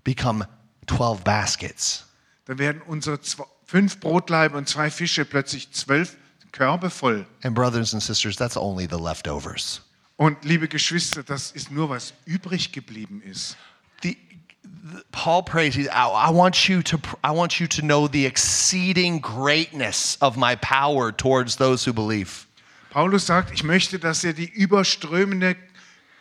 become 0.03 0.45
12 0.87 1.23
baskets. 1.23 2.05
Dann 2.45 2.57
werden 2.59 2.81
unsere 2.85 3.21
zwei, 3.21 3.45
fünf 3.65 4.01
Brotlaibe 4.01 4.57
und 4.57 4.67
zwei 4.67 4.91
Fische 4.91 5.23
plötzlich 5.23 5.71
zwölf 5.71 6.17
Körbe 6.53 6.89
voll. 6.89 7.25
And 7.43 7.53
brothers 7.53 7.93
and 7.93 8.01
sisters, 8.01 8.37
that's 8.37 8.55
only 8.55 8.87
the 8.87 8.97
leftovers. 8.97 9.81
Und 10.15 10.37
liebe 10.45 10.67
Geschwister, 10.69 11.23
das 11.23 11.51
ist 11.51 11.71
nur, 11.71 11.89
was 11.89 12.13
übrig 12.25 12.71
geblieben 12.71 13.21
ist. 13.25 13.57
The, 14.03 14.15
the- 14.63 15.01
Paul 15.11 15.43
prays, 15.43 15.75
I, 15.75 15.87
I 15.89 16.29
want 16.31 16.69
you 16.69 16.81
to 16.83 16.97
I 17.23 17.31
want 17.31 17.59
you 17.59 17.67
to 17.67 17.81
know 17.81 18.07
the 18.07 18.25
exceeding 18.25 19.19
greatness 19.19 20.17
of 20.21 20.37
my 20.37 20.55
power 20.55 21.11
towards 21.11 21.57
those 21.57 21.83
who 21.85 21.93
believe. 21.93 22.45
Paulus 22.91 23.25
sagt, 23.25 23.51
ich 23.51 23.63
möchte, 23.63 23.97
dass 23.97 24.23
ihr 24.23 24.33
die 24.33 24.47
überströmende 24.49 25.55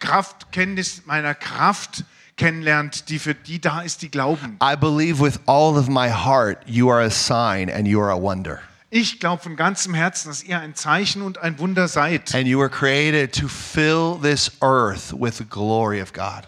Kraft, 0.00 0.50
Kenntnis 0.52 1.02
meiner 1.04 1.34
Kraft 1.34 2.04
kennenlernt, 2.38 3.10
die 3.10 3.18
für 3.18 3.34
die 3.34 3.60
da 3.60 3.82
ist, 3.82 4.00
die 4.00 4.10
glauben. 4.10 4.56
I 4.62 4.74
believe 4.74 5.20
with 5.22 5.38
all 5.46 5.76
of 5.76 5.88
my 5.88 6.08
heart 6.08 6.58
you 6.66 6.88
are 6.90 7.02
a 7.04 7.10
sign 7.10 7.68
and 7.70 7.86
you 7.86 8.00
are 8.00 8.10
a 8.10 8.16
wonder. 8.18 8.62
Ich 8.94 9.20
glaube 9.20 9.42
von 9.42 9.56
ganzem 9.56 9.94
Herzen, 9.94 10.28
dass 10.28 10.44
ihr 10.44 10.60
ein 10.60 10.74
Zeichen 10.74 11.22
und 11.22 11.38
ein 11.38 11.58
Wunder 11.58 11.88
seid. 11.88 12.34
And 12.34 12.46
you 12.46 12.58
were 12.58 12.68
created 12.68 13.34
to 13.40 13.48
fill 13.48 14.18
this 14.20 14.52
earth 14.60 15.14
with 15.18 15.38
the 15.38 15.46
glory 15.46 16.02
of 16.02 16.12
God. 16.12 16.42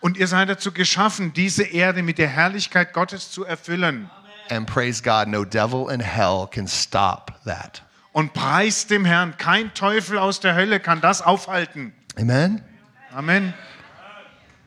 Und 0.00 0.16
ihr 0.16 0.28
seid 0.28 0.48
dazu 0.48 0.70
geschaffen, 0.70 1.32
diese 1.32 1.64
Erde 1.64 2.04
mit 2.04 2.18
der 2.18 2.28
Herrlichkeit 2.28 2.92
Gottes 2.92 3.32
zu 3.32 3.44
erfüllen. 3.44 4.08
And 4.48 4.64
praise 4.64 5.02
God, 5.02 5.26
no 5.26 5.44
devil 5.44 5.90
in 5.90 5.98
hell 5.98 6.46
can 6.48 6.68
stop 6.68 7.32
that. 7.44 7.82
Und 8.12 8.32
preist 8.32 8.90
dem 8.90 9.04
Herrn, 9.04 9.36
kein 9.36 9.74
Teufel 9.74 10.18
aus 10.18 10.38
der 10.38 10.54
Hölle 10.54 10.78
kann 10.78 11.00
das 11.00 11.20
aufhalten. 11.20 11.92
Amen? 12.16 12.62
Amen. 13.12 13.52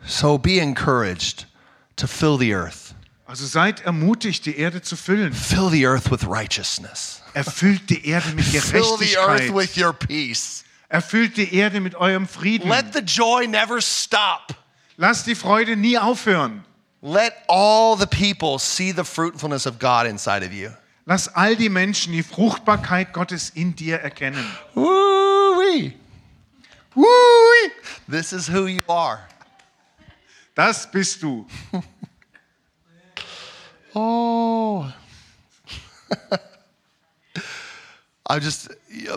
So 0.05 0.37
be 0.37 0.59
encouraged 0.59 1.47
to 1.95 2.07
fill 2.07 2.37
the 2.37 2.53
earth. 2.53 2.93
Also 3.25 3.45
seid 3.45 3.79
ermutigt, 3.85 4.45
die 4.45 4.57
Erde 4.57 4.81
zu 4.81 4.97
füllen. 4.97 5.31
Fill 5.31 5.69
the 5.69 5.87
earth 5.87 6.11
with 6.11 6.27
righteousness. 6.27 7.20
Erfüllt 7.33 7.89
die 7.89 8.07
Erde 8.07 8.29
mit 8.33 8.45
Gerechtigkeit. 8.51 9.51
Erfüllt 10.89 11.37
die 11.37 11.55
Erde 11.55 11.79
mit 11.79 11.95
eurem 11.95 12.27
Frieden. 12.27 12.69
Let 12.69 12.93
the 12.93 12.99
joy 12.99 13.47
never 13.47 13.81
stop. 13.81 14.53
Lasst 14.97 15.25
die 15.27 15.35
Freude 15.35 15.75
nie 15.75 15.97
aufhören. 15.97 16.65
Let 17.01 17.33
all 17.47 17.97
the 17.97 18.05
people 18.05 18.59
see 18.59 18.91
the 18.91 19.03
fruitfulness 19.03 19.65
of 19.65 19.79
God 19.79 20.05
inside 20.05 20.45
of 20.45 20.51
you. 20.53 20.69
Lass 21.05 21.27
all 21.29 21.55
die 21.55 21.69
Menschen 21.69 22.13
die 22.13 22.21
Fruchtbarkeit 22.23 23.11
Gottes 23.11 23.49
in 23.49 23.75
dir 23.75 23.99
erkennen. 23.99 24.45
Woo-wee. 24.75 25.93
Hui, 26.93 27.71
This 28.09 28.33
is 28.33 28.47
who 28.51 28.67
you 28.67 28.83
are. 28.87 29.19
das 30.55 30.89
bist 30.91 31.23
du. 31.23 31.47
Oh. 33.93 34.85
I 38.31 38.39
just 38.39 38.69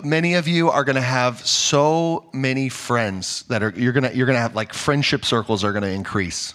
many 0.03 0.33
of 0.33 0.45
you 0.45 0.69
are 0.69 0.83
going 0.83 0.97
to 0.97 1.01
have 1.01 1.39
so 1.47 2.25
many 2.33 2.67
friends 2.67 3.45
that 3.47 3.63
are 3.63 3.73
you're 3.77 3.93
going 3.93 4.03
to 4.03 4.13
you're 4.13 4.25
going 4.25 4.35
to 4.35 4.41
have 4.41 4.55
like 4.55 4.73
friendship 4.73 5.23
circles 5.23 5.63
are 5.63 5.71
going 5.71 5.83
to 5.83 5.89
increase. 5.89 6.53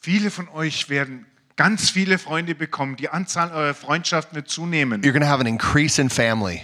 Viele 0.00 0.30
von 0.30 0.48
euch 0.54 0.88
werden 0.88 1.26
ganz 1.56 1.90
viele 1.90 2.16
Freunde 2.16 2.54
bekommen. 2.54 2.96
Die 2.96 3.10
Anzahl 3.10 3.52
eurer 3.52 3.74
Freundschaften 3.74 4.34
wird 4.34 4.48
zunehmen. 4.48 5.02
You're 5.02 5.12
going 5.12 5.20
to 5.20 5.28
have 5.28 5.40
an 5.40 5.46
increase 5.46 6.00
in 6.00 6.08
family. 6.08 6.62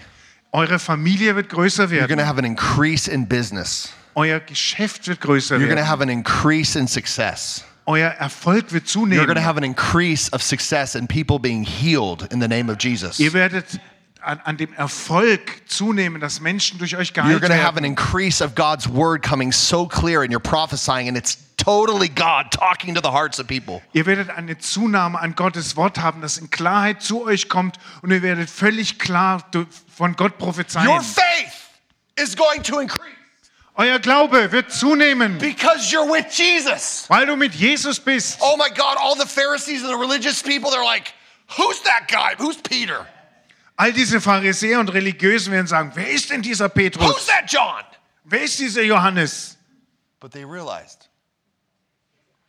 Eure 0.52 0.78
Familie 0.78 1.36
wird 1.36 1.50
größer 1.50 1.84
You're 1.90 2.06
going 2.08 2.18
to 2.18 2.24
have 2.24 2.38
an 2.38 2.46
increase 2.46 3.06
in 3.06 3.26
business. 3.26 3.92
Euer 4.14 4.40
Geschäft 4.40 5.06
wird 5.06 5.20
größer 5.20 5.56
You're 5.56 5.66
going 5.66 5.76
to 5.76 5.76
werden. 5.76 5.86
have 5.86 6.00
an 6.00 6.08
increase 6.08 6.78
in 6.78 6.88
success. 6.88 7.62
Euer 7.86 8.08
Erfolg 8.18 8.72
wird 8.72 8.86
You're 8.86 9.04
going 9.04 9.10
to 9.10 9.34
zunehmen. 9.34 9.44
have 9.44 9.58
an 9.58 9.64
increase 9.64 10.32
of 10.32 10.42
success 10.42 10.96
and 10.96 11.10
people 11.10 11.38
being 11.38 11.62
healed 11.62 12.26
in 12.32 12.40
the 12.40 12.48
name 12.48 12.72
of 12.72 12.78
Jesus. 12.78 13.20
Ihr 13.20 13.34
werdet 13.34 13.78
an, 14.22 14.40
an 14.44 14.56
dem 14.56 14.72
Erfolg 14.74 15.62
zunehmen, 15.68 16.20
dass 16.20 16.40
Menschen 16.40 16.78
durch 16.78 16.96
euch 16.96 17.08
You're 17.10 17.14
geheilt 17.22 17.40
going 17.40 17.52
to 17.52 17.58
have 17.58 17.76
an 17.76 17.82
werden. 17.82 17.84
increase 17.84 18.40
of 18.44 18.54
God's 18.54 18.88
word 18.88 19.22
coming 19.22 19.52
so 19.52 19.86
clear 19.86 20.22
and 20.22 20.30
you're 20.30 20.40
prophesying 20.40 21.08
and 21.08 21.16
it's 21.16 21.38
totally 21.56 22.08
God 22.08 22.50
talking 22.50 22.94
to 22.94 23.00
the 23.02 23.10
hearts 23.10 23.38
of 23.38 23.46
people. 23.46 23.82
Ihr 23.92 24.06
werdet 24.06 24.30
eine 24.30 24.58
Zunahme 24.58 25.20
an 25.20 25.34
Gottes 25.34 25.76
Wort 25.76 25.98
haben, 25.98 26.20
das 26.22 26.38
in 26.38 26.50
Klarheit 26.50 27.02
zu 27.02 27.24
euch 27.24 27.48
kommt 27.48 27.76
und 28.02 28.10
ihr 28.10 28.22
werdet 28.22 28.48
völlig 28.48 28.98
klar 28.98 29.44
von 29.94 30.16
Gott 30.16 30.38
prophezeien. 30.38 30.88
Your 30.88 31.02
faith 31.02 31.52
is 32.16 32.34
going 32.36 32.62
to 32.62 32.80
increase 32.80 33.14
Euer 33.76 33.98
Glaube 33.98 34.52
wird 34.52 34.70
zunehmen, 34.72 35.38
because 35.38 35.90
you're 35.90 36.04
with 36.06 36.26
Jesus. 36.36 37.06
weil 37.08 37.24
du 37.26 37.36
mit 37.36 37.54
Jesus 37.54 37.98
bist. 37.98 38.38
Oh 38.40 38.56
my 38.58 38.68
God, 38.68 38.96
all 38.98 39.14
the 39.16 39.26
Pharisees 39.26 39.82
and 39.82 39.90
the 39.90 39.96
religious 39.96 40.42
people, 40.42 40.70
they're 40.70 40.84
like, 40.84 41.14
who's 41.56 41.80
that 41.84 42.06
guy? 42.08 42.34
Who's 42.36 42.56
Peter? 42.60 43.06
All 43.80 43.94
diese 43.94 44.20
Pharisäer 44.20 44.78
und 44.78 44.90
Religiösen 44.90 45.52
werden 45.54 45.66
sagen, 45.66 45.92
wer 45.94 46.10
ist 46.10 46.28
denn 46.28 46.42
dieser 46.42 46.66
Who's 46.66 46.74
Petrus? 46.74 47.26
that 47.28 47.50
John? 47.50 47.82
Wer 48.24 48.42
ist 48.42 48.58
dieser 48.58 48.82
Johannes? 48.82 49.56
But 50.20 50.32
they 50.32 50.44
realized 50.44 51.08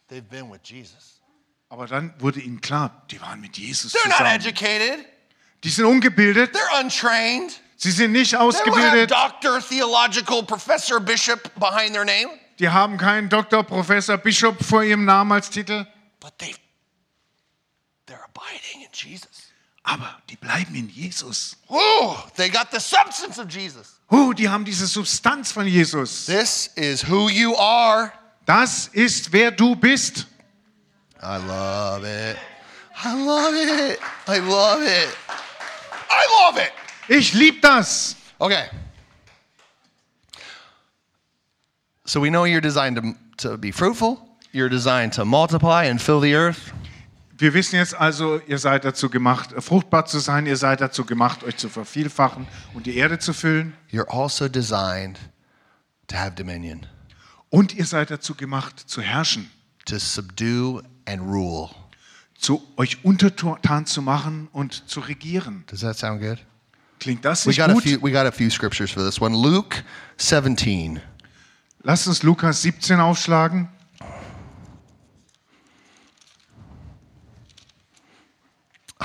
they've 0.09 0.27
been 0.29 0.51
with 0.51 0.59
Jesus. 0.65 1.21
Aber 1.69 1.87
dann 1.87 2.13
wurde 2.19 2.41
ihnen 2.41 2.59
klar, 2.59 3.03
die 3.09 3.21
waren 3.21 3.39
mit 3.39 3.57
Jesus 3.57 3.93
They're 3.93 4.09
not 4.09 4.17
zusammen. 4.17 4.35
educated, 4.41 5.05
Die 5.63 5.69
sind 5.69 5.85
ungebildet, 5.85 6.53
they're 6.53 6.81
untrained. 6.83 7.61
sie 7.77 7.91
sind 7.91 8.11
nicht 8.11 8.31
They 8.31 8.37
don't 8.37 8.53
have 8.53 8.63
ausgebildet, 8.65 9.11
doctor, 9.11 9.61
theological, 9.61 10.43
professor, 10.43 10.99
bishop 10.99 11.49
behind 11.57 11.93
their 11.93 12.03
name, 12.03 12.29
die 12.59 12.67
haben 12.67 12.97
keinen 12.97 13.29
Doktor, 13.29 13.63
Professor, 13.63 14.17
Bischof 14.17 14.57
vor 14.59 14.83
ihrem 14.83 15.05
Namen 15.05 15.31
als 15.31 15.49
Titel, 15.49 15.87
but 16.19 16.37
they 16.39 16.53
they're 18.05 18.21
abiding 18.25 18.81
in 18.81 18.89
Jesus. 18.91 19.30
Aber 19.91 20.15
die 20.29 20.37
bleiben 20.37 20.73
in 20.73 20.87
Jesus. 20.87 21.57
Oh, 21.67 22.17
they 22.37 22.49
got 22.49 22.71
the 22.71 22.79
substance 22.79 23.37
of 23.37 23.49
Jesus. 23.49 23.99
Oh, 24.09 24.31
die 24.31 24.47
haben 24.47 24.63
diese 24.63 24.87
Substanz 24.87 25.51
von 25.51 25.67
Jesus. 25.67 26.25
This 26.25 26.69
is 26.77 27.03
who 27.03 27.27
you 27.29 27.57
are. 27.57 28.13
Das 28.45 28.89
ist, 28.93 29.33
wer 29.33 29.51
du 29.51 29.75
bist. 29.75 30.27
I 31.21 31.37
love 31.37 32.05
it. 32.05 32.37
I 33.03 33.13
love 33.13 33.53
it. 33.53 33.99
I 34.27 34.39
love 34.39 34.81
it. 34.81 35.09
I 36.09 36.25
love 36.39 36.57
it. 36.57 36.71
Ich 37.09 37.33
liebe 37.33 37.59
das. 37.59 38.15
Okay. 38.39 38.69
So 42.05 42.21
we 42.21 42.29
know 42.29 42.45
you're 42.45 42.61
designed 42.61 42.95
to, 42.95 43.49
to 43.49 43.57
be 43.57 43.71
fruitful, 43.71 44.25
you're 44.53 44.69
designed 44.69 45.13
to 45.13 45.25
multiply 45.25 45.83
and 45.83 46.01
fill 46.01 46.21
the 46.21 46.33
earth. 46.33 46.71
Wir 47.41 47.55
wissen 47.55 47.77
jetzt 47.77 47.95
also, 47.95 48.39
ihr 48.45 48.59
seid 48.59 48.85
dazu 48.85 49.09
gemacht, 49.09 49.49
fruchtbar 49.57 50.05
zu 50.05 50.19
sein, 50.19 50.45
ihr 50.45 50.57
seid 50.57 50.79
dazu 50.79 51.05
gemacht, 51.05 51.43
euch 51.43 51.57
zu 51.57 51.69
vervielfachen 51.69 52.45
und 52.75 52.85
die 52.85 52.95
Erde 52.95 53.17
zu 53.17 53.33
füllen. 53.33 53.73
You're 53.91 54.07
also 54.09 54.47
designed 54.47 55.17
to 56.05 56.15
have 56.17 56.33
dominion, 56.35 56.85
Und 57.49 57.73
ihr 57.73 57.87
seid 57.87 58.11
dazu 58.11 58.35
gemacht, 58.35 58.79
zu 58.79 59.01
herrschen, 59.01 59.49
to 59.85 59.97
subdue 59.97 60.83
and 61.07 61.23
rule. 61.23 61.71
zu 62.37 62.61
euch 62.77 63.03
untertan 63.03 63.87
zu 63.87 64.03
machen 64.03 64.47
und 64.51 64.87
zu 64.87 64.99
regieren. 64.99 65.63
Does 65.65 65.79
that 65.79 65.97
sound 65.97 66.21
good? 66.21 66.37
Klingt 66.99 67.25
das 67.25 67.47
We 67.47 67.49
nicht 67.49 67.59
got 67.59 67.71
a 67.71 67.73
gut? 67.73 67.81
few 67.81 67.99
we 68.03 68.11
got 68.11 68.27
a 68.27 68.31
few 68.31 68.51
scriptures 68.51 68.91
for 68.91 69.03
this 69.03 69.19
one. 69.19 69.35
Luke 69.35 69.77
17. 70.17 70.99
Lasst 71.81 72.07
uns 72.07 72.21
Lukas 72.21 72.61
17 72.61 72.99
aufschlagen. 72.99 73.67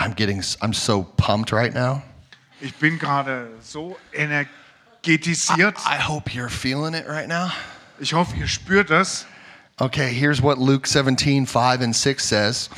I'm 0.06 0.14
getting 0.14 0.38
s- 0.38 0.56
I'm 0.62 0.72
so 0.72 1.02
pumped 1.16 1.52
right 1.52 1.72
now. 1.74 2.02
Ich 2.62 2.72
bin 2.78 2.98
gerade 2.98 3.48
so 3.62 3.96
energetisiert. 4.14 5.76
I 5.86 5.96
hope 5.96 6.34
you're 6.34 6.48
feeling 6.48 6.94
it 6.94 7.06
right 7.06 7.28
now. 7.28 7.52
Ich 8.00 8.12
hoffe, 8.12 8.34
ihr 8.36 8.46
spürt 8.46 8.88
das. 8.90 9.26
Okay, 9.80 10.12
here's 10.12 10.40
what 10.40 10.58
Luke 10.58 10.86
17, 10.86 11.44
5 11.46 11.80
and 11.82 11.94
6 11.94 12.24
says. 12.24 12.70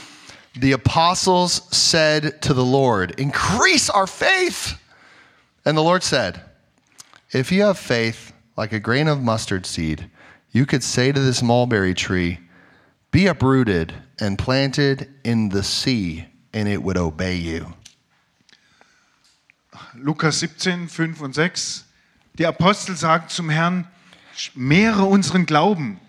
The 0.56 0.72
apostles 0.72 1.62
said 1.70 2.42
to 2.42 2.54
the 2.54 2.64
Lord, 2.64 3.14
Increase 3.20 3.88
our 3.88 4.06
faith. 4.06 4.78
And 5.64 5.76
the 5.76 5.82
Lord 5.82 6.02
said, 6.02 6.40
If 7.32 7.52
you 7.52 7.62
have 7.62 7.78
faith 7.78 8.32
like 8.56 8.72
a 8.72 8.80
grain 8.80 9.06
of 9.06 9.22
mustard 9.22 9.66
seed, 9.66 10.10
you 10.50 10.66
could 10.66 10.82
say 10.82 11.12
to 11.12 11.20
this 11.20 11.42
mulberry 11.42 11.94
tree, 11.94 12.38
Be 13.12 13.26
uprooted 13.28 13.94
and 14.18 14.36
planted 14.38 15.08
in 15.22 15.50
the 15.50 15.62
sea, 15.62 16.26
and 16.52 16.68
it 16.68 16.82
would 16.82 16.96
obey 16.96 17.34
you. 17.34 17.66
Lukas 19.94 20.40
17, 20.40 20.88
5 20.88 21.20
und 21.20 21.34
6. 21.34 21.84
Die 22.38 22.46
Apostel 22.46 22.96
sagten 22.96 23.30
zum 23.30 23.50
Herrn, 23.50 23.86
mehre 24.54 25.04
unseren 25.04 25.46
Glauben. 25.46 26.00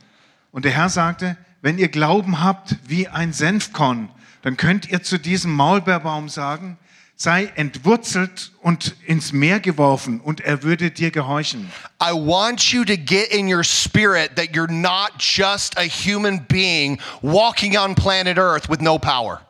Und 0.52 0.66
der 0.66 0.72
Herr 0.72 0.90
sagte, 0.90 1.38
wenn 1.62 1.78
ihr 1.78 1.90
Glauben 1.90 2.42
habt 2.42 2.78
wie 2.88 3.08
ein 3.08 3.34
Senfkorn, 3.34 4.10
dann 4.42 4.58
könnt 4.58 4.90
ihr 4.90 5.04
zu 5.04 5.20
diesem 5.20 5.52
Maulbeerbaum 5.52 6.30
sagen, 6.30 6.78
sei 7.16 7.52
entwurzelt 7.56 8.54
und 8.62 8.96
ins 9.06 9.34
Meer 9.34 9.60
geworfen 9.60 10.22
und 10.22 10.40
er 10.40 10.64
würde 10.64 10.90
dir 10.90 11.12
gehorchen. 11.12 11.70
I 12.02 12.14
want 12.14 12.72
you 12.72 12.86
to 12.86 12.96
get 12.96 13.34
in 13.34 13.54
your 13.54 13.64
spirit 13.64 14.38
that 14.38 14.52
you're 14.54 14.72
not 14.72 15.12
just 15.20 15.78
a 15.78 15.84
human 15.84 16.46
being 16.48 16.98
walking 17.22 17.78
on 17.78 17.94
planet 17.94 18.38
Earth 18.38 18.70
with 18.70 18.80
no 18.80 18.98
power. 18.98 19.42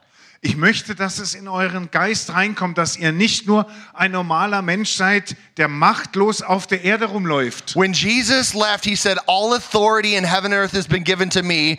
Ich 0.42 0.56
möchte, 0.56 0.96
dass 0.96 1.20
es 1.20 1.36
in 1.36 1.50
euren 1.50 1.92
Geist 1.92 2.34
reinkommt, 2.34 2.78
dass 2.78 2.96
ihr 2.96 3.12
nicht 3.12 3.46
nur 3.46 3.70
ein 3.94 4.12
normaler 4.12 4.62
Mensch 4.62 4.92
seid, 4.92 5.36
der 5.58 5.68
machtlos 5.68 6.42
auf 6.42 6.66
der 6.66 6.84
Erde 6.86 7.06
rumläuft. 7.06 7.76
When 7.76 7.92
Jesus 7.92 8.54
left, 8.54 8.86
he 8.86 8.96
said, 8.96 9.18
All 9.28 9.54
authority 9.54 10.16
in 10.16 10.24
heaven 10.24 10.54
and 10.54 10.62
earth 10.62 10.74
has 10.74 10.88
been 10.88 11.04
given 11.04 11.30
to 11.30 11.44
me. 11.44 11.78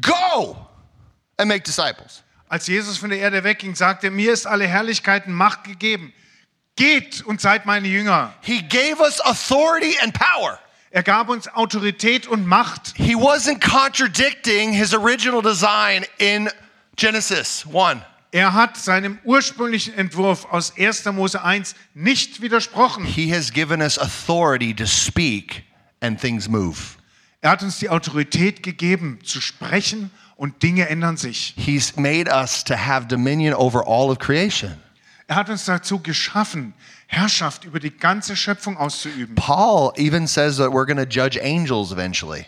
Go 0.00 0.56
and 1.38 1.48
make 1.48 1.62
disciples. 1.62 2.24
Als 2.48 2.66
Jesus 2.66 2.98
von 2.98 3.10
der 3.10 3.20
Erde 3.20 3.44
wegging, 3.44 3.76
sagte 3.76 4.08
er, 4.08 4.10
mir 4.10 4.32
ist 4.32 4.44
alle 4.44 4.66
Herrlichkeit 4.66 5.28
und 5.28 5.34
Macht 5.34 5.62
gegeben. 5.62 6.12
Geht 6.74 7.22
und 7.22 7.40
seid 7.40 7.64
meine 7.64 7.86
Jünger. 7.86 8.34
He 8.40 8.62
gave 8.62 9.00
us 9.00 9.20
authority 9.20 9.96
and 10.02 10.12
power. 10.14 10.58
Er 10.90 11.04
gab 11.04 11.28
uns 11.28 11.46
Autorität 11.46 12.26
und 12.26 12.44
Macht. 12.44 12.94
He 12.96 13.14
wasn't 13.14 13.60
contradicting 13.60 14.72
his 14.72 14.92
original 14.92 15.42
design 15.42 16.04
in 16.18 16.50
Genesis 17.00 17.64
1. 17.72 18.02
Er 18.30 18.52
hat 18.52 18.76
seinem 18.76 19.18
ursprünglichen 19.24 19.94
Entwurf 19.94 20.44
aus 20.50 20.74
1. 20.76 21.06
Mose 21.06 21.42
1 21.42 21.74
nicht 21.94 22.42
widersprochen. 22.42 23.06
He 23.06 23.34
has 23.34 23.50
given 23.54 23.80
us 23.80 23.98
authority 23.98 24.74
to 24.74 24.84
speak 24.84 25.64
and 26.02 26.20
things 26.20 26.46
move. 26.46 26.76
Er 27.40 27.52
hat 27.52 27.62
uns 27.62 27.78
die 27.78 27.88
Autorität 27.88 28.62
gegeben, 28.62 29.18
zu 29.24 29.40
sprechen 29.40 30.10
und 30.36 30.62
Dinge 30.62 30.90
ändern 30.90 31.16
sich. 31.16 31.54
He's 31.56 31.96
made 31.96 32.30
us 32.30 32.62
to 32.64 32.74
have 32.74 33.06
dominion 33.06 33.54
over 33.54 33.82
all 33.86 34.10
of 34.10 34.18
creation. 34.18 34.76
Er 35.26 35.36
hat 35.36 35.48
uns 35.48 35.64
dazu 35.64 36.00
geschaffen, 36.00 36.74
Herrschaft 37.06 37.64
über 37.64 37.80
die 37.80 37.96
ganze 37.96 38.36
Schöpfung 38.36 38.76
auszuüben. 38.76 39.36
Paul 39.36 39.94
even 39.96 40.26
says 40.26 40.58
that 40.58 40.68
we're 40.68 40.84
going 40.84 40.98
to 40.98 41.08
judge 41.08 41.40
angels 41.42 41.92
eventually. 41.92 42.44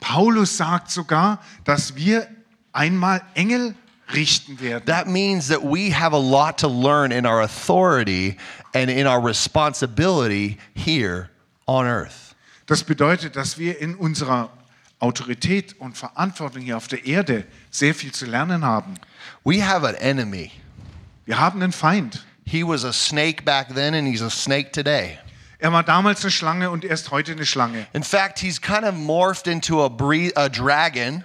Paulus 0.00 0.56
sagt 0.56 0.90
sogar, 0.90 1.40
dass 1.64 1.94
wir 1.94 2.26
einmal 2.72 3.22
Engel 3.34 3.74
richten 4.12 4.60
werden. 4.60 4.84
That 4.86 5.06
means 5.06 5.48
that 5.48 5.62
we 5.62 5.90
have 5.90 6.14
a 6.14 6.18
lot 6.18 6.58
to 6.58 6.68
learn 6.68 7.12
in 7.12 7.26
our 7.26 7.40
authority 7.42 8.36
and 8.74 8.90
in 8.90 9.06
our 9.06 9.20
responsibility 9.20 10.58
here 10.74 11.30
on 11.66 11.86
earth. 11.86 12.34
Das 12.66 12.84
bedeutet, 12.84 13.36
dass 13.36 13.58
wir 13.58 13.80
in 13.80 13.94
unserer 13.94 14.50
Autorität 15.00 15.74
und 15.80 15.96
Verantwortung 15.98 16.62
hier 16.62 16.76
auf 16.76 16.86
der 16.86 17.04
Erde 17.04 17.44
sehr 17.70 17.94
viel 17.94 18.12
zu 18.12 18.24
lernen 18.24 18.64
haben. 18.64 18.94
We 19.44 19.66
have 19.66 19.86
an 19.86 19.96
enemy. 19.96 20.52
Wir 21.24 21.38
haben 21.38 21.60
einen 21.62 21.72
Feind. 21.72 22.24
He 22.44 22.62
was 22.62 22.84
a 22.84 22.92
snake 22.92 23.44
back 23.44 23.74
then 23.74 23.94
and 23.94 24.06
he's 24.06 24.22
a 24.22 24.30
snake 24.30 24.72
today. 24.72 25.18
Er 25.58 25.72
war 25.72 25.84
damals 25.84 26.22
eine 26.22 26.30
Schlange 26.32 26.70
und 26.70 26.84
er 26.84 26.94
ist 26.94 27.10
heute 27.12 27.32
eine 27.32 27.46
Schlange. 27.46 27.86
In 27.92 28.02
fact, 28.02 28.40
he's 28.40 28.60
kind 28.60 28.84
of 28.84 28.94
morphed 28.94 29.46
into 29.46 29.80
a, 29.84 29.86
a 30.36 30.48
dragon 30.48 31.24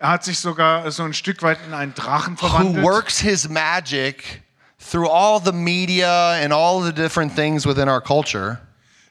Er 0.00 0.08
hat 0.08 0.24
sich 0.24 0.38
sogar 0.38 0.90
so 0.90 1.04
ein 1.04 1.14
Stück 1.14 1.42
weit 1.42 1.58
in 1.66 1.74
einen 1.74 1.94
Drachen 1.94 2.34
who 2.40 2.48
verwandelt, 2.48 2.84
works 2.84 3.20
his 3.20 3.48
magic 3.48 4.42
through 4.78 5.08
all 5.08 5.40
the 5.40 5.52
media 5.52 6.42
and 6.42 6.52
all 6.52 6.82
the 6.82 6.92
different 6.92 7.36
things 7.36 7.64
within 7.64 7.88
our 7.88 8.00
culture 8.00 8.58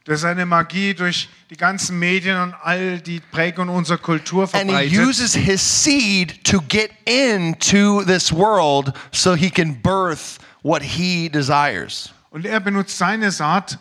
der 0.10 0.18
seine 0.18 0.46
Magie 0.46 0.96
durch 0.96 1.30
die 1.52 1.56
ganzen 1.56 2.00
Medien 2.00 2.42
und 2.42 2.56
all 2.64 3.00
die 3.00 3.20
Prägung 3.20 3.70
unserer 3.70 4.00
Kultur 4.00 4.44
and 4.54 4.54
he 4.54 4.68
verbreitet. 4.68 4.98
uses 4.98 5.36
his 5.36 5.62
seed 5.62 6.44
to 6.44 6.60
get 6.68 6.90
into 7.06 8.04
this 8.04 8.34
world 8.34 8.92
so 9.12 9.36
he 9.36 9.52
can 9.52 9.80
birth 9.82 10.40
what 10.64 10.82
he 10.82 11.30
desires. 11.30 12.12
Und 12.32 12.46
er 12.46 12.60
benutzt 12.60 12.98
seine 12.98 13.30
Saat, 13.32 13.78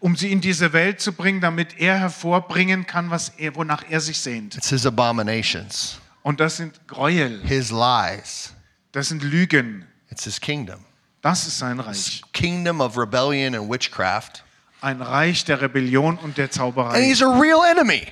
um 0.00 0.16
sie 0.16 0.32
in 0.32 0.40
diese 0.40 0.72
Welt 0.72 1.00
zu 1.00 1.12
bringen, 1.12 1.40
damit 1.40 1.78
er 1.78 1.98
hervorbringen 1.98 2.86
kann, 2.86 3.10
was 3.10 3.30
er, 3.36 3.54
wonach 3.54 3.84
er 3.88 4.00
sich 4.00 4.18
sehnt. 4.18 4.56
It's 4.56 4.70
his 4.70 4.86
abominations, 4.86 6.00
Und 6.22 6.40
das 6.40 6.56
sind 6.58 6.86
Gräuel, 6.86 7.40
his 7.44 7.70
lies. 7.70 8.52
das 8.92 9.08
sind 9.08 9.22
Lügen. 9.22 9.86
It's 10.10 10.24
his 10.24 10.40
kingdom. 10.40 10.84
Das 11.22 11.46
ist 11.46 11.58
sein 11.58 11.80
Reich. 11.80 12.22
Kingdom 12.32 12.80
of 12.80 12.96
rebellion 12.98 13.54
and 13.54 13.70
witchcraft. 13.70 14.42
Ein 14.80 15.02
Reich 15.02 15.44
der 15.44 15.60
Rebellion 15.60 16.16
und 16.18 16.36
der 16.38 16.44
And 16.46 16.52
Zauberei. 16.54 17.02
he's 17.04 17.22
a 17.22 17.38
real 17.38 17.60
enemy, 17.70 18.06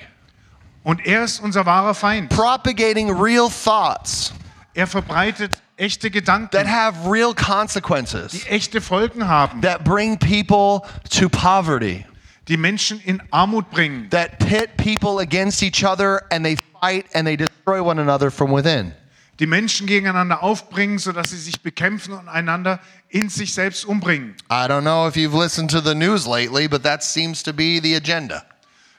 Und 0.83 1.05
er 1.05 1.23
ist 1.23 1.39
unser 1.39 1.65
wahrer 1.65 1.93
Feind. 1.95 2.29
propagating 2.29 3.09
real 3.11 3.49
thoughts 3.49 4.31
Er 4.75 4.85
verbreitet 4.87 5.51
echte 5.77 6.07
that 6.09 6.13
Gedanken, 6.13 6.67
have 6.71 7.09
real 7.11 7.33
consequences, 7.33 8.31
die 8.31 8.45
echte 8.47 8.81
Folgen 8.81 9.27
haben, 9.27 9.61
that 9.61 9.83
bring 9.83 10.17
people 10.17 10.87
to 11.09 11.27
poverty, 11.27 12.05
die 12.47 12.55
Menschen 12.57 13.01
in 13.01 13.21
Armut 13.31 13.69
bringen, 13.71 14.07
that 14.11 14.37
pit 14.39 14.77
people 14.77 15.19
against 15.21 15.61
each 15.63 15.83
other 15.83 16.21
and 16.31 16.45
they 16.45 16.55
fight 16.79 17.05
and 17.13 17.27
they 17.27 17.35
destroy 17.37 17.81
one 17.81 17.99
another 17.99 18.31
from 18.31 18.51
within. 18.51 18.93
die 19.39 19.47
Menschen 19.47 19.87
gegeneinander 19.87 20.43
aufbringen, 20.43 20.99
sodass 20.99 21.29
sie 21.29 21.37
sich 21.37 21.61
bekämpfen 21.61 22.13
und 22.13 22.27
einander 22.27 22.79
in 23.07 23.29
sich 23.29 23.53
selbst 23.53 23.85
umbringen. 23.85 24.35
I 24.51 24.67
don't 24.67 24.81
know 24.81 25.07
if 25.07 25.15
you've 25.15 25.37
listened 25.37 25.71
to 25.71 25.79
the 25.79 25.95
news 25.95 26.27
lately, 26.27 26.67
but 26.67 26.83
that 26.83 27.03
seems 27.03 27.41
to 27.43 27.53
be 27.53 27.79
the 27.81 27.95
agenda. 27.95 28.43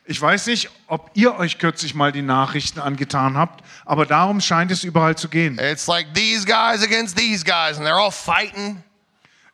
Ich 0.06 0.20
weiß 0.20 0.46
nicht, 0.46 0.70
ob 0.88 1.10
ihr 1.14 1.36
euch 1.36 1.58
kürzlich 1.58 1.94
mal 1.94 2.10
die 2.10 2.22
Nachrichten 2.22 2.80
angetan 2.80 3.36
habt, 3.36 3.62
aber 3.84 4.06
darum 4.06 4.40
scheint 4.40 4.70
es 4.72 4.82
überall 4.82 5.16
zu 5.16 5.28
gehen. 5.28 5.58
It's 5.60 5.86
like 5.86 6.14
these 6.14 6.44
guys 6.44 6.82
against 6.82 7.16
these 7.16 7.44
guys, 7.44 7.76
and 7.76 7.86
they're 7.86 8.00
all 8.00 8.10
fighting. 8.10 8.82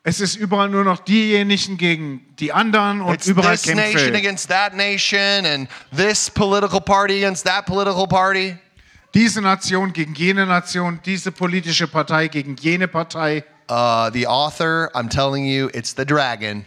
Es 0.08 0.20
ist 0.20 0.36
überall 0.36 0.68
nur 0.68 0.84
noch 0.84 1.00
diejenigen 1.00 1.76
gegen 1.78 2.24
die 2.38 2.52
anderen 2.52 3.00
und 3.00 3.12
It's 3.12 3.26
überall 3.26 3.58
this 3.58 3.74
nation 3.74 4.14
against 4.14 4.48
that 4.48 4.72
nation, 4.72 5.44
and 5.44 5.68
this 5.90 6.30
political 6.30 6.80
party 6.80 7.24
against 7.24 7.44
that 7.44 7.66
political 7.66 8.06
party. 8.06 8.56
Diese 9.14 9.40
Nation 9.40 9.92
gegen 9.92 10.14
jene 10.14 10.46
Nation, 10.46 11.00
diese 11.04 11.32
politische 11.32 11.88
Partei 11.88 12.28
gegen 12.28 12.54
jene 12.54 12.86
Partei. 12.86 13.42
Uh, 13.68 14.08
the 14.12 14.28
author, 14.28 14.92
I'm 14.94 15.08
telling 15.08 15.44
you, 15.44 15.70
it's 15.74 15.92
the 15.96 16.04
dragon. 16.04 16.64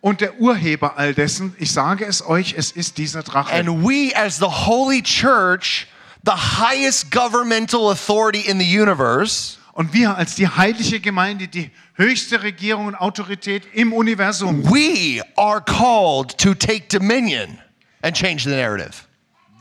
Und 0.00 0.20
der 0.20 0.40
Urheber 0.40 0.98
all 0.98 1.14
dessen, 1.14 1.54
ich 1.60 1.70
sage 1.70 2.04
es 2.04 2.26
euch, 2.26 2.56
es 2.58 2.72
ist 2.72 2.98
dieser 2.98 3.22
Drache. 3.22 3.52
And 3.54 3.84
we, 3.84 4.10
as 4.16 4.38
the 4.38 4.66
holy 4.66 5.00
church, 5.00 5.86
the 6.24 6.32
highest 6.32 7.12
governmental 7.12 7.92
authority 7.92 8.40
in 8.40 8.58
the 8.58 8.66
universe, 8.66 9.58
Und 9.74 9.92
wir 9.92 10.16
als 10.16 10.36
die 10.36 10.48
heilige 10.48 11.00
Gemeinde, 11.00 11.48
die 11.48 11.70
höchste 11.94 12.42
Regierung 12.42 12.86
und 12.86 12.94
Autorität 12.94 13.64
im 13.74 13.92
Universum, 13.92 14.64
we 14.64 15.20
are 15.36 15.60
called 15.60 16.38
to 16.38 16.54
take 16.54 16.86
dominion 16.88 17.58
and 18.02 18.16
change 18.16 18.44
the 18.44 18.50
narrative. 18.50 19.04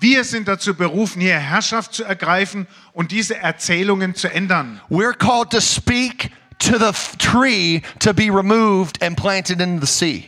wir 0.03 0.25
sind 0.25 0.49
dazu 0.49 0.75
berufen, 0.75 1.21
hier 1.21 1.39
Herrschaft 1.39 1.93
zu 1.93 2.03
ergreifen 2.03 2.67
und 2.91 3.11
diese 3.11 3.37
Erzählungen 3.37 4.15
zu 4.15 4.29
ändern. 4.29 4.81
We're 4.89 5.17
called 5.17 5.49
to 5.51 5.61
speak 5.61 6.29
to 6.59 6.77
the 6.77 6.91
tree 7.17 7.81
to 7.99 8.13
be 8.13 8.25
removed 8.25 9.01
and 9.01 9.15
planted 9.15 9.61
into 9.61 9.85
the 9.85 9.91
sea. 9.91 10.25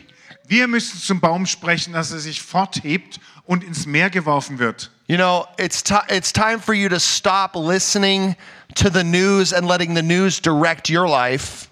Wir 0.48 0.66
müssen 0.66 0.98
zum 0.98 1.20
Baum 1.20 1.44
sprechen, 1.44 1.92
dass 1.92 2.10
er 2.10 2.20
sich 2.20 2.40
forthebt 2.40 3.20
und 3.44 3.62
ins 3.62 3.84
Meer 3.84 4.08
geworfen 4.08 4.58
wird. 4.58 4.90
You 5.08 5.16
know, 5.16 5.46
it's, 5.56 5.82
ti 5.82 5.94
it's 6.08 6.32
time 6.32 6.58
for 6.60 6.74
you 6.74 6.88
to 6.88 6.98
stop 6.98 7.54
listening 7.54 8.34
to 8.74 8.90
the 8.90 9.04
news 9.04 9.52
and 9.52 9.66
letting 9.68 9.94
the 9.94 10.02
news 10.02 10.40
direct 10.40 10.88
your 10.90 11.08
life 11.08 11.68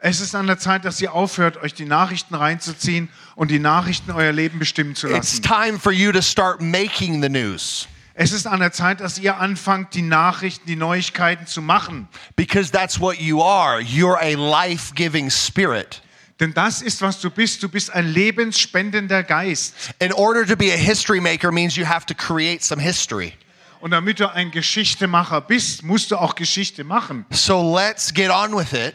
Es 0.00 0.20
ist 0.20 0.34
an 0.34 0.46
der 0.46 0.58
Zeit, 0.58 0.84
dass 0.84 1.00
ihr 1.00 1.14
aufhört, 1.14 1.56
euch 1.62 1.72
die 1.72 1.86
Nachrichten 1.86 2.34
reinzuziehen 2.34 3.08
und 3.36 3.50
die 3.50 3.58
Nachrichten 3.58 4.10
euer 4.10 4.32
Leben 4.32 4.58
bestimmen 4.58 4.94
zu 4.94 5.06
It's 5.08 5.40
lassen. 5.40 5.42
time 5.42 5.78
for 5.78 5.92
you 5.92 6.12
to 6.12 6.20
start 6.20 6.60
making 6.60 7.22
the 7.22 7.30
news 7.30 7.88
Es 8.12 8.30
ist 8.32 8.46
an 8.46 8.60
der 8.60 8.70
Zeit, 8.70 9.00
dass 9.00 9.18
ihr 9.18 9.38
anfangt, 9.38 9.94
die 9.94 10.02
Nachrichten, 10.02 10.66
die 10.66 10.76
Neuigkeiten 10.76 11.46
zu 11.46 11.62
machen. 11.62 12.06
because 12.36 12.70
that's 12.70 13.00
what 13.00 13.18
you 13.18 13.42
are. 13.42 13.80
You're 13.80 14.18
a 14.20 14.34
life 14.36 14.94
giving 14.94 15.30
spirit. 15.30 16.02
Denn 16.40 16.52
das 16.52 16.82
ist, 16.82 17.00
was 17.00 17.20
du 17.20 17.30
bist. 17.30 17.62
Du 17.62 17.68
bist 17.68 17.92
ein 17.92 18.06
lebensspendender 18.08 19.22
Geist. 19.22 19.74
In 20.00 20.12
order 20.12 20.44
to 20.46 20.56
be 20.56 20.72
a 20.72 20.76
history 20.76 21.20
maker 21.20 21.52
means 21.52 21.76
you 21.76 21.86
have 21.86 22.06
to 22.06 22.14
create 22.14 22.62
some 22.64 22.82
history. 22.82 23.32
Und 23.80 23.90
damit 23.92 24.18
du 24.18 24.28
ein 24.32 24.50
Geschichtemacher 24.50 25.40
bist, 25.42 25.82
musst 25.82 26.10
du 26.10 26.16
auch 26.16 26.34
Geschichte 26.34 26.82
machen. 26.84 27.26
So 27.30 27.76
let's 27.76 28.12
get 28.12 28.30
on 28.30 28.56
with 28.56 28.72
it 28.72 28.94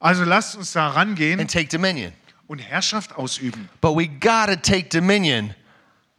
Also 0.00 0.24
lasst 0.24 0.54
uns 0.56 0.72
da 0.72 0.88
rangehen 0.88 1.40
and 1.40 1.50
take 1.50 1.66
dominion. 1.68 2.12
und 2.46 2.60
Herrschaft 2.60 3.16
ausüben. 3.16 3.68
But 3.80 3.96
we 3.96 4.06
gotta 4.08 4.56
take 4.56 4.88
dominion 4.88 5.54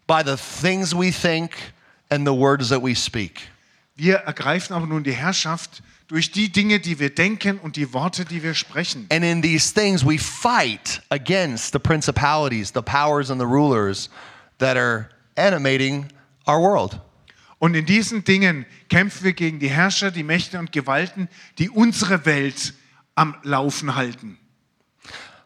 by 0.06 0.22
the 0.24 0.36
things 0.36 0.94
we 0.94 1.12
think 1.12 1.52
and 2.10 2.28
the 2.28 2.34
words 2.34 2.70
that 2.70 2.84
we 2.84 2.94
speak. 2.94 3.42
Wir 3.96 4.18
ergreifen 4.18 4.76
aber 4.76 4.86
nun 4.86 5.04
die 5.04 5.14
Herrschaft 5.14 5.82
durch 6.10 6.32
die 6.32 6.52
Dinge, 6.52 6.80
die 6.80 7.00
wir 7.00 7.14
denken 7.14 7.60
und 7.60 7.76
die 7.76 7.94
Worte, 7.94 8.26
die 8.26 8.42
wir 8.42 8.56
sprechen. 8.56 9.06
And 9.12 9.24
in 9.24 9.42
these 9.42 9.72
things, 9.72 10.04
we 10.04 10.18
fight 10.18 11.02
against 11.10 11.72
the 11.72 11.80
principalities, 11.80 12.72
the 12.74 12.82
powers, 12.82 13.30
and 13.30 13.40
the 13.40 13.46
rulers 13.46 14.10
that 14.58 14.76
are 14.76 15.10
animating 15.38 16.08
our 16.48 16.60
world. 16.60 17.00
Und 17.60 17.76
in 17.76 17.86
diesen 17.86 18.24
Dingen 18.24 18.66
kämpfen 18.90 19.24
wir 19.24 19.34
gegen 19.34 19.60
die 19.60 19.70
Herrscher, 19.70 20.10
die 20.12 20.24
Mächte 20.24 20.58
und 20.58 20.72
Gewalten, 20.72 21.30
die 21.60 21.70
unsere 21.70 22.26
Welt 22.26 22.74
am 23.16 23.36
Laufen 23.44 23.96
halten. 23.96 24.40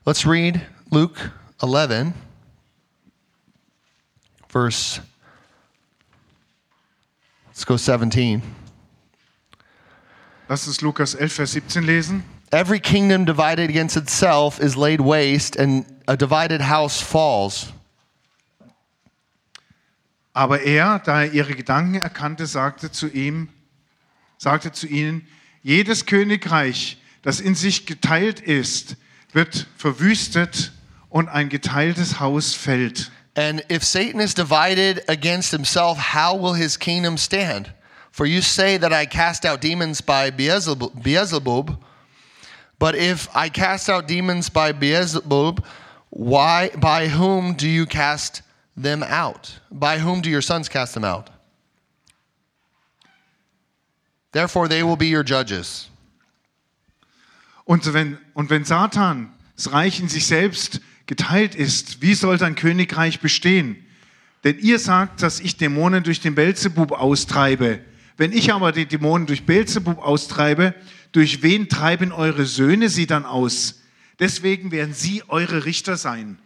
Let's 0.05 0.26
read 0.26 0.61
Luke 0.91 1.20
11, 1.61 2.14
verse, 4.47 5.01
let's 7.47 7.66
go 7.66 7.76
17. 7.76 8.62
Lass 10.54 10.68
uns 10.68 10.82
Lukas 10.82 11.16
11, 11.16 11.34
Vers 11.34 11.51
17 11.54 11.84
lesen. 11.84 12.24
Every 12.51 12.80
kingdom 12.80 13.26
divided 13.26 13.72
against 13.72 13.97
itself 13.97 14.60
is 14.60 14.76
laid 14.76 15.01
waste, 15.01 15.58
and 15.58 15.84
a 16.06 16.16
divided 16.16 16.62
house 16.62 17.01
falls. 17.01 17.74
Aber 20.32 20.62
er, 20.62 20.99
da 20.99 21.24
er 21.24 21.34
ihre 21.34 21.56
Gedanken 21.56 21.95
erkannte, 21.95 22.45
sagte 22.45 22.91
zu 22.91 23.08
ihm, 23.08 23.49
sagte 24.38 24.72
zu 24.72 24.86
ihnen, 24.86 25.28
jedes 25.64 26.06
Königreich, 26.06 27.01
das 27.24 27.39
in 27.39 27.56
sich 27.56 27.88
geteilt 27.88 28.39
ist, 28.39 28.95
wird 29.32 29.66
verwüstet 29.76 30.72
und 31.10 31.30
ein 31.30 31.49
geteiltes 31.49 32.20
Haus 32.20 32.54
fällt. 32.54 33.12
And 33.36 33.64
if 33.72 33.84
Satan 33.84 34.20
is 34.20 34.36
divided 34.36 35.01
against 35.10 35.49
himself, 35.49 36.14
how 36.14 36.39
will 36.39 36.54
his 36.54 36.78
kingdom 36.78 37.18
stand? 37.18 37.74
For 38.14 38.28
you 38.28 38.41
say 38.41 38.78
that 38.78 38.93
I 38.93 39.07
cast 39.07 39.43
out 39.43 39.59
demons 39.59 39.99
by 39.99 40.30
Beelzebub, 40.30 41.01
Beelzebub 41.01 41.78
but 42.78 42.95
if 42.95 43.28
I 43.34 43.49
cast 43.49 43.89
out 43.89 44.07
demons 44.07 44.49
by 44.49 44.72
Beelzebub, 44.72 45.64
why 46.09 46.70
by 46.78 47.07
whom 47.07 47.53
do 47.55 47.68
you 47.68 47.88
cast 47.88 48.43
them 48.78 49.01
out? 49.03 49.57
By 49.72 49.97
whom 49.97 50.22
do 50.22 50.30
your 50.30 50.41
sons 50.41 50.70
cast 50.70 50.93
them 50.93 51.03
out? 51.03 51.30
Therefore 54.32 54.68
they 54.68 54.84
will 54.84 54.95
be 54.95 55.07
your 55.07 55.24
judges. 55.24 55.89
Und 57.66 57.91
wenn, 57.93 58.20
und 58.36 58.51
wenn 58.51 58.66
Satan, 58.66 59.34
das 59.55 59.72
Reich 59.72 59.99
in 59.99 60.09
sich 60.09 60.28
selbst 60.28 60.82
geteilt 61.07 61.55
ist, 61.55 62.01
wie 62.01 62.14
soll 62.14 62.38
dein 62.38 62.55
Königreich 62.55 63.22
bestehen? 63.22 63.78
Denn 64.43 64.59
ihr 64.59 64.78
sagt, 64.78 65.24
dass 65.24 65.39
ich 65.39 65.57
Dämonen 65.57 66.03
durch 66.03 66.20
den 66.20 66.36
Belzebub 66.36 66.91
austreibe. 66.91 67.80
Wenn 68.18 68.32
ich 68.32 68.53
aber 68.53 68.72
die 68.72 68.86
Dämonen 68.86 69.28
durch 69.28 69.45
Belzebub 69.45 69.99
austreibe, 69.99 70.76
durch 71.11 71.41
wen 71.41 71.70
treiben 71.70 72.11
eure 72.11 72.45
Söhne 72.45 72.89
sie 72.89 73.07
dann 73.07 73.26
aus? 73.26 73.82
Deswegen 74.20 74.72
werden 74.72 74.93
sie 74.93 75.24
eure 75.28 75.66
Richter 75.66 75.97
sein. 75.97 76.38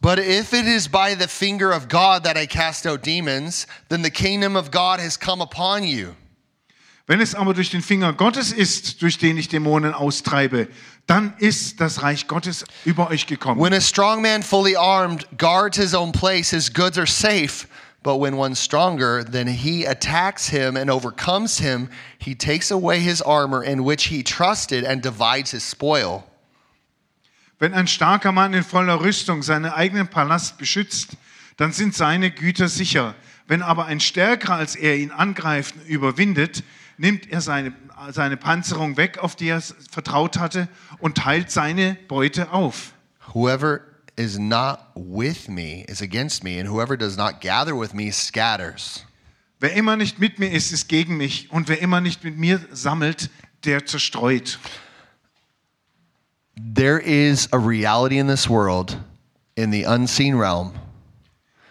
But 0.00 0.18
if 0.18 0.52
it 0.52 0.66
is 0.66 0.88
by 0.88 1.16
the 1.18 1.26
finger 1.26 1.74
of 1.74 1.88
God 1.88 2.24
that 2.24 2.36
I 2.36 2.46
cast 2.46 2.86
out 2.86 3.04
demons, 3.04 3.66
then 3.88 4.04
the 4.04 4.10
kingdom 4.10 4.54
of 4.54 4.70
God 4.70 5.00
has 5.00 5.18
come 5.18 5.42
upon 5.42 5.84
you. 5.84 6.14
Wenn 7.08 7.20
es 7.20 7.34
aber 7.34 7.54
durch 7.54 7.70
den 7.70 7.82
Finger 7.82 8.12
Gottes 8.12 8.52
ist, 8.52 9.00
durch 9.00 9.16
den 9.18 9.38
ich 9.38 9.48
Dämonen 9.48 9.94
austreibe, 9.94 10.68
dann 11.06 11.34
ist 11.38 11.80
das 11.80 12.02
Reich 12.02 12.26
Gottes 12.26 12.64
über 12.84 13.10
euch 13.10 13.26
gekommen. 13.26 13.60
When 13.60 13.72
a 13.72 13.80
strong 13.80 14.22
man 14.22 14.42
fully 14.42 14.76
armed 14.76 15.26
guards 15.38 15.76
his 15.76 15.94
own 15.94 16.10
place, 16.10 16.50
his 16.50 16.72
goods 16.72 16.98
are 16.98 17.06
safe. 17.06 17.68
But 18.06 18.20
when 18.20 18.36
one's 18.36 18.60
stronger, 18.60 19.24
then 19.24 19.48
he 19.48 19.84
attacks 19.84 20.50
him 20.50 20.76
and 20.76 20.88
overcomes 20.88 21.58
him. 21.58 21.90
He 22.20 22.36
takes 22.36 22.70
away 22.70 23.00
his 23.00 23.20
armor 23.20 23.64
in 23.64 23.82
which 23.82 24.04
he 24.04 24.22
trusted 24.22 24.84
and 24.84 25.02
divides 25.02 25.50
his 25.50 25.64
spoil. 25.64 26.22
Wenn 27.58 27.74
ein 27.74 27.88
starker 27.88 28.30
Mann 28.30 28.54
in 28.54 28.62
voller 28.62 29.00
Rüstung 29.00 29.42
seinen 29.42 29.72
eigenen 29.72 30.06
Palast 30.06 30.56
beschützt, 30.56 31.16
dann 31.56 31.72
sind 31.72 31.96
seine 31.96 32.30
Güter 32.30 32.68
sicher. 32.68 33.16
Wenn 33.48 33.60
aber 33.60 33.86
ein 33.86 33.98
Stärkerer 33.98 34.54
als 34.54 34.76
er 34.76 34.96
ihn 34.96 35.10
angreift 35.10 35.74
und 35.74 35.88
überwindet, 35.88 36.62
nimmt 36.98 37.28
er 37.28 37.40
seine, 37.40 37.72
seine 38.12 38.36
Panzerung 38.36 38.96
weg, 38.96 39.18
auf 39.18 39.34
die 39.34 39.48
er 39.48 39.60
vertraut 39.90 40.38
hatte, 40.38 40.68
und 41.00 41.16
teilt 41.16 41.50
seine 41.50 41.96
Beute 42.06 42.52
auf. 42.52 42.92
Whoever 43.34 43.80
is 44.16 44.38
not 44.38 44.90
with 44.94 45.48
me 45.48 45.84
is 45.88 46.00
against 46.00 46.42
me, 46.42 46.58
and 46.58 46.68
whoever 46.68 46.96
does 46.96 47.16
not 47.16 47.40
gather 47.40 47.74
with 47.74 47.94
me 47.94 48.10
scatters. 48.10 49.04
Wer 49.60 49.72
immer 49.72 49.96
nicht 49.96 50.18
mit 50.18 50.38
mir 50.38 50.50
ist, 50.50 50.72
ist 50.72 50.88
gegen 50.88 51.16
mich, 51.16 51.50
und 51.50 51.68
wer 51.68 51.80
immer 51.80 52.00
nicht 52.00 52.24
mit 52.24 52.36
mir 52.36 52.60
sammelt, 52.72 53.30
der 53.64 53.84
zerstreut. 53.86 54.58
There 56.56 56.98
is 56.98 57.48
a 57.52 57.58
reality 57.58 58.18
in 58.18 58.26
this 58.26 58.48
world, 58.48 58.96
in 59.56 59.70
the 59.70 59.84
unseen 59.84 60.36
realm, 60.36 60.72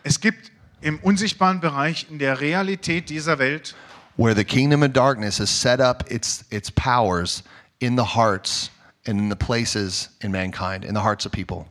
Es 0.03 0.19
gibt 0.19 0.51
im 0.81 0.99
unsichtbaren 0.99 1.59
Bereich, 1.59 2.05
in 2.11 2.19
der 2.19 2.39
Realität 2.39 3.09
dieser 3.09 3.39
Welt, 3.39 3.73
where 4.17 4.35
the 4.35 4.43
kingdom 4.43 4.83
of 4.83 4.93
darkness 4.93 5.39
has 5.39 5.49
set 5.49 5.81
up 5.81 6.03
its, 6.11 6.45
its 6.51 6.69
powers 6.69 7.41
in 7.79 7.95
the 7.95 8.03
hearts 8.15 8.69
and 9.07 9.19
in 9.19 9.29
the 9.29 9.35
places 9.35 10.09
in 10.21 10.31
mankind, 10.31 10.85
in 10.85 10.93
the 10.93 11.01
hearts 11.01 11.25
of 11.25 11.31
people. 11.31 11.67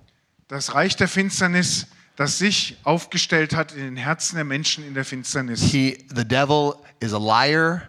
Das 0.49 0.75
Reich 0.75 0.97
der 0.97 1.09
Finsternis, 1.09 1.87
das 2.17 2.39
sich 2.39 2.77
aufgestellt 2.85 3.55
hat 3.55 3.73
in 3.73 3.81
den 3.81 3.97
Herzen 3.97 4.37
der 4.37 4.45
Menschen 4.45 4.87
in 4.87 4.95
der 4.95 5.05
Finsternis. 5.05 5.63
He, 5.63 6.05
the 6.15 6.25
devil 6.25 6.75
is 7.01 7.13
a 7.13 7.19
liar. 7.19 7.89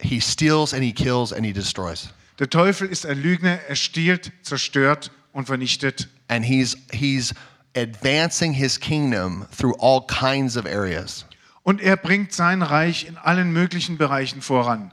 He 0.00 0.20
steals 0.20 0.74
and 0.74 0.82
he 0.82 0.92
kills 0.92 1.32
and 1.32 1.44
he 1.44 1.52
destroys. 1.52 2.08
Der 2.38 2.50
Teufel 2.50 2.88
ist 2.88 3.06
ein 3.06 3.22
Lügner, 3.22 3.60
er 3.68 3.76
stiehlt, 3.76 4.32
zerstört 4.42 5.10
und 5.32 5.46
vernichtet. 5.46 6.08
And 6.28 6.44
he's, 6.44 6.76
he's 6.92 7.34
advancing 7.76 8.52
his 8.52 8.78
kingdom 8.78 9.46
through 9.56 9.74
all 9.78 10.06
kinds 10.06 10.56
of 10.56 10.66
areas. 10.66 11.26
Und 11.62 11.80
er 11.80 11.96
bringt 11.96 12.32
sein 12.32 12.62
Reich 12.62 13.06
in 13.06 13.16
allen 13.16 13.52
möglichen 13.52 13.96
Bereichen 13.96 14.42
voran. 14.42 14.92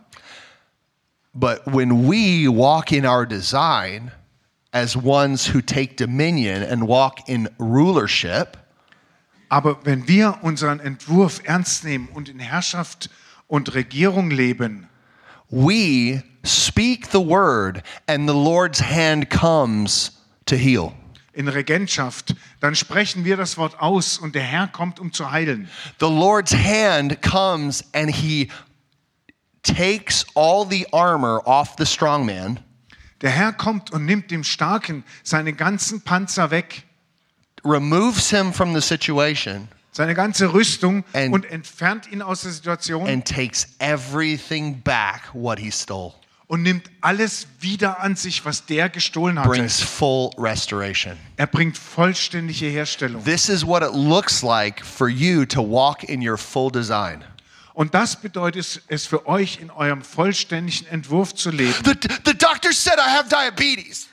But 1.34 1.62
when 1.66 2.08
we 2.08 2.48
walk 2.48 2.92
in 2.92 3.06
our 3.06 3.26
design 3.26 4.12
as 4.74 4.96
ones 4.96 5.48
who 5.48 5.62
take 5.62 5.98
dominion 5.98 6.64
and 6.64 6.88
walk 6.88 7.28
in 7.28 7.50
rulership, 7.58 8.58
Aber 9.50 9.84
wenn 9.84 10.08
wir 10.08 10.38
unseren 10.44 10.80
Entwurf 10.80 11.42
ernst 11.44 11.84
nehmen 11.84 12.08
und 12.14 12.30
in 12.30 12.40
Herrschaft 12.40 13.10
und 13.48 13.74
Regierung 13.74 14.30
leben, 14.30 14.88
we 15.50 16.22
speak 16.44 17.08
the 17.12 17.20
word 17.20 17.82
and 18.08 18.30
the 18.30 18.36
Lord's 18.36 18.80
hand 18.80 19.30
comes 19.32 20.12
to 20.46 20.56
heal. 20.56 20.94
in 21.34 21.48
Regentschaft, 21.48 22.36
dann 22.60 22.76
sprechen 22.76 23.24
wir 23.24 23.38
das 23.38 23.58
Wort 23.58 23.80
aus 23.80 24.18
und 24.18 24.36
der 24.36 24.44
Herr 24.44 24.68
kommt, 24.68 25.00
um 25.00 25.14
zu 25.14 25.32
heilen. 25.32 25.70
The 26.00 26.08
Lord's 26.08 26.54
hand 26.54 27.22
comes 27.22 27.84
and 27.94 28.14
he 28.14 28.50
takes 29.64 30.26
all 30.36 30.66
the 30.66 30.86
armor 30.92 31.42
off 31.46 31.76
the 31.78 31.86
strong 31.86 32.26
man, 32.26 32.60
Der 33.22 33.30
Herr 33.32 33.52
kommt 33.54 33.92
und 33.92 34.06
nimmt 34.06 34.32
dem 34.32 34.44
Starken 34.44 35.04
seine 35.24 35.54
ganzen 35.54 36.02
Panzer 36.02 36.52
weg, 36.52 36.84
removes 37.66 38.30
him 38.30 38.54
from 38.54 38.74
the 38.74 38.82
situation, 38.82 39.68
seine 39.92 40.14
ganze 40.16 40.54
Rüstung 40.54 41.04
And- 41.14 41.34
und 41.34 41.46
entfernt 41.46 42.10
ihn 42.12 42.22
aus 42.22 42.42
der 42.42 42.52
Situation 42.52 43.08
and 43.08 43.28
takes 43.28 43.68
everything 43.80 44.82
back 44.82 45.30
what 45.34 45.60
he 45.60 45.72
stole. 45.72 46.14
und 46.48 46.64
nimmt 46.64 46.90
alles 47.02 47.46
wieder 47.60 48.00
an 48.00 48.16
sich, 48.16 48.44
was 48.46 48.66
der 48.66 48.90
gestohlen 48.90 49.38
hatte. 49.38 49.50
Brings 49.50 49.82
full 49.82 50.32
restoration. 50.38 51.18
Er 51.38 51.46
bringt 51.48 51.78
vollständige 51.78 52.68
Herstellung. 52.68 53.24
This 53.24 53.50
is 53.50 53.66
what 53.66 53.84
it 53.84 53.94
looks 53.94 54.42
like 54.42 54.84
for 54.84 55.10
you 55.10 55.46
to 55.46 55.62
walk 55.62 56.04
in 56.06 56.28
your 56.28 56.38
full 56.38 56.72
design. 56.72 57.24
Und 57.80 57.94
das 57.94 58.18
bedeutet 58.20 58.82
es 58.90 59.06
für 59.08 59.26
euch, 59.26 59.60
in 59.62 59.72
eurem 59.72 60.02
vollständigen 60.02 60.86
Entwurf 60.88 61.34
zu 61.34 61.50
leben. 61.50 61.74
The, 61.86 61.94
the 62.26 62.38
doctor 62.38 62.74
said 62.74 62.96
I 62.98 63.10
have 63.10 63.30
diabetes, 63.30 64.10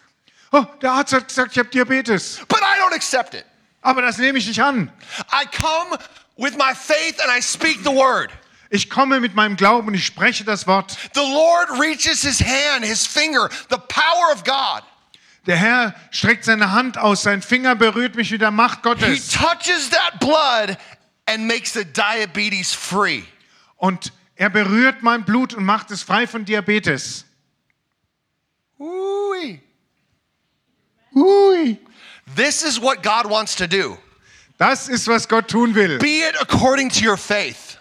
Oh, 0.53 0.65
der 0.81 0.93
Arzt 0.93 1.13
hat 1.13 1.27
gesagt, 1.27 1.51
ich 1.51 1.59
habe 1.59 1.69
Diabetes. 1.71 2.39
but 2.47 2.61
I 2.61 2.81
don't 2.81 2.95
accept 2.95 3.35
it. 3.35 3.45
Aber 3.83 4.03
das 4.03 4.19
nehme 4.19 4.39
ich 4.39 4.47
nicht 4.47 4.63
an. 4.63 4.89
I 5.33 5.47
come 5.47 5.99
with 6.37 6.57
my 6.57 6.77
faith 6.77 7.19
and 7.21 7.29
I 7.37 7.43
speak 7.43 7.81
the 7.83 7.91
word. 7.91 8.31
Ich 8.71 8.89
komme 8.89 9.19
mit 9.19 9.35
meinem 9.35 9.57
Glauben 9.57 9.89
und 9.89 9.95
ich 9.95 10.07
spreche 10.07 10.45
das 10.45 10.69
Wort. 10.69 10.97
The 11.15 11.21
Lord 11.23 11.81
reaches 11.81 12.23
his 12.23 12.41
hand, 12.41 12.85
his 12.85 13.05
finger, 13.05 13.49
the 13.69 13.79
power 13.89 14.33
of 14.33 14.45
God. 14.45 14.85
Der 15.47 15.57
Herr 15.57 15.93
streckt 16.13 16.45
seine 16.45 16.71
Hand 16.71 16.99
aus, 16.99 17.25
sein 17.25 17.43
Finger 17.43 17.75
berührt 17.75 18.15
mich 18.15 18.31
mit 18.31 18.43
der 18.43 18.53
Macht 18.53 18.79
He 18.79 18.83
Gottes. 18.83 19.33
touches 19.33 19.91
that 19.91 20.21
blood 20.21 20.79
and 21.27 21.49
makes 21.49 21.73
the 21.73 21.85
diabetes 21.85 22.73
free. 22.73 23.25
Und 23.77 24.13
er 24.35 24.51
berührt 24.51 25.03
mein 25.03 25.25
Blut 25.25 25.55
und 25.55 25.65
macht 25.65 25.91
es 25.91 26.03
frei 26.03 26.27
von 26.27 26.45
Diabetes. 26.45 27.25
Ooh-wee. 28.79 29.61
Ooh-wee. 31.15 31.79
This 32.35 32.63
is 32.63 32.81
what 32.81 33.03
God 33.03 33.31
wants 33.31 33.55
to 33.57 33.67
do. 33.67 33.99
Das 34.59 34.89
ist, 34.89 35.07
was 35.07 35.27
Gott 35.29 35.49
tun 35.49 35.75
will. 35.75 35.99
Be 35.99 36.23
it 36.23 36.35
according 36.41 36.91
to 36.91 37.05
your 37.05 37.17
faith. 37.17 37.79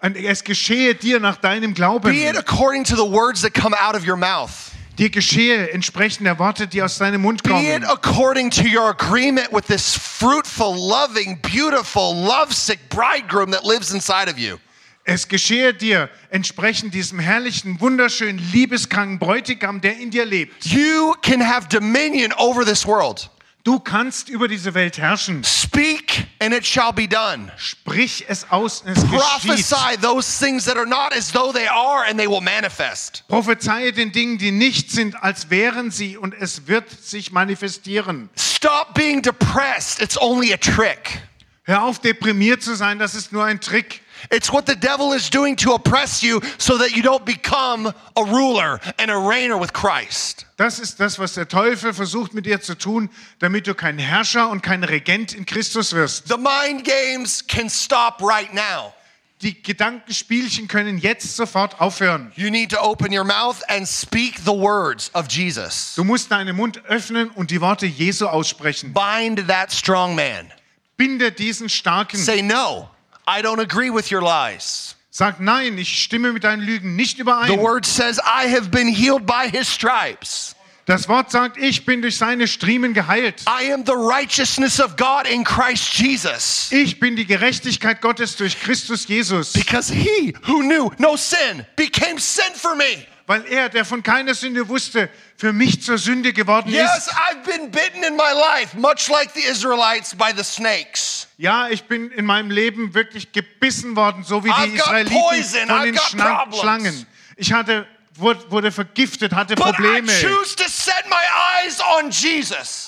Und 0.00 0.16
es 0.16 0.44
geschehe 0.44 0.94
dir 0.94 1.18
nach 1.18 1.36
deinem 1.36 1.74
Glauben. 1.74 2.10
Be 2.10 2.28
it 2.28 2.36
according 2.36 2.84
to 2.84 2.94
the 2.96 3.10
words 3.10 3.42
that 3.42 3.54
come 3.54 3.74
out 3.74 3.94
of 3.96 4.06
your 4.06 4.16
mouth. 4.16 4.50
Dir 4.96 5.10
geschehe 5.10 5.70
entsprechend 5.72 6.26
der 6.26 6.38
Worte, 6.38 6.68
die 6.68 6.80
aus 6.80 6.98
deinem 6.98 7.22
Mund 7.22 7.42
Be 7.42 7.50
it 7.50 7.82
kommen. 7.82 7.84
according 7.90 8.50
to 8.50 8.62
your 8.62 8.90
agreement 8.90 9.52
with 9.52 9.66
this 9.66 9.96
fruitful, 9.96 10.72
loving, 10.72 11.40
beautiful, 11.42 12.14
lovesick 12.14 12.78
bridegroom 12.90 13.50
that 13.50 13.64
lives 13.64 13.92
inside 13.92 14.28
of 14.28 14.38
you. 14.38 14.58
Es 15.06 15.28
geschehe 15.28 15.74
dir 15.74 16.08
entsprechend 16.30 16.94
diesem 16.94 17.18
herrlichen, 17.18 17.78
wunderschönen, 17.78 18.38
liebeskranken 18.52 19.18
Bräutigam, 19.18 19.82
der 19.82 19.98
in 19.98 20.10
dir 20.10 20.24
lebt. 20.24 20.64
You 20.64 21.12
can 21.20 21.46
have 21.46 21.68
dominion 21.68 22.32
over 22.32 22.64
this 22.64 22.86
world. 22.86 23.30
Du 23.64 23.80
kannst 23.80 24.30
über 24.30 24.48
diese 24.48 24.72
Welt 24.72 24.96
herrschen. 24.96 25.44
Speak 25.44 26.26
and 26.38 26.54
it 26.54 26.66
shall 26.66 26.92
be 26.92 27.06
done. 27.06 27.52
Sprich 27.58 28.24
es 28.28 28.50
aus 28.50 28.80
und 28.80 28.92
es 28.92 29.02
geschieht. 29.02 29.20
Prophesy 29.20 29.96
those 30.00 30.38
things 30.38 30.64
that 30.64 30.76
are 30.76 30.86
not 30.86 31.12
as 31.16 31.30
though 31.30 31.52
they 31.52 31.66
are 31.66 32.06
and 32.06 32.18
they 32.18 32.28
will 32.28 32.42
manifest. 32.42 33.24
Prophezeie 33.28 33.92
den 33.92 34.10
Dingen, 34.12 34.38
die 34.38 34.52
nicht 34.52 34.90
sind, 34.90 35.22
als 35.22 35.50
wären 35.50 35.90
sie 35.90 36.16
und 36.16 36.34
es 36.34 36.66
wird 36.66 36.90
sich 36.90 37.30
manifestieren. 37.30 38.30
Stop 38.38 38.94
being 38.94 39.20
depressed. 39.20 40.00
It's 40.00 40.18
only 40.18 40.52
a 40.52 40.58
trick. 40.58 41.22
Hör 41.64 41.82
auf, 41.84 41.98
deprimiert 41.98 42.62
zu 42.62 42.74
sein, 42.74 42.98
das 42.98 43.14
ist 43.14 43.32
nur 43.32 43.44
ein 43.44 43.60
Trick. 43.60 44.02
It's 44.30 44.52
what 44.52 44.66
the 44.66 44.76
devil 44.76 45.12
is 45.12 45.30
doing 45.30 45.56
to 45.56 45.74
oppress 45.74 46.22
you 46.22 46.40
so 46.58 46.78
that 46.78 46.96
you 46.96 47.02
don't 47.02 47.24
become 47.24 47.92
a 48.16 48.24
ruler 48.24 48.80
and 48.98 49.10
a 49.10 49.14
reigner 49.14 49.58
with 49.58 49.72
Christ. 49.72 50.46
Das 50.56 50.78
ist 50.78 51.00
das, 51.00 51.18
was 51.18 51.34
der 51.34 51.48
Teufel 51.48 51.92
versucht 51.92 52.32
mit 52.32 52.46
dir 52.46 52.60
zu 52.60 52.76
tun, 52.76 53.10
damit 53.40 53.66
du 53.66 53.74
kein 53.74 53.98
Herrscher 53.98 54.48
und 54.48 54.62
kein 54.62 54.84
Regent 54.84 55.34
in 55.34 55.44
Christus 55.44 55.92
wirst. 55.92 56.28
The 56.28 56.36
mind 56.36 56.84
games 56.84 57.44
can 57.46 57.68
stop 57.68 58.22
right 58.22 58.52
now. 58.54 58.94
Die 59.42 59.62
Gedankenspielchen 59.62 60.68
können 60.68 60.96
jetzt 60.96 61.36
sofort 61.36 61.80
aufhören. 61.80 62.32
You 62.36 62.50
need 62.50 62.70
to 62.70 62.80
open 62.80 63.12
your 63.12 63.24
mouth 63.24 63.62
and 63.68 63.86
speak 63.86 64.38
the 64.38 64.52
words 64.52 65.10
of 65.12 65.26
Jesus. 65.28 65.94
Du 65.96 66.04
musst 66.04 66.30
deinen 66.30 66.56
Mund 66.56 66.82
öffnen 66.86 67.30
und 67.30 67.50
die 67.50 67.60
Worte 67.60 67.84
Jesu 67.84 68.26
aussprechen. 68.26 68.94
Bind 68.94 69.46
that 69.48 69.72
strong 69.72 70.14
man. 70.14 70.50
Binde 70.96 71.32
diesen 71.32 71.68
Starken. 71.68 72.16
Say, 72.16 72.40
no, 72.40 72.88
I 73.26 73.42
don't 73.42 73.60
agree 73.60 73.90
with 73.90 74.10
your 74.10 74.22
lies. 74.22 74.96
Sag 75.10 75.40
nein, 75.40 75.78
ich 75.78 76.02
stimme 76.02 76.32
mit 76.32 76.42
deinen 76.44 76.62
Lügen 76.62 76.96
nicht 76.96 77.16
The 77.16 77.22
überein. 77.22 77.58
word 77.60 77.86
says, 77.86 78.18
I 78.18 78.48
have 78.48 78.70
been 78.70 78.88
healed 78.88 79.26
by 79.26 79.48
his 79.48 79.68
stripes. 79.72 80.54
Das 80.86 81.08
Wort 81.08 81.30
sagt, 81.30 81.56
ich 81.56 81.86
bin 81.86 82.02
durch 82.02 82.18
seine 82.18 82.46
Striemen 82.46 82.92
geheilt. 82.92 83.42
I 83.46 83.72
am 83.72 83.86
the 83.86 83.92
righteousness 83.94 84.80
of 84.80 84.96
God 84.96 85.26
in 85.26 85.42
Christ 85.42 85.94
Jesus. 85.94 86.70
Ich 86.72 87.00
bin 87.00 87.16
die 87.16 87.24
Gerechtigkeit 87.24 88.02
Gottes 88.02 88.36
durch 88.36 88.60
Christus 88.60 89.06
Jesus. 89.08 89.54
Because 89.54 89.90
he 89.90 90.34
who 90.46 90.60
knew 90.62 90.90
no 90.98 91.16
sin 91.16 91.64
became 91.76 92.18
sin 92.20 92.52
for 92.54 92.74
me. 92.74 93.06
Weil 93.26 93.46
er, 93.46 93.70
der 93.70 93.86
von 93.86 94.02
keiner 94.02 94.34
Sünde 94.34 94.68
wusste, 94.68 95.08
für 95.38 95.54
mich 95.54 95.80
zur 95.82 95.96
Sünde 95.96 96.34
geworden 96.34 96.68
Yes, 96.70 97.06
ist. 97.06 97.14
I've 97.14 97.42
been 97.46 97.70
bitten 97.70 98.04
in 98.04 98.14
my 98.16 98.32
life, 98.34 98.76
much 98.76 99.08
like 99.08 99.32
the 99.32 99.40
Israelites 99.48 100.14
by 100.14 100.32
the 100.36 100.44
snakes. 100.44 101.23
Ja, 101.36 101.68
ich 101.68 101.84
bin 101.84 102.10
in 102.12 102.24
meinem 102.24 102.50
Leben 102.50 102.94
wirklich 102.94 103.32
gebissen 103.32 103.96
worden, 103.96 104.22
so 104.22 104.44
wie 104.44 104.52
die 104.52 104.74
Israeliten 104.74 105.18
poison, 105.20 105.68
von 105.68 105.82
den 105.82 105.98
Schna 105.98 106.36
problems. 106.36 106.60
Schlangen. 106.60 107.06
Ich 107.36 107.52
hatte, 107.52 107.86
wurde, 108.14 108.50
wurde 108.50 108.70
vergiftet, 108.70 109.32
hatte 109.32 109.56
But 109.56 109.74
Probleme. 109.74 110.12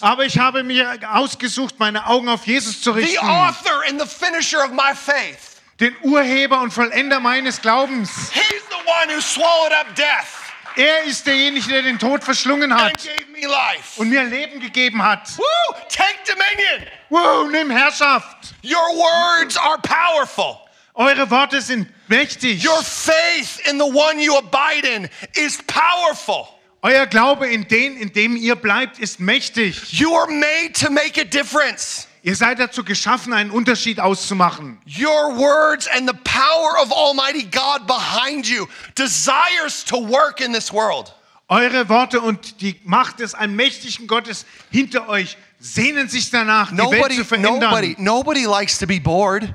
Aber 0.00 0.24
ich 0.24 0.38
habe 0.38 0.62
mir 0.62 0.98
ausgesucht, 1.12 1.74
meine 1.78 2.06
Augen 2.06 2.28
auf 2.28 2.46
Jesus 2.46 2.80
zu 2.80 2.92
the 2.92 3.00
richten. 3.00 3.26
author 3.26 3.82
and 3.88 4.00
the 4.00 4.06
finisher 4.06 4.64
of 4.64 4.70
my 4.70 4.94
faith. 4.94 5.60
Den 5.80 5.94
Urheber 6.02 6.60
und 6.62 6.72
Vollender 6.72 7.20
meines 7.20 7.60
Glaubens. 7.60 8.30
He's 8.32 8.62
the 8.70 8.76
one 8.86 9.14
who 9.14 9.20
swallowed 9.20 9.72
up 9.72 9.94
death 9.96 10.45
Er 10.76 11.04
ist 11.04 11.26
derjenige, 11.26 11.68
der 11.68 11.82
den 11.82 11.98
Tod 11.98 12.22
verschlungen 12.22 12.70
and 12.70 12.80
hat 12.80 12.98
gave 12.98 13.30
me 13.32 13.46
life. 13.46 13.98
und 13.98 14.10
mir 14.10 14.24
Leben 14.24 14.60
gegeben 14.60 15.02
hat. 15.02 15.36
Woo! 15.38 15.74
Take 15.88 16.18
dominion. 16.26 16.86
Wow, 17.08 17.50
nimm 17.50 17.70
Herrschaft. 17.70 18.54
Your 18.62 18.76
words 18.94 19.56
are 19.56 19.78
powerful. 19.78 20.58
Eure 20.94 21.30
Worte 21.30 21.60
sind 21.60 21.88
mächtig. 22.08 22.62
Your 22.66 22.82
faith 22.82 23.60
in 23.68 23.78
the 23.78 23.84
one 23.84 24.18
you 24.20 24.36
abide 24.36 24.86
in 24.86 25.08
is 25.34 25.58
powerful. 25.66 26.46
Euer 26.82 27.06
Glaube 27.06 27.46
in 27.48 27.66
den, 27.68 27.96
in 27.96 28.12
dem 28.12 28.36
ihr 28.36 28.54
bleibt, 28.54 28.98
ist 28.98 29.18
mächtig. 29.18 29.92
You 29.98 30.14
are 30.14 30.30
made 30.30 30.72
to 30.74 30.90
make 30.90 31.20
a 31.20 31.24
difference. 31.24 32.06
Ihr 32.26 32.34
seid 32.34 32.58
dazu 32.58 32.82
geschaffen, 32.82 33.32
einen 33.32 33.52
Unterschied 33.52 34.00
auszumachen. 34.00 34.78
Your 34.84 35.36
words 35.38 35.86
and 35.96 36.10
the 36.10 36.16
power 36.24 36.76
of 36.82 36.90
Almighty 36.90 37.44
God 37.44 37.86
behind 37.86 38.48
you 38.48 38.66
desires 38.96 39.84
to 39.84 39.96
work 39.96 40.40
in 40.40 40.52
this 40.52 40.72
world. 40.72 41.14
Eure 41.48 41.88
Worte 41.88 42.20
und 42.20 42.60
die 42.60 42.80
Macht 42.82 43.20
des 43.20 43.34
allmächtigen 43.34 44.08
Gottes 44.08 44.44
hinter 44.72 45.08
euch 45.08 45.36
sehnen 45.60 46.08
sich 46.08 46.28
danach, 46.30 46.72
die 46.72 46.78
Welt 46.78 46.90
Nobody, 46.90 47.16
zu 47.16 47.24
verändern. 47.24 47.60
nobody, 47.60 47.94
nobody 47.96 48.44
likes 48.44 48.76
to 48.76 48.88
be 48.88 49.00
bored. 49.00 49.54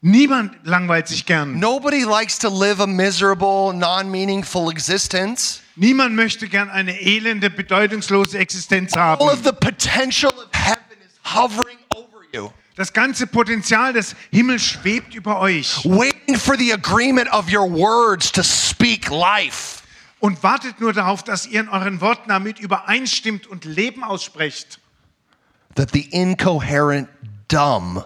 Niemand 0.00 0.54
langweilt 0.64 1.06
sich 1.06 1.26
gern. 1.26 1.58
Nobody 1.58 2.04
likes 2.04 2.38
to 2.38 2.48
live 2.48 2.80
a 2.80 2.86
miserable, 2.86 3.74
non-meaningful 3.74 4.70
existence. 4.70 5.60
Niemand 5.76 6.14
möchte 6.14 6.48
gern 6.48 6.70
eine 6.70 6.98
elende, 6.98 7.50
bedeutungslose 7.50 8.38
Existenz 8.38 8.94
All 8.94 9.20
of 9.20 9.32
haben. 9.32 9.42
the 9.44 9.52
potential 9.52 10.30
of 10.30 10.48
heaven 10.54 10.96
is 11.04 11.34
hovering 11.34 11.76
Das 12.76 12.92
ganze 12.92 13.26
Potenzial 13.26 13.92
des 13.92 14.14
Himmels 14.30 14.62
schwebt 14.62 15.14
über 15.14 15.40
euch 15.40 15.84
waiting 15.84 16.36
for 16.36 16.56
the 16.56 16.72
agreement 16.72 17.30
of 17.32 17.52
your 17.52 17.70
words 17.70 18.30
to 18.32 18.42
speak 18.42 19.10
life. 19.10 19.80
und 20.20 20.42
wartet 20.42 20.80
nur 20.80 20.92
darauf, 20.92 21.24
dass 21.24 21.46
ihr 21.46 21.60
in 21.60 21.68
euren 21.68 22.00
Worten 22.00 22.28
damit 22.28 22.60
übereinstimmt 22.60 23.46
und 23.46 23.64
Leben 23.64 24.04
aussprecht. 24.04 24.78
That 25.74 25.90
the 25.92 26.02
incoherent, 26.10 27.08
dumb 27.48 28.04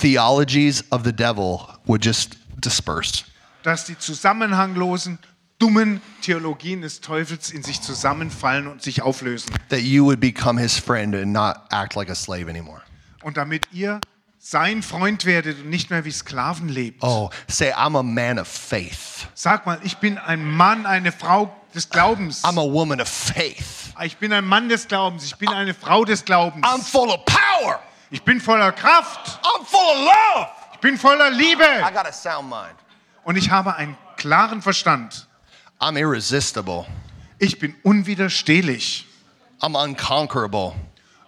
theologies 0.00 0.84
of 0.90 1.02
the 1.04 1.12
devil 1.12 1.60
would 1.86 2.04
just 2.04 2.36
disperse. 2.56 3.24
Dass 3.62 3.84
die 3.84 3.96
zusammenhanglosen, 3.96 5.18
dummen 5.58 6.00
Theologien 6.22 6.80
des 6.80 7.00
Teufels 7.00 7.50
in 7.50 7.62
sich 7.62 7.80
zusammenfallen 7.80 8.66
und 8.66 8.82
sich 8.82 9.02
auflösen. 9.02 9.54
That 9.68 9.82
you 9.82 10.04
would 10.04 10.18
become 10.20 10.60
his 10.60 10.76
friend 10.76 11.14
and 11.14 11.32
not 11.32 11.58
act 11.70 11.94
like 11.94 12.10
a 12.10 12.14
slave 12.14 12.48
anymore. 12.48 12.81
Und 13.22 13.36
damit 13.36 13.68
ihr 13.72 14.00
sein 14.38 14.82
Freund 14.82 15.24
werdet 15.24 15.60
und 15.60 15.70
nicht 15.70 15.90
mehr 15.90 16.04
wie 16.04 16.10
Sklaven 16.10 16.68
lebt. 16.68 17.02
Oh, 17.04 17.30
say, 17.46 17.72
I'm 17.72 17.96
a 17.96 18.02
man 18.02 18.38
of 18.38 18.48
faith. 18.48 19.28
Sag 19.34 19.66
mal, 19.66 19.78
ich 19.84 19.98
bin 19.98 20.18
ein 20.18 20.44
Mann, 20.44 20.84
eine 20.84 21.12
Frau 21.12 21.54
des 21.74 21.88
Glaubens. 21.88 22.42
I'm 22.44 22.58
a 22.58 22.72
woman 22.72 23.00
of 23.00 23.08
faith. 23.08 23.94
Ich 24.04 24.16
bin 24.16 24.32
ein 24.32 24.44
Mann 24.44 24.68
des 24.68 24.88
Glaubens. 24.88 25.24
Ich 25.24 25.36
bin 25.36 25.48
eine 25.48 25.74
Frau 25.74 26.04
des 26.04 26.24
Glaubens. 26.24 26.66
I'm 26.66 26.82
full 26.82 27.08
of 27.10 27.24
power. 27.24 27.78
Ich 28.10 28.22
bin 28.22 28.40
voller 28.40 28.72
Kraft. 28.72 29.40
I'm 29.44 29.64
full 29.64 29.78
of 29.80 29.98
love. 29.98 30.48
Ich 30.74 30.80
bin 30.80 30.98
voller 30.98 31.30
I 31.30 31.34
Liebe. 31.34 31.64
got 31.94 32.06
a 32.06 32.12
sound 32.12 32.48
mind. 32.50 32.74
Und 33.24 33.36
ich 33.36 33.50
habe 33.50 33.76
einen 33.76 33.96
klaren 34.16 34.60
Verstand. 34.60 35.28
I'm 35.78 35.96
irresistible. 35.96 36.84
Ich 37.38 37.58
bin 37.60 37.76
unwiderstehlich. 37.84 39.06
I'm 39.60 39.76
unconquerable. 39.80 40.74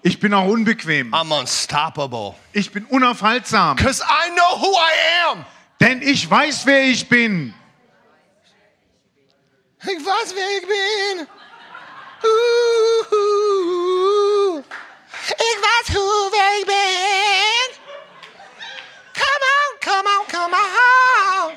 Ich 0.06 0.20
bin 0.20 0.34
auch 0.34 0.46
unbequem. 0.46 1.14
I'm 1.14 1.32
unstoppable. 1.32 2.34
Ich 2.52 2.70
bin 2.70 2.84
unaufhaltsam. 2.84 3.76
Because 3.76 4.02
I 4.02 4.28
know 4.34 4.60
who 4.60 4.76
I 4.76 4.92
am. 5.30 5.46
Denn 5.80 6.02
ich 6.02 6.30
weiß, 6.30 6.66
wer 6.66 6.82
ich 6.84 7.08
bin. 7.08 7.54
Ich 9.80 10.04
weiß, 10.04 10.34
wer 10.34 10.58
ich 10.58 10.66
bin. 10.66 11.26
Uh, 12.22 13.06
ich 15.26 15.56
weiß, 15.62 15.94
who, 15.94 16.30
wer 16.32 16.58
ich 16.60 16.66
bin. 16.66 17.70
Come 19.14 19.44
on, 19.54 19.70
come 19.80 20.06
on, 20.06 20.26
come 20.28 20.54
on. 20.54 21.52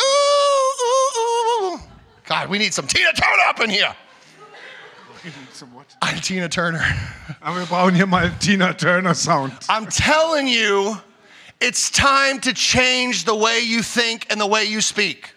Ooh, 0.00 0.82
ooh, 0.82 1.74
ooh. 1.74 1.80
God, 2.26 2.48
we 2.48 2.58
need 2.58 2.74
some 2.74 2.88
Tina 2.88 3.12
Turner 3.12 3.48
up 3.48 3.60
in 3.60 3.70
here. 3.70 3.94
I'm 6.00 6.20
Tina 6.20 6.48
Turner. 6.48 6.82
Aber 7.40 7.58
wir 7.60 7.66
brauchen 7.66 7.94
hier 7.94 8.06
mal 8.06 8.30
Tina 8.40 8.72
Turner 8.72 9.14
Sound. 9.14 9.52
I'm 9.68 9.86
telling 9.88 10.48
you, 10.48 10.96
it's 11.60 11.90
time 11.90 12.40
to 12.40 12.52
change 12.52 13.24
the 13.24 13.34
way 13.34 13.60
you 13.60 13.82
think 13.82 14.26
and 14.30 14.40
the 14.40 14.48
way 14.48 14.64
you 14.64 14.80
speak. 14.80 15.34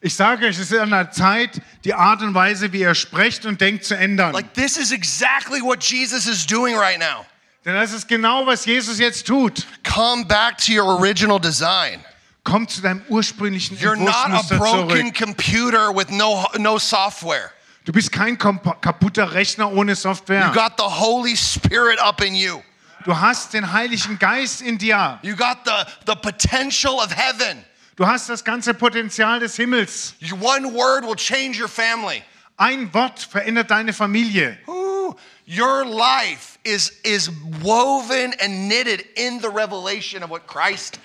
Ich 0.00 0.14
sage 0.14 0.46
euch, 0.46 0.58
es 0.58 0.70
ist 0.70 0.78
an 0.78 0.90
der 0.90 1.10
Zeit, 1.10 1.60
die 1.84 1.92
Art 1.92 2.22
und 2.22 2.34
Weise, 2.34 2.72
wie 2.72 2.82
er 2.82 2.90
ihr 2.90 2.94
sprecht 2.94 3.44
und 3.44 3.60
denkt, 3.60 3.84
zu 3.84 3.96
ändern. 3.96 4.32
Like, 4.32 4.54
this 4.54 4.76
is 4.76 4.92
exactly 4.92 5.60
what 5.60 5.82
Jesus 5.82 6.26
is 6.26 6.46
doing 6.46 6.76
right 6.76 6.98
now. 6.98 7.26
Denn 7.64 7.74
das 7.74 7.92
ist 7.92 8.06
genau, 8.06 8.46
was 8.46 8.64
Jesus 8.64 8.98
jetzt 8.98 9.26
tut. 9.26 9.66
Come 9.82 10.24
back 10.24 10.58
to 10.58 10.72
your 10.72 10.98
original 10.98 11.40
design. 11.40 12.04
Komm 12.44 12.68
zu 12.68 12.80
deinem 12.80 13.02
ursprünglichen 13.08 13.76
You're 13.78 13.96
not 13.96 14.14
a 14.14 14.38
Entwurfsmuster 14.38 14.58
broken 14.58 15.06
zurück. 15.06 15.14
computer 15.14 15.92
with 15.92 16.10
no, 16.10 16.46
no 16.58 16.78
software. 16.78 17.50
Du 17.86 17.92
bist 17.92 18.10
kein 18.10 18.36
kaputter 18.36 19.32
Rechner 19.32 19.72
ohne 19.72 19.92
You 19.92 19.96
Software. 19.96 20.50
got 20.52 20.76
the 20.76 20.82
Holy 20.82 21.36
Spirit 21.36 22.00
up 22.00 22.20
in 22.20 22.34
you. 22.34 22.60
Du 23.04 23.12
hast 23.12 23.52
den 23.54 23.72
Heiligen 23.72 24.18
Geist 24.18 24.60
in 24.60 24.76
dir. 24.76 25.20
You 25.22 25.36
got 25.36 25.64
the, 25.64 25.86
the 26.04 26.16
potential 26.16 26.98
of 26.98 27.12
heaven. 27.12 27.64
Du 27.94 28.04
hast 28.04 28.28
das 28.28 28.42
ganze 28.42 28.74
Potenzial 28.74 29.38
des 29.38 29.56
Himmels. 29.56 30.14
One 30.40 30.74
word 30.74 31.04
will 31.04 31.14
change 31.14 31.60
your 31.60 31.68
family. 31.68 32.24
Ein 32.58 32.92
Wort 32.92 33.20
verändert 33.20 33.70
deine 33.70 33.92
Familie. 33.92 34.58
Ooh, 34.66 35.14
your 35.46 35.84
life 35.84 36.58
is, 36.64 36.90
is 37.04 37.30
woven 37.62 38.34
and 38.40 38.68
knitted 38.68 39.04
in 39.14 39.38
the 39.40 39.48
revelation 39.48 40.24
of 40.24 40.30
what 40.30 40.48
Christ, 40.48 40.98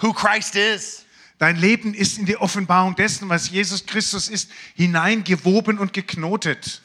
who 0.00 0.12
Christ 0.12 0.56
is. 0.56 1.05
Dein 1.38 1.56
Leben 1.56 1.92
ist 1.92 2.18
in 2.18 2.24
die 2.26 2.36
Offenbarung 2.38 2.94
dessen, 2.96 3.28
was 3.28 3.50
Jesus 3.50 3.84
Christus 3.84 4.28
ist, 4.28 4.50
hineingewoben 4.74 5.78
und 5.78 5.92
geknotet. 5.92 6.80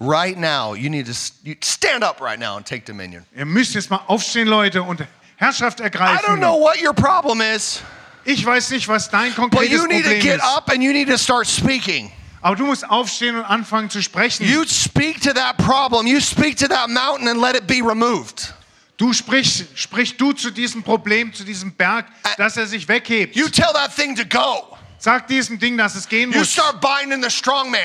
Right 0.00 0.36
now, 0.38 0.74
you 0.74 0.88
need 0.88 1.06
to 1.06 1.12
stand 1.14 2.04
up 2.04 2.20
right 2.20 2.38
now 2.38 2.56
and 2.56 2.64
take 2.66 2.84
dominion. 2.84 3.24
Ihr 3.36 3.44
müsst 3.44 3.74
jetzt 3.74 3.90
mal 3.90 4.00
aufstehen, 4.06 4.46
Leute, 4.46 4.82
und 4.82 5.02
Herrschaft 5.36 5.80
I 5.80 5.84
ergreifen. 5.84 6.24
don't 6.26 6.38
know 6.38 6.60
what 6.60 6.80
your 6.80 6.92
problem 6.94 7.40
is, 7.40 7.80
Ich 8.24 8.44
weiß 8.46 8.70
nicht, 8.70 8.88
was 8.88 9.10
dein 9.10 9.30
but 9.34 9.50
konkretes 9.50 9.72
you 9.72 9.86
need 9.86 10.04
to 10.04 10.10
Problem 10.10 10.20
get 10.22 10.36
ist. 10.36 10.44
up 10.56 10.70
and 10.70 10.82
you 10.82 10.92
need 10.92 11.08
to 11.08 11.18
start 11.18 11.46
speaking. 11.46 12.10
Aber 12.40 12.56
du 12.56 12.66
musst 12.66 12.88
aufstehen 12.88 13.36
und 13.36 13.44
anfangen 13.44 13.90
zu 13.90 14.00
sprechen. 14.02 14.46
You 14.46 14.64
speak 14.66 15.20
to 15.22 15.32
that 15.32 15.56
problem, 15.58 16.06
you 16.06 16.20
speak 16.20 16.56
to 16.58 16.68
that 16.68 16.88
mountain 16.88 17.26
and 17.28 17.40
let 17.40 17.56
it 17.56 17.66
be 17.66 17.80
removed. 17.82 18.54
Du 18.96 19.12
sprich, 19.12 19.64
sprich 19.74 20.16
du 20.16 20.32
zu 20.32 20.50
diesem 20.50 20.82
Problem, 20.82 21.32
zu 21.32 21.44
diesem 21.44 21.74
Berg, 21.74 22.06
dass 22.36 22.56
er 22.56 22.66
sich 22.66 22.86
weghebt. 22.88 23.34
You 23.34 23.48
tell 23.48 23.72
that 23.72 23.94
thing 23.94 24.14
to 24.14 24.24
go. 24.24 24.76
Sag 24.98 25.26
diesem 25.26 25.58
Ding, 25.58 25.76
dass 25.76 25.96
es 25.96 26.08
gehen 26.08 26.32
You 26.32 26.38
muss. 26.38 26.52
start 26.52 26.80
binding 26.80 27.22
the 27.22 27.30
strong 27.30 27.70
man. 27.70 27.80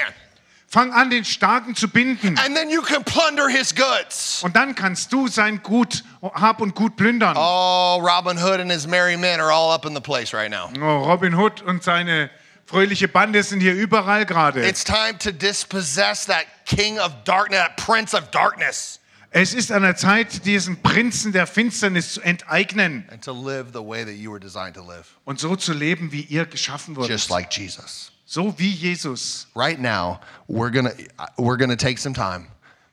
Fang 0.71 0.93
an, 0.93 1.09
den 1.09 1.25
Starken 1.25 1.75
zu 1.75 1.87
binden. 1.87 2.37
And 2.37 2.55
then 2.55 2.69
you 2.69 2.83
can 2.83 3.03
plunder 3.03 3.49
his 3.49 3.73
goods. 3.73 4.43
Und 4.43 4.55
dann 4.55 4.75
kannst 4.75 5.11
du 5.11 5.27
sein 5.27 5.63
Gut, 5.63 6.03
Hab 6.21 6.61
und 6.61 6.75
Gut 6.75 6.95
plündern. 6.95 7.35
Oh, 7.35 7.97
Robin 7.99 8.37
Hood 8.37 8.59
and 8.59 8.71
his 8.71 8.85
merry 8.85 9.17
men 9.17 9.39
are 9.39 9.51
all 9.51 9.73
up 9.73 9.85
in 9.85 9.95
the 9.95 10.01
place 10.01 10.31
right 10.31 10.51
now. 10.51 10.69
Oh, 10.79 11.05
Robin 11.05 11.35
Hood 11.35 11.63
und 11.63 11.83
seine 11.83 12.29
fröhliche 12.67 13.07
Bande 13.07 13.41
sind 13.41 13.61
hier 13.61 13.73
überall 13.73 14.27
gerade. 14.27 14.63
It's 14.63 14.83
time 14.83 15.17
to 15.17 15.31
dispossess 15.31 16.27
that 16.27 16.45
king 16.65 16.99
of 16.99 17.13
darkness, 17.25 17.59
that 17.59 17.75
prince 17.77 18.13
of 18.13 18.29
darkness, 18.29 18.98
Es 19.31 19.53
ist 19.53 19.71
an 19.71 19.83
der 19.83 19.95
Zeit, 19.95 20.45
diesen 20.45 20.81
Prinzen 20.81 21.31
der 21.31 21.45
Finsternis 21.45 22.13
zu 22.13 22.21
enteignen 22.21 23.07
and 23.11 23.23
to 23.23 23.31
live 23.31 23.67
the 23.73 23.79
way 23.79 24.03
that 24.03 24.15
you 24.15 24.31
were 24.31 24.39
designed 24.39 24.75
to 24.75 24.81
live, 24.81 25.05
und 25.25 25.39
so 25.39 25.55
zu 25.55 25.73
leben, 25.73 26.11
wie 26.11 26.21
ihr 26.21 26.45
geschaffen 26.45 26.95
wurdet. 26.95 27.11
just 27.11 27.29
like 27.29 27.49
Jesus. 27.51 28.11
So 28.25 28.57
wie 28.57 28.69
Jesus. 28.71 29.47
Right 29.55 29.79
now, 29.79 30.19
we're 30.47 30.71
gonna 30.71 30.93
we're 31.37 31.57
gonna 31.57 31.75
take 31.75 31.99
some 31.99 32.13
time. 32.13 32.47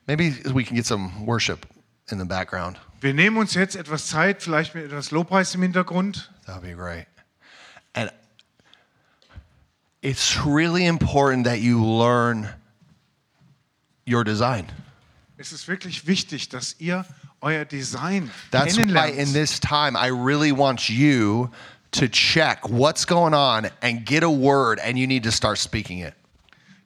Maybe 0.07 0.35
we 0.53 0.63
can 0.63 0.75
get 0.75 0.85
some 0.85 1.25
worship 1.25 1.65
in 2.11 2.19
the 2.19 2.25
background. 2.25 2.77
Wir 3.01 3.13
nehmen 3.13 3.37
uns 3.37 3.53
jetzt 3.53 3.75
etwas 3.75 4.07
Zeit, 4.07 4.41
vielleicht 4.41 4.73
mit 4.75 4.85
etwas 4.85 5.11
Lobpreis 5.11 5.53
im 5.55 5.61
Hintergrund. 5.63 6.31
That'd 6.45 6.61
be 6.61 6.73
great. 6.73 7.05
And 7.93 8.11
it's 10.01 10.37
really 10.45 10.85
important 10.85 11.45
that 11.45 11.59
you 11.59 11.83
learn 11.83 12.49
your 14.05 14.23
design. 14.23 14.65
Es 15.37 15.51
ist 15.51 15.67
wirklich 15.67 16.07
wichtig, 16.07 16.49
dass 16.49 16.75
ihr 16.79 17.05
euer 17.41 17.63
Design 17.65 18.31
That's 18.51 18.75
why 18.75 18.81
in 18.81 18.87
kennenlernt. 18.93 19.33
this 19.33 19.59
time 19.59 19.95
I 19.95 20.09
really 20.09 20.51
want 20.51 20.89
you 20.89 21.49
to 21.91 22.07
check 22.07 22.67
what's 22.67 23.05
going 23.05 23.33
on 23.33 23.69
and 23.81 24.05
get 24.05 24.23
a 24.23 24.29
word 24.29 24.79
and 24.79 24.97
you 24.97 25.05
need 25.07 25.23
to 25.23 25.31
start 25.31 25.57
speaking 25.59 25.99
it. 25.99 26.13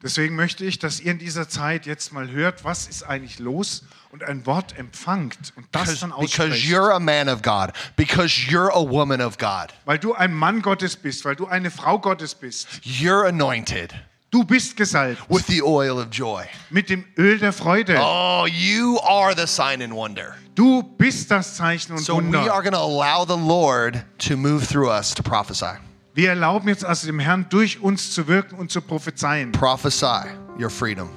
Deswegen 0.04 0.36
möchte 0.36 0.66
ich, 0.66 0.80
dass 0.80 1.00
ihr 1.00 1.12
in 1.12 1.20
dieser 1.20 1.48
Zeit 1.48 1.86
jetzt 1.86 2.12
mal 2.12 2.30
hört, 2.32 2.64
was 2.64 2.88
ist 2.88 3.04
eigentlich 3.04 3.38
los 3.38 3.84
und 4.10 4.24
ein 4.24 4.46
Wort 4.48 4.76
empfangt 4.78 5.54
und 5.56 5.68
das 5.72 5.84
Because, 5.84 6.00
dann 6.02 6.10
because 6.10 6.42
aussprecht. 6.44 6.66
you're 6.66 6.92
a 6.92 7.00
man 7.00 7.30
of 7.30 7.44
God, 7.44 7.72
because 7.96 8.34
you're 8.50 8.72
a 8.72 8.82
woman 8.82 9.22
of 9.22 9.38
God. 9.38 9.68
Weil 9.86 10.00
du 10.00 10.16
ein 10.16 10.34
Mann 10.34 10.62
Gottes 10.64 10.96
bist, 10.96 11.24
weil 11.24 11.36
du 11.36 11.46
eine 11.46 11.70
Frau 11.70 12.00
Gottes 12.00 12.34
bist. 12.34 12.68
You're 12.84 13.28
anointed 13.28 13.94
Du 14.32 14.46
bist 14.46 14.78
gesalbt 14.78 15.22
with 15.30 15.46
the 15.48 15.62
oil 15.62 16.00
of 16.00 16.08
joy. 16.10 16.46
mit 16.70 16.90
dem 16.90 17.04
Öl 17.18 17.38
der 17.38 17.52
Freude. 17.52 17.98
Oh, 18.00 18.46
you 18.48 18.98
are 19.02 19.36
the 19.36 19.46
sign 19.46 19.82
and 19.82 19.94
wonder. 19.94 20.36
Du 20.56 20.84
bist 20.98 21.30
das 21.30 21.56
Zeichen 21.58 21.92
und 21.92 22.00
So 22.00 22.18
we 22.18 22.38
are 22.50 22.62
going 22.62 22.74
to 22.74 22.80
allow 22.80 23.26
the 23.26 23.36
Lord 23.38 24.06
to 24.20 24.38
move 24.38 24.66
through 24.66 24.90
us 24.90 25.14
to 25.16 25.22
prophesy. 25.22 25.78
Wir 26.14 26.30
erlauben 26.30 26.70
jetzt 26.70 26.86
also 26.86 27.08
dem 27.08 27.20
Herrn 27.20 27.46
durch 27.50 27.82
uns 27.82 28.14
zu 28.14 28.28
wirken 28.28 28.56
und 28.56 28.72
zu 28.72 28.82
prophezeien. 28.82 29.52
Prophesy 29.52 30.30
your 30.58 30.70
freedom. 30.70 31.10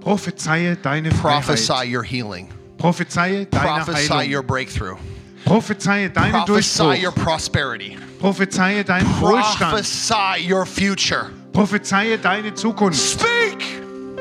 Prophezeie 0.00 0.76
deine 0.76 1.10
Prophesy 1.10 1.66
Freiheit. 1.66 1.92
your 1.92 2.04
healing. 2.04 2.48
Prophezeie 2.78 3.46
deine 3.46 3.84
Prophesy 3.84 4.08
Heilung. 4.08 4.32
your 4.32 4.42
breakthrough. 4.44 4.96
Prophezeie 5.44 6.08
deinen 6.08 6.30
Prophesy 6.32 7.04
your 7.04 7.12
prosperity. 7.12 7.98
Prophezeie 8.20 8.84
deinen 8.84 9.08
Wohlstand. 9.20 9.72
Prophesy 9.72 10.48
your 10.48 10.64
future. 10.64 11.30
Prophezeie 11.52 12.18
deine 12.18 12.54
Zukunft. 12.54 13.00
Speak. 13.00 13.64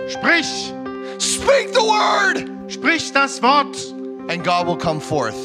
Sprich! 0.07 0.73
Speak 1.19 1.69
the 1.73 1.79
word. 1.81 2.49
Sprich 2.71 3.11
das 3.13 3.41
Wort 3.41 3.75
And 4.29 4.43
God 4.43 4.67
will 4.67 4.77
come 4.77 4.99
forth. 5.01 5.35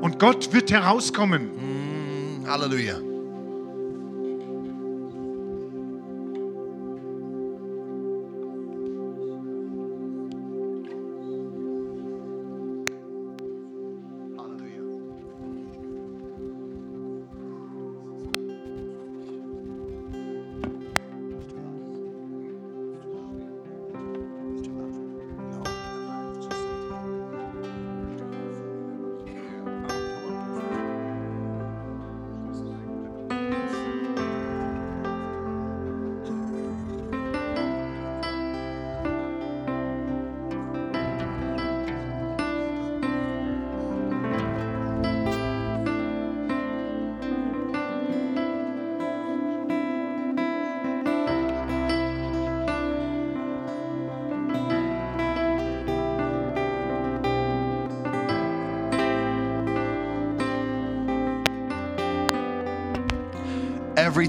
und 0.00 0.18
Gott 0.18 0.52
wird 0.52 0.70
herauskommen. 0.70 1.50
Hallelujah. 2.46 3.00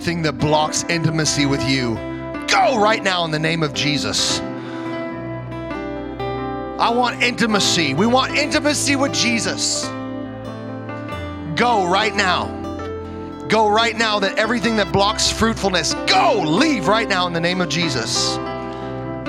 Everything 0.01 0.23
that 0.23 0.39
blocks 0.39 0.83
intimacy 0.89 1.45
with 1.45 1.63
you, 1.69 1.93
go 2.47 2.81
right 2.81 3.03
now 3.03 3.23
in 3.23 3.29
the 3.29 3.37
name 3.37 3.61
of 3.61 3.71
Jesus. 3.71 4.39
I 6.79 6.91
want 6.91 7.21
intimacy. 7.21 7.93
We 7.93 8.07
want 8.07 8.35
intimacy 8.35 8.95
with 8.95 9.13
Jesus. 9.13 9.85
Go 11.55 11.87
right 11.87 12.15
now. 12.15 12.47
Go 13.47 13.69
right 13.69 13.95
now 13.95 14.17
that 14.17 14.39
everything 14.39 14.75
that 14.77 14.91
blocks 14.91 15.29
fruitfulness, 15.29 15.93
go, 16.07 16.41
leave 16.47 16.87
right 16.87 17.07
now 17.07 17.27
in 17.27 17.33
the 17.33 17.39
name 17.39 17.61
of 17.61 17.69
Jesus. 17.69 18.39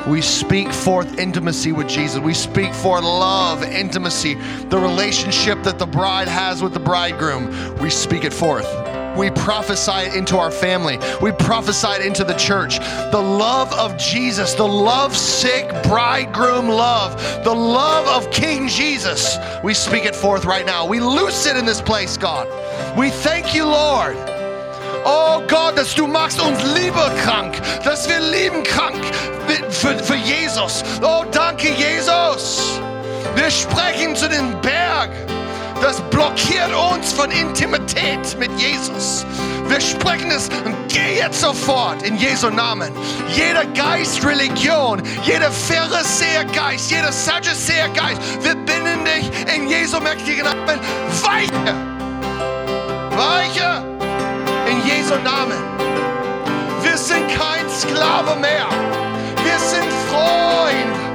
We 0.09 0.23
speak 0.23 0.73
forth 0.73 1.18
intimacy 1.18 1.73
with 1.73 1.87
Jesus. 1.87 2.18
We 2.18 2.33
speak 2.33 2.73
for 2.73 2.99
love, 2.99 3.62
intimacy, 3.62 4.37
the 4.70 4.79
relationship 4.79 5.62
that 5.64 5.79
the 5.79 5.85
bride 5.85 6.29
has 6.29 6.62
with 6.62 6.73
the 6.73 6.81
bridegroom. 6.81 7.77
We 7.77 7.91
speak 7.91 8.25
it 8.25 8.33
forth. 8.33 8.82
We 9.16 9.30
prophesy 9.30 10.08
it 10.08 10.14
into 10.14 10.38
our 10.38 10.50
family. 10.50 10.98
We 11.20 11.32
prophesy 11.32 11.88
it 11.88 12.06
into 12.06 12.24
the 12.24 12.34
church. 12.34 12.78
The 13.10 13.20
love 13.20 13.72
of 13.72 13.96
Jesus, 13.96 14.54
the 14.54 14.66
love 14.66 15.16
sick 15.16 15.68
bridegroom 15.82 16.68
love, 16.68 17.20
the 17.44 17.54
love 17.54 18.06
of 18.08 18.30
King 18.30 18.68
Jesus. 18.68 19.36
We 19.62 19.74
speak 19.74 20.04
it 20.04 20.16
forth 20.16 20.44
right 20.44 20.64
now. 20.64 20.86
We 20.86 21.00
loose 21.00 21.46
it 21.46 21.56
in 21.56 21.66
this 21.66 21.80
place, 21.80 22.16
God. 22.16 22.48
We 22.96 23.10
thank 23.10 23.54
you, 23.54 23.64
Lord. 23.64 24.16
Oh 25.04 25.44
Gott, 25.48 25.76
dass 25.76 25.94
du 25.94 26.06
machst 26.06 26.40
uns 26.40 26.62
lieber 26.74 27.10
krank, 27.22 27.60
dass 27.84 28.08
wir 28.08 28.20
lieben 28.20 28.62
krank 28.62 29.04
für, 29.70 29.98
für 29.98 30.16
Jesus. 30.16 30.84
Oh, 31.02 31.24
danke, 31.32 31.68
Jesus. 31.74 32.80
Wir 33.34 33.50
sprechen 33.50 34.14
zu 34.14 34.28
Berg. 34.28 34.51
Das 35.83 36.01
blockiert 36.11 36.72
uns 36.72 37.12
von 37.12 37.28
Intimität 37.33 38.39
mit 38.39 38.53
Jesus. 38.57 39.26
Wir 39.66 39.80
sprechen 39.80 40.30
es 40.30 40.49
und 40.64 40.76
geh 40.89 41.18
jetzt 41.18 41.41
sofort 41.41 42.05
in 42.05 42.16
Jesu 42.16 42.51
Namen. 42.51 42.93
Jeder 43.35 43.64
Geist 43.74 44.24
Religion, 44.24 45.03
jeder 45.24 45.51
Pharisäergeist, 45.51 46.89
jeder 46.89 47.11
Sadduzäergeist, 47.11 48.20
wir 48.45 48.55
binden 48.55 49.05
dich 49.05 49.28
in 49.53 49.68
Jesu 49.68 49.99
mächtigen 49.99 50.45
Namen. 50.45 50.78
Weiche! 51.20 51.74
Weiche! 53.16 53.85
In 54.70 54.87
Jesu 54.87 55.16
Namen. 55.24 55.59
Wir 56.83 56.97
sind 56.97 57.26
kein 57.26 57.68
Sklave 57.68 58.39
mehr. 58.39 58.68
Wir 59.43 59.59
sind 59.59 59.91
Freund. 60.09 61.11